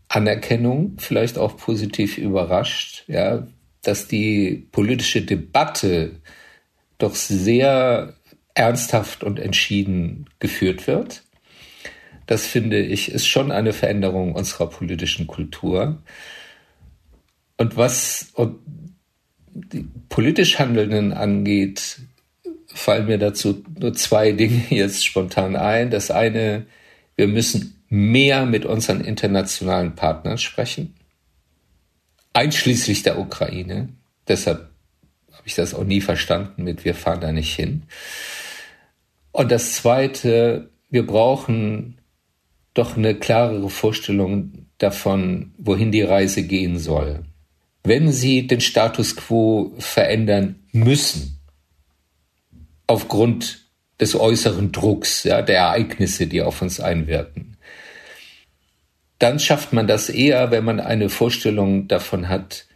Anerkennung, 0.08 0.96
vielleicht 0.98 1.36
auch 1.36 1.56
positiv 1.56 2.16
überrascht, 2.16 3.04
ja, 3.08 3.46
dass 3.86 4.08
die 4.08 4.66
politische 4.72 5.22
Debatte 5.22 6.20
doch 6.98 7.14
sehr 7.14 8.14
ernsthaft 8.54 9.22
und 9.22 9.38
entschieden 9.38 10.26
geführt 10.38 10.86
wird. 10.86 11.22
Das 12.26 12.46
finde 12.46 12.80
ich 12.80 13.10
ist 13.10 13.26
schon 13.26 13.52
eine 13.52 13.72
Veränderung 13.72 14.32
unserer 14.34 14.68
politischen 14.68 15.26
Kultur. 15.26 16.02
Und 17.56 17.76
was 17.76 18.32
die 19.54 19.86
politisch 20.08 20.58
Handelnden 20.58 21.12
angeht, 21.12 22.00
fallen 22.66 23.06
mir 23.06 23.18
dazu 23.18 23.62
nur 23.78 23.94
zwei 23.94 24.32
Dinge 24.32 24.62
jetzt 24.70 25.06
spontan 25.06 25.56
ein. 25.56 25.90
Das 25.90 26.10
eine, 26.10 26.66
wir 27.14 27.28
müssen 27.28 27.82
mehr 27.88 28.46
mit 28.46 28.64
unseren 28.64 29.00
internationalen 29.00 29.94
Partnern 29.94 30.38
sprechen, 30.38 30.94
einschließlich 32.36 33.02
der 33.02 33.18
Ukraine. 33.18 33.88
Deshalb 34.28 34.70
habe 35.32 35.46
ich 35.46 35.54
das 35.54 35.74
auch 35.74 35.84
nie 35.84 36.00
verstanden 36.00 36.64
mit, 36.64 36.84
wir 36.84 36.94
fahren 36.94 37.20
da 37.20 37.32
nicht 37.32 37.54
hin. 37.54 37.84
Und 39.32 39.50
das 39.50 39.74
Zweite, 39.74 40.70
wir 40.90 41.06
brauchen 41.06 41.98
doch 42.74 42.96
eine 42.96 43.14
klarere 43.14 43.70
Vorstellung 43.70 44.66
davon, 44.78 45.54
wohin 45.58 45.92
die 45.92 46.02
Reise 46.02 46.42
gehen 46.42 46.78
soll 46.78 47.24
wenn 47.86 48.10
sie 48.10 48.46
den 48.46 48.60
Status 48.60 49.14
quo 49.14 49.72
verändern 49.78 50.56
müssen, 50.72 51.40
aufgrund 52.88 53.60
des 54.00 54.18
äußeren 54.18 54.72
Drucks, 54.72 55.22
ja, 55.24 55.40
der 55.40 55.58
Ereignisse, 55.58 56.26
die 56.26 56.42
auf 56.42 56.62
uns 56.62 56.80
einwirken, 56.80 57.55
dann 59.18 59.38
schafft 59.38 59.72
man 59.72 59.86
das 59.86 60.08
eher, 60.08 60.50
wenn 60.50 60.64
man 60.64 60.80
eine 60.80 61.08
Vorstellung 61.08 61.88
davon 61.88 62.28
hat, 62.28 62.66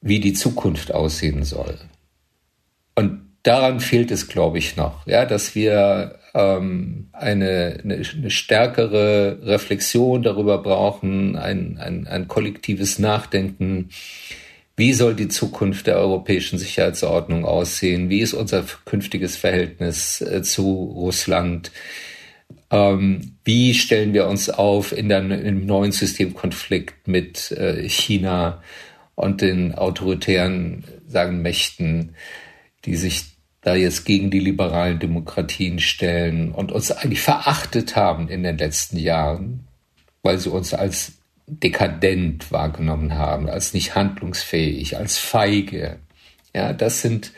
wie 0.00 0.20
die 0.20 0.32
Zukunft 0.34 0.92
aussehen 0.92 1.44
soll. 1.44 1.78
Und 2.94 3.22
daran 3.42 3.80
fehlt 3.80 4.10
es, 4.10 4.28
glaube 4.28 4.58
ich, 4.58 4.76
noch, 4.76 5.06
ja, 5.06 5.24
dass 5.24 5.54
wir 5.54 6.18
ähm, 6.34 7.08
eine, 7.12 7.80
eine, 7.82 8.02
eine 8.14 8.30
stärkere 8.30 9.38
Reflexion 9.42 10.22
darüber 10.22 10.58
brauchen, 10.58 11.36
ein, 11.36 11.78
ein, 11.78 12.06
ein 12.06 12.28
kollektives 12.28 12.98
Nachdenken. 12.98 13.90
Wie 14.76 14.92
soll 14.92 15.14
die 15.14 15.28
Zukunft 15.28 15.86
der 15.86 15.98
europäischen 15.98 16.58
Sicherheitsordnung 16.58 17.44
aussehen? 17.44 18.08
Wie 18.08 18.20
ist 18.20 18.32
unser 18.34 18.64
künftiges 18.84 19.36
Verhältnis 19.36 20.20
äh, 20.20 20.42
zu 20.42 20.94
Russland? 20.96 21.70
Ähm, 22.72 23.36
wie 23.44 23.74
stellen 23.74 24.14
wir 24.14 24.26
uns 24.26 24.48
auf 24.48 24.96
in 24.96 25.10
der, 25.10 25.20
im 25.20 25.66
neuen 25.66 25.92
Systemkonflikt 25.92 27.06
mit 27.06 27.52
äh, 27.52 27.86
China 27.86 28.62
und 29.14 29.42
den 29.42 29.74
autoritären 29.74 30.84
sagen 31.06 31.42
Mächten, 31.42 32.16
die 32.86 32.96
sich 32.96 33.24
da 33.60 33.74
jetzt 33.74 34.06
gegen 34.06 34.30
die 34.30 34.40
liberalen 34.40 34.98
Demokratien 34.98 35.78
stellen 35.78 36.50
und 36.50 36.72
uns 36.72 36.90
eigentlich 36.90 37.20
verachtet 37.20 37.94
haben 37.94 38.28
in 38.28 38.42
den 38.42 38.56
letzten 38.56 38.96
Jahren, 38.96 39.68
weil 40.22 40.38
sie 40.38 40.50
uns 40.50 40.72
als 40.72 41.18
dekadent 41.46 42.50
wahrgenommen 42.50 43.14
haben, 43.14 43.50
als 43.50 43.74
nicht 43.74 43.94
handlungsfähig, 43.94 44.96
als 44.96 45.18
feige. 45.18 45.98
Ja, 46.54 46.72
das 46.72 47.02
sind 47.02 47.32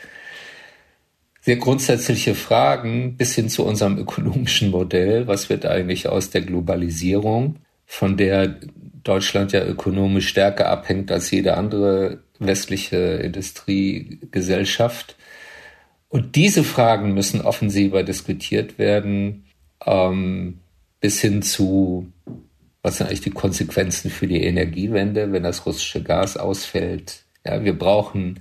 sehr 1.45 1.57
grundsätzliche 1.57 2.33
Fragen 2.33 3.17
bis 3.17 3.35
hin 3.35 3.49
zu 3.49 3.65
unserem 3.65 3.99
ökonomischen 3.99 4.71
Modell. 4.71 5.27
Was 5.27 5.47
wird 5.47 5.67
eigentlich 5.67 6.09
aus 6.09 6.31
der 6.31 6.41
Globalisierung, 6.41 7.57
von 7.85 8.17
der 8.17 8.55
Deutschland 9.03 9.51
ja 9.51 9.63
ökonomisch 9.63 10.27
stärker 10.27 10.69
abhängt 10.69 11.11
als 11.11 11.29
jede 11.29 11.55
andere 11.55 12.23
westliche 12.39 12.97
Industriegesellschaft? 12.97 15.17
Und 16.09 16.35
diese 16.35 16.63
Fragen 16.63 17.13
müssen 17.13 17.41
offensiver 17.41 18.01
diskutiert 18.01 18.79
werden, 18.79 19.45
ähm, 19.85 20.61
bis 20.99 21.21
hin 21.21 21.43
zu, 21.43 22.11
was 22.81 22.97
sind 22.97 23.05
eigentlich 23.05 23.21
die 23.21 23.29
Konsequenzen 23.29 24.09
für 24.09 24.25
die 24.25 24.43
Energiewende, 24.43 25.31
wenn 25.31 25.43
das 25.43 25.63
russische 25.67 26.01
Gas 26.01 26.37
ausfällt. 26.37 27.23
Ja, 27.45 27.63
wir 27.63 27.77
brauchen 27.77 28.39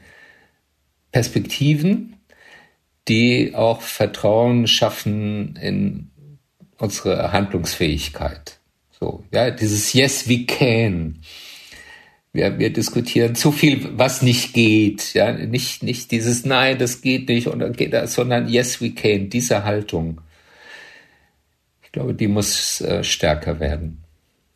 Perspektiven, 1.12 2.14
die 3.08 3.54
auch 3.54 3.82
Vertrauen 3.82 4.66
schaffen 4.66 5.56
in 5.56 6.10
unsere 6.78 7.32
Handlungsfähigkeit. 7.32 8.58
So, 8.98 9.24
ja, 9.32 9.50
dieses 9.50 9.92
Yes, 9.92 10.28
we 10.28 10.44
can 10.46 11.20
wir, 12.34 12.58
wir 12.58 12.72
diskutieren 12.72 13.36
zu 13.36 13.52
viel, 13.52 13.96
was 13.96 14.20
nicht 14.20 14.52
geht. 14.52 15.14
Ja, 15.14 15.32
nicht, 15.32 15.82
nicht 15.84 16.10
dieses 16.10 16.44
Nein, 16.44 16.78
das 16.78 17.00
geht 17.00 17.28
nicht 17.28 17.46
und 17.46 17.60
dann 17.60 17.72
geht 17.72 17.92
das, 17.92 18.14
sondern 18.14 18.48
Yes, 18.48 18.80
we 18.80 18.90
can. 18.90 19.30
Diese 19.30 19.64
Haltung. 19.64 20.20
Ich 21.84 21.92
glaube, 21.92 22.12
die 22.12 22.26
muss 22.26 22.80
äh, 22.80 23.04
stärker 23.04 23.60
werden. 23.60 24.02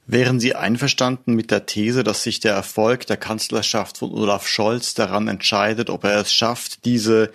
Wären 0.09 0.41
Sie 0.41 0.57
einverstanden 0.57 1.35
mit 1.35 1.53
der 1.53 1.67
These, 1.67 2.03
dass 2.03 2.25
sich 2.25 2.41
der 2.41 2.55
Erfolg 2.55 3.07
der 3.07 3.17
Kanzlerschaft 3.17 3.99
von 3.99 4.11
Olaf 4.11 4.49
Scholz 4.49 4.95
daran 4.95 5.29
entscheidet, 5.29 5.89
ob 5.89 6.03
er 6.03 6.21
es 6.21 6.33
schafft, 6.33 6.85
diese 6.85 7.31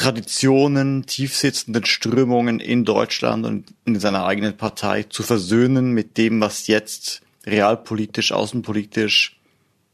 Traditionen, 0.00 1.04
tiefsitzenden 1.04 1.84
Strömungen 1.84 2.58
in 2.58 2.86
Deutschland 2.86 3.44
und 3.44 3.74
in 3.84 4.00
seiner 4.00 4.24
eigenen 4.24 4.56
Partei 4.56 5.02
zu 5.02 5.22
versöhnen 5.22 5.92
mit 5.92 6.16
dem, 6.16 6.40
was 6.40 6.68
jetzt 6.68 7.20
realpolitisch, 7.44 8.32
außenpolitisch 8.32 9.38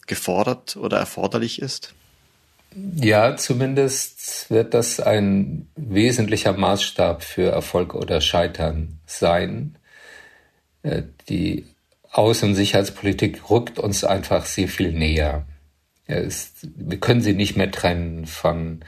gefordert 0.07 0.77
oder 0.77 0.99
erforderlich 0.99 1.61
ist? 1.61 1.93
Ja, 2.95 3.37
zumindest 3.37 4.49
wird 4.49 4.75
das 4.75 5.01
ein 5.01 5.67
wesentlicher 5.75 6.53
Maßstab 6.53 7.25
für 7.25 7.51
Erfolg 7.51 7.95
oder 7.95 8.21
Scheitern 8.21 9.01
sein. 9.07 9.77
Äh, 10.85 11.03
die 11.29 11.67
Außen- 12.13 12.45
und 12.45 12.55
Sicherheitspolitik 12.55 13.51
rückt 13.51 13.81
uns 13.81 14.05
einfach 14.05 14.47
sehr 14.47 14.69
viel 14.69 14.93
näher. 14.93 15.47
Wir 16.07 17.01
können 17.01 17.23
sie 17.23 17.33
nicht 17.33 17.57
mehr 17.57 17.73
trennen 17.73 18.27
von 18.27 18.85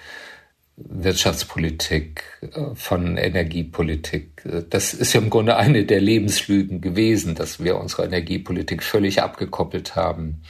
Wirtschaftspolitik, 0.81 2.23
äh, 2.41 2.75
von 2.75 3.17
Energiepolitik. 3.17 4.43
Das 4.71 4.95
ist 4.95 5.13
ja 5.13 5.21
im 5.21 5.31
Grunde 5.31 5.57
eine 5.57 5.85
der 5.85 6.01
Lebenslügen 6.01 6.81
gewesen, 6.81 7.35
dass 7.35 7.63
wir 7.63 7.79
unsere 7.79 8.05
Energiepolitik 8.05 8.83
völlig 8.83 9.23
abgekoppelt 9.23 9.97
haben 9.97 10.43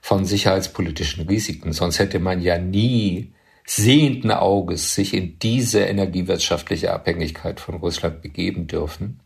von 0.00 0.24
sicherheitspolitischen 0.24 1.26
Risiken. 1.28 1.72
Sonst 1.72 1.98
hätte 1.98 2.18
man 2.18 2.42
ja 2.42 2.58
nie 2.58 3.32
sehenden 3.64 4.30
Auges 4.30 4.94
sich 4.94 5.14
in 5.14 5.38
diese 5.38 5.80
energiewirtschaftliche 5.80 6.92
Abhängigkeit 6.92 7.60
von 7.60 7.76
Russland 7.76 8.20
begeben 8.20 8.66
dürfen, 8.66 9.20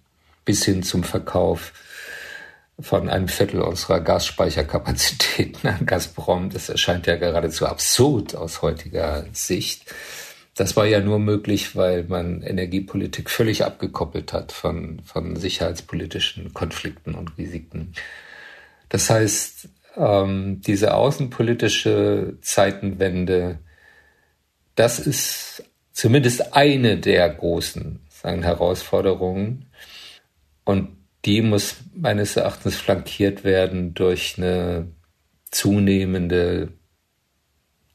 bis 0.45 0.65
hin 0.65 0.83
zum 0.83 1.03
Verkauf 1.03 1.73
von 2.81 3.09
einem 3.09 3.29
Viertel 3.29 3.61
unserer 3.61 4.01
Gasspeicherkapazitäten 4.01 5.69
an 5.69 5.87
Gazprom. 5.87 6.51
Das 6.51 6.69
erscheint 6.69 7.07
ja 7.07 7.17
geradezu 7.17 7.67
absurd 7.67 8.35
aus 8.35 8.63
heutiger 8.63 9.27
Sicht. 9.33 9.93
Das 10.55 10.77
war 10.77 10.87
ja 10.87 11.01
nur 11.01 11.19
möglich, 11.19 11.77
weil 11.77 12.05
man 12.05 12.43
Energiepolitik 12.43 13.31
völlig 13.31 13.65
abgekoppelt 13.65 14.33
hat 14.33 14.53
von, 14.53 15.01
von 15.05 15.37
sicherheitspolitischen 15.37 16.53
Konflikten 16.53 17.15
und 17.15 17.39
Risiken. 17.39 17.95
Das 18.89 19.09
heißt, 19.11 19.69
ähm, 19.97 20.61
diese 20.63 20.95
außenpolitische 20.95 22.39
Zeitenwende 22.41 23.59
das 24.79 25.01
ist 25.01 25.65
zumindest 25.91 26.55
eine 26.55 26.99
der 26.99 27.29
großen 27.29 27.99
sagen, 28.11 28.45
Herausforderungen. 28.45 29.67
Und 30.65 30.98
die 31.29 31.43
muss 31.43 31.77
meines 31.95 32.37
Erachtens 32.37 32.77
flankiert 32.77 33.45
werden 33.45 33.93
durch 33.93 34.37
eine 34.39 34.89
zunehmende 35.51 36.73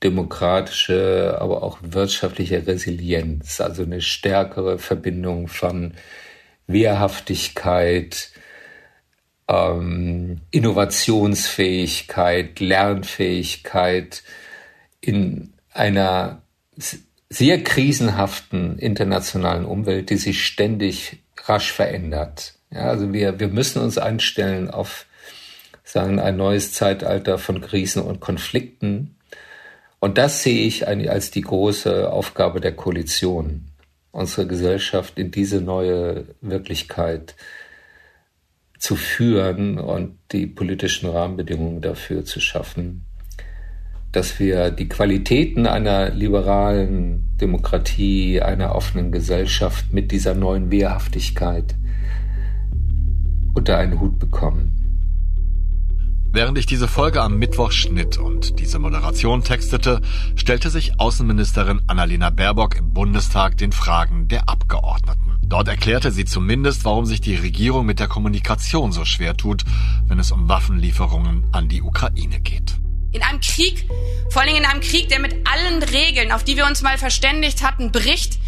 demokratische, 0.04 1.40
aber 1.42 1.64
auch 1.64 1.80
wirtschaftliche 1.82 2.68
Resilienz, 2.68 3.60
also 3.60 3.82
eine 3.82 4.02
stärkere 4.02 4.78
Verbindung 4.78 5.48
von 5.48 5.96
Wehrhaftigkeit, 6.68 8.30
ähm, 9.48 10.42
Innovationsfähigkeit, 10.52 12.60
Lernfähigkeit 12.60 14.22
in 15.02 15.54
einer 15.72 16.44
sehr 17.30 17.64
krisenhaften 17.64 18.78
internationalen 18.78 19.66
Umwelt, 19.66 20.12
die 20.12 20.18
sich 20.18 20.46
ständig 20.46 21.24
rasch 21.48 21.72
verändert. 21.72 22.60
Ja, 22.74 22.90
also 22.90 23.14
wir, 23.14 23.40
wir 23.40 23.50
müssen 23.50 23.82
uns 23.82 23.98
einstellen 23.98 24.70
auf 24.70 25.06
sagen, 25.84 26.20
ein 26.20 26.38
neues 26.38 26.74
Zeitalter 26.74 27.38
von 27.38 27.62
Krisen 27.62 28.02
und 28.02 28.20
Konflikten. 28.20 29.16
Und 30.00 30.18
das 30.18 30.44
sehe 30.44 30.66
ich 30.66 30.88
als 30.88 31.32
die 31.32 31.42
große 31.42 32.12
Aufgabe 32.12 32.62
der 32.62 32.76
Koalition, 32.76 33.66
unsere 34.12 34.48
Gesellschaft 34.48 35.20
in 35.20 35.32
diese 35.32 35.62
neue 35.62 36.26
Wirklichkeit 36.42 37.36
zu 38.80 38.96
führen 38.96 39.78
und 39.78 40.18
die 40.32 40.48
politischen 40.48 41.10
Rahmenbedingungen 41.10 41.82
dafür 41.82 42.26
zu 42.26 42.40
schaffen, 42.40 43.06
dass 44.12 44.40
wir 44.40 44.72
die 44.72 44.90
Qualitäten 44.90 45.68
einer 45.68 46.10
liberalen 46.10 47.38
Demokratie, 47.40 48.42
einer 48.42 48.76
offenen 48.76 49.12
Gesellschaft 49.12 49.94
mit 49.94 50.12
dieser 50.12 50.34
neuen 50.34 50.70
Wehrhaftigkeit 50.70 51.76
unter 53.54 53.78
einen 53.78 54.00
Hut 54.00 54.20
bekommen. 54.20 54.84
Während 56.36 56.58
ich 56.58 56.66
diese 56.66 56.88
Folge 56.88 57.22
am 57.22 57.38
Mittwoch 57.38 57.72
schnitt 57.72 58.18
und 58.18 58.60
diese 58.60 58.80
Moderation 58.80 59.44
textete, 59.44 60.02
stellte 60.36 60.72
sich 60.72 61.00
Außenministerin 61.00 61.84
Annalena 61.86 62.32
Baerbock 62.32 62.76
im 62.76 62.92
Bundestag 62.92 63.60
den 63.60 63.72
Fragen 63.72 64.28
der 64.30 64.50
Abgeordneten. 64.50 65.38
Dort 65.44 65.68
erklärte 65.68 66.12
sie 66.12 66.26
zumindest, 66.26 66.86
warum 66.86 67.06
sich 67.06 67.22
die 67.22 67.36
Regierung 67.36 67.86
mit 67.86 68.00
der 68.00 68.08
Kommunikation 68.08 68.92
so 68.92 69.06
schwer 69.06 69.38
tut, 69.38 69.64
wenn 70.08 70.18
es 70.18 70.32
um 70.32 70.50
Waffenlieferungen 70.50 71.44
an 71.52 71.70
die 71.70 71.84
Ukraine 71.84 72.40
geht. 72.40 72.80
In 73.12 73.22
einem 73.22 73.40
Krieg, 73.40 73.88
vor 74.32 74.42
allem 74.42 74.56
in 74.56 74.66
einem 74.66 74.82
Krieg, 74.82 75.10
der 75.10 75.20
mit 75.20 75.36
allen 75.48 75.84
Regeln, 75.84 76.32
auf 76.32 76.44
die 76.44 76.58
wir 76.58 76.66
uns 76.66 76.82
mal 76.82 76.98
verständigt 76.98 77.62
hatten, 77.62 77.92
bricht, 77.92 78.40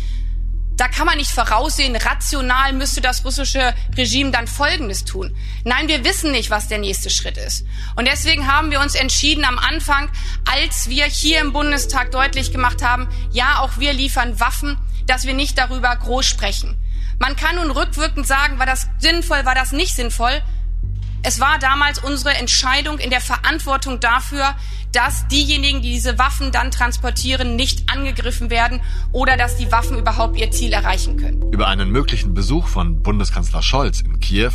da 0.78 0.88
kann 0.88 1.06
man 1.06 1.18
nicht 1.18 1.32
voraussehen, 1.32 1.96
rational 1.96 2.74
müsste 2.74 3.02
das 3.02 3.24
russische 3.24 3.74
Regime 3.98 4.32
dann 4.32 4.48
Folgendes 4.48 5.06
tun. 5.06 5.36
Nein, 5.64 5.88
wir 5.88 6.04
wissen 6.04 6.32
nicht, 6.32 6.50
was 6.50 6.68
der 6.68 6.80
nächste 6.80 7.10
Schritt 7.10 7.38
ist. 7.38 7.66
Und 7.96 8.08
deswegen 8.08 8.52
haben 8.52 8.72
wir 8.72 8.82
uns 8.82 8.96
entschieden 8.96 9.46
am 9.46 9.58
Anfang, 9.58 10.10
als 10.46 10.90
wir 10.90 11.06
hier 11.06 11.40
im 11.40 11.54
Bundestag 11.54 12.12
deutlich 12.12 12.52
gemacht 12.52 12.84
haben, 12.84 13.08
ja, 13.32 13.60
auch 13.60 13.78
wir 13.78 13.94
liefern 13.94 14.40
Waffen, 14.40 14.78
dass 15.08 15.26
wir 15.26 15.34
nicht 15.34 15.58
darüber 15.58 15.96
groß 15.96 16.26
sprechen. 16.26 16.76
Man 17.20 17.36
kann 17.38 17.56
nun 17.56 17.72
rückwirkend 17.72 18.28
sagen, 18.28 18.60
war 18.60 18.66
das 18.66 18.88
sinnvoll, 18.98 19.46
war 19.46 19.56
das 19.56 19.72
nicht 19.72 19.96
sinnvoll. 19.96 20.42
Es 21.28 21.40
war 21.40 21.58
damals 21.58 21.98
unsere 21.98 22.36
Entscheidung 22.36 23.00
in 23.00 23.10
der 23.10 23.20
Verantwortung 23.20 24.00
dafür, 24.00 24.54
dass 24.92 25.28
diejenigen, 25.28 25.82
die 25.82 25.90
diese 25.90 26.20
Waffen 26.20 26.52
dann 26.52 26.70
transportieren, 26.70 27.56
nicht 27.56 27.92
angegriffen 27.92 28.52
werden 28.52 28.80
oder 29.12 29.36
dass 29.36 29.58
die 29.58 29.72
Waffen 29.72 29.98
überhaupt 29.98 30.38
ihr 30.38 30.52
Ziel 30.52 30.72
erreichen 30.72 31.18
können. 31.18 31.52
Über 31.52 31.68
einen 31.68 31.90
möglichen 31.90 32.36
Besuch 32.36 32.68
von 32.68 33.02
Bundeskanzler 33.02 33.64
Scholz 33.64 34.02
in 34.02 34.20
Kiew 34.20 34.52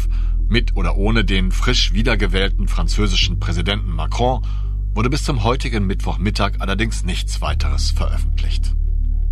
mit 0.48 0.76
oder 0.76 0.96
ohne 0.96 1.24
den 1.24 1.50
frisch 1.50 1.92
wiedergewählten 1.92 2.68
französischen 2.68 3.40
Präsidenten 3.40 3.90
Macron 3.90 4.46
wurde 4.94 5.10
bis 5.10 5.24
zum 5.24 5.42
heutigen 5.42 5.88
Mittwochmittag 5.88 6.52
allerdings 6.60 7.02
nichts 7.02 7.40
weiteres 7.40 7.90
veröffentlicht. 7.90 8.76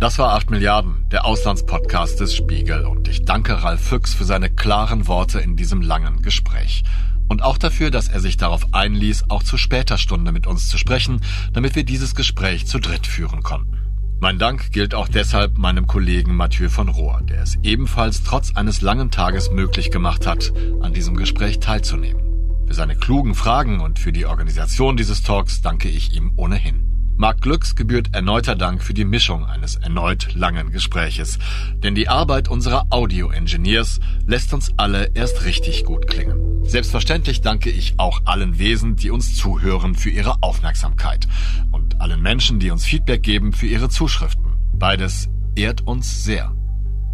Das 0.01 0.19
war 0.19 0.33
8 0.33 0.49
Milliarden, 0.49 1.05
der 1.09 1.23
Auslandspodcast 1.23 2.19
des 2.19 2.35
Spiegel 2.35 2.85
und 2.85 3.07
ich 3.07 3.23
danke 3.23 3.63
Ralf 3.63 3.81
Füchs 3.81 4.13
für 4.13 4.25
seine 4.25 4.49
klaren 4.49 5.07
Worte 5.07 5.39
in 5.39 5.55
diesem 5.55 5.81
langen 5.81 6.21
Gespräch. 6.21 6.83
Und 7.29 7.43
auch 7.43 7.57
dafür, 7.57 7.91
dass 7.91 8.09
er 8.09 8.19
sich 8.19 8.35
darauf 8.35 8.73
einließ, 8.73 9.29
auch 9.29 9.43
zu 9.43 9.57
später 9.57 9.97
Stunde 9.97 10.31
mit 10.31 10.47
uns 10.47 10.67
zu 10.67 10.77
sprechen, 10.77 11.21
damit 11.53 11.75
wir 11.75 11.85
dieses 11.85 12.15
Gespräch 12.15 12.67
zu 12.67 12.79
dritt 12.79 13.07
führen 13.07 13.43
konnten. 13.43 13.77
Mein 14.19 14.37
Dank 14.37 14.73
gilt 14.73 14.93
auch 14.93 15.07
deshalb 15.07 15.57
meinem 15.57 15.87
Kollegen 15.87 16.35
Mathieu 16.35 16.67
von 16.67 16.89
Rohr, 16.89 17.21
der 17.21 17.41
es 17.43 17.55
ebenfalls 17.63 18.23
trotz 18.23 18.53
eines 18.55 18.81
langen 18.81 19.11
Tages 19.11 19.49
möglich 19.49 19.91
gemacht 19.91 20.27
hat, 20.27 20.51
an 20.81 20.91
diesem 20.91 21.15
Gespräch 21.15 21.59
teilzunehmen. 21.59 22.21
Für 22.67 22.73
seine 22.73 22.95
klugen 22.95 23.33
Fragen 23.33 23.79
und 23.79 23.97
für 23.97 24.11
die 24.11 24.25
Organisation 24.25 24.97
dieses 24.97 25.23
Talks 25.23 25.61
danke 25.61 25.87
ich 25.87 26.13
ihm 26.13 26.33
ohnehin. 26.35 26.98
Marc 27.19 27.41
Glücks 27.41 27.75
gebührt 27.75 28.15
erneuter 28.15 28.55
Dank 28.55 28.81
für 28.81 28.93
die 28.93 29.03
Mischung 29.03 29.45
eines 29.45 29.75
erneut 29.75 30.33
langen 30.35 30.71
Gespräches. 30.71 31.37
Denn 31.83 31.93
die 31.93 32.07
Arbeit 32.07 32.47
unserer 32.47 32.85
Audio-Engineers 32.91 33.99
lässt 34.25 34.53
uns 34.53 34.71
alle 34.77 35.11
erst 35.15 35.43
richtig 35.43 35.83
gut 35.83 36.07
klingen. 36.07 36.63
Selbstverständlich 36.63 37.41
danke 37.41 37.71
ich 37.71 37.95
auch 37.99 38.21
allen 38.23 38.57
Wesen, 38.57 38.95
die 38.95 39.11
uns 39.11 39.35
zuhören, 39.35 39.95
für 39.95 40.09
ihre 40.09 40.41
Aufmerksamkeit. 40.41 41.27
Und 41.73 41.99
allen 41.99 42.21
Menschen, 42.21 42.57
die 42.57 42.71
uns 42.71 42.85
Feedback 42.85 43.21
geben, 43.21 43.51
für 43.51 43.67
ihre 43.67 43.89
Zuschriften. 43.89 44.53
Beides 44.75 45.27
ehrt 45.57 45.85
uns 45.85 46.23
sehr. 46.23 46.55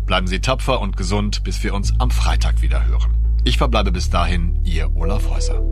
Bleiben 0.05 0.27
Sie 0.27 0.39
tapfer 0.39 0.81
und 0.81 0.97
gesund, 0.97 1.43
bis 1.43 1.63
wir 1.63 1.73
uns 1.73 1.99
am 1.99 2.11
Freitag 2.11 2.61
wieder 2.61 2.85
hören. 2.85 3.15
Ich 3.43 3.57
verbleibe 3.57 3.91
bis 3.91 4.11
dahin, 4.11 4.59
Ihr 4.65 4.95
Olaf 4.95 5.27
Häuser. 5.31 5.63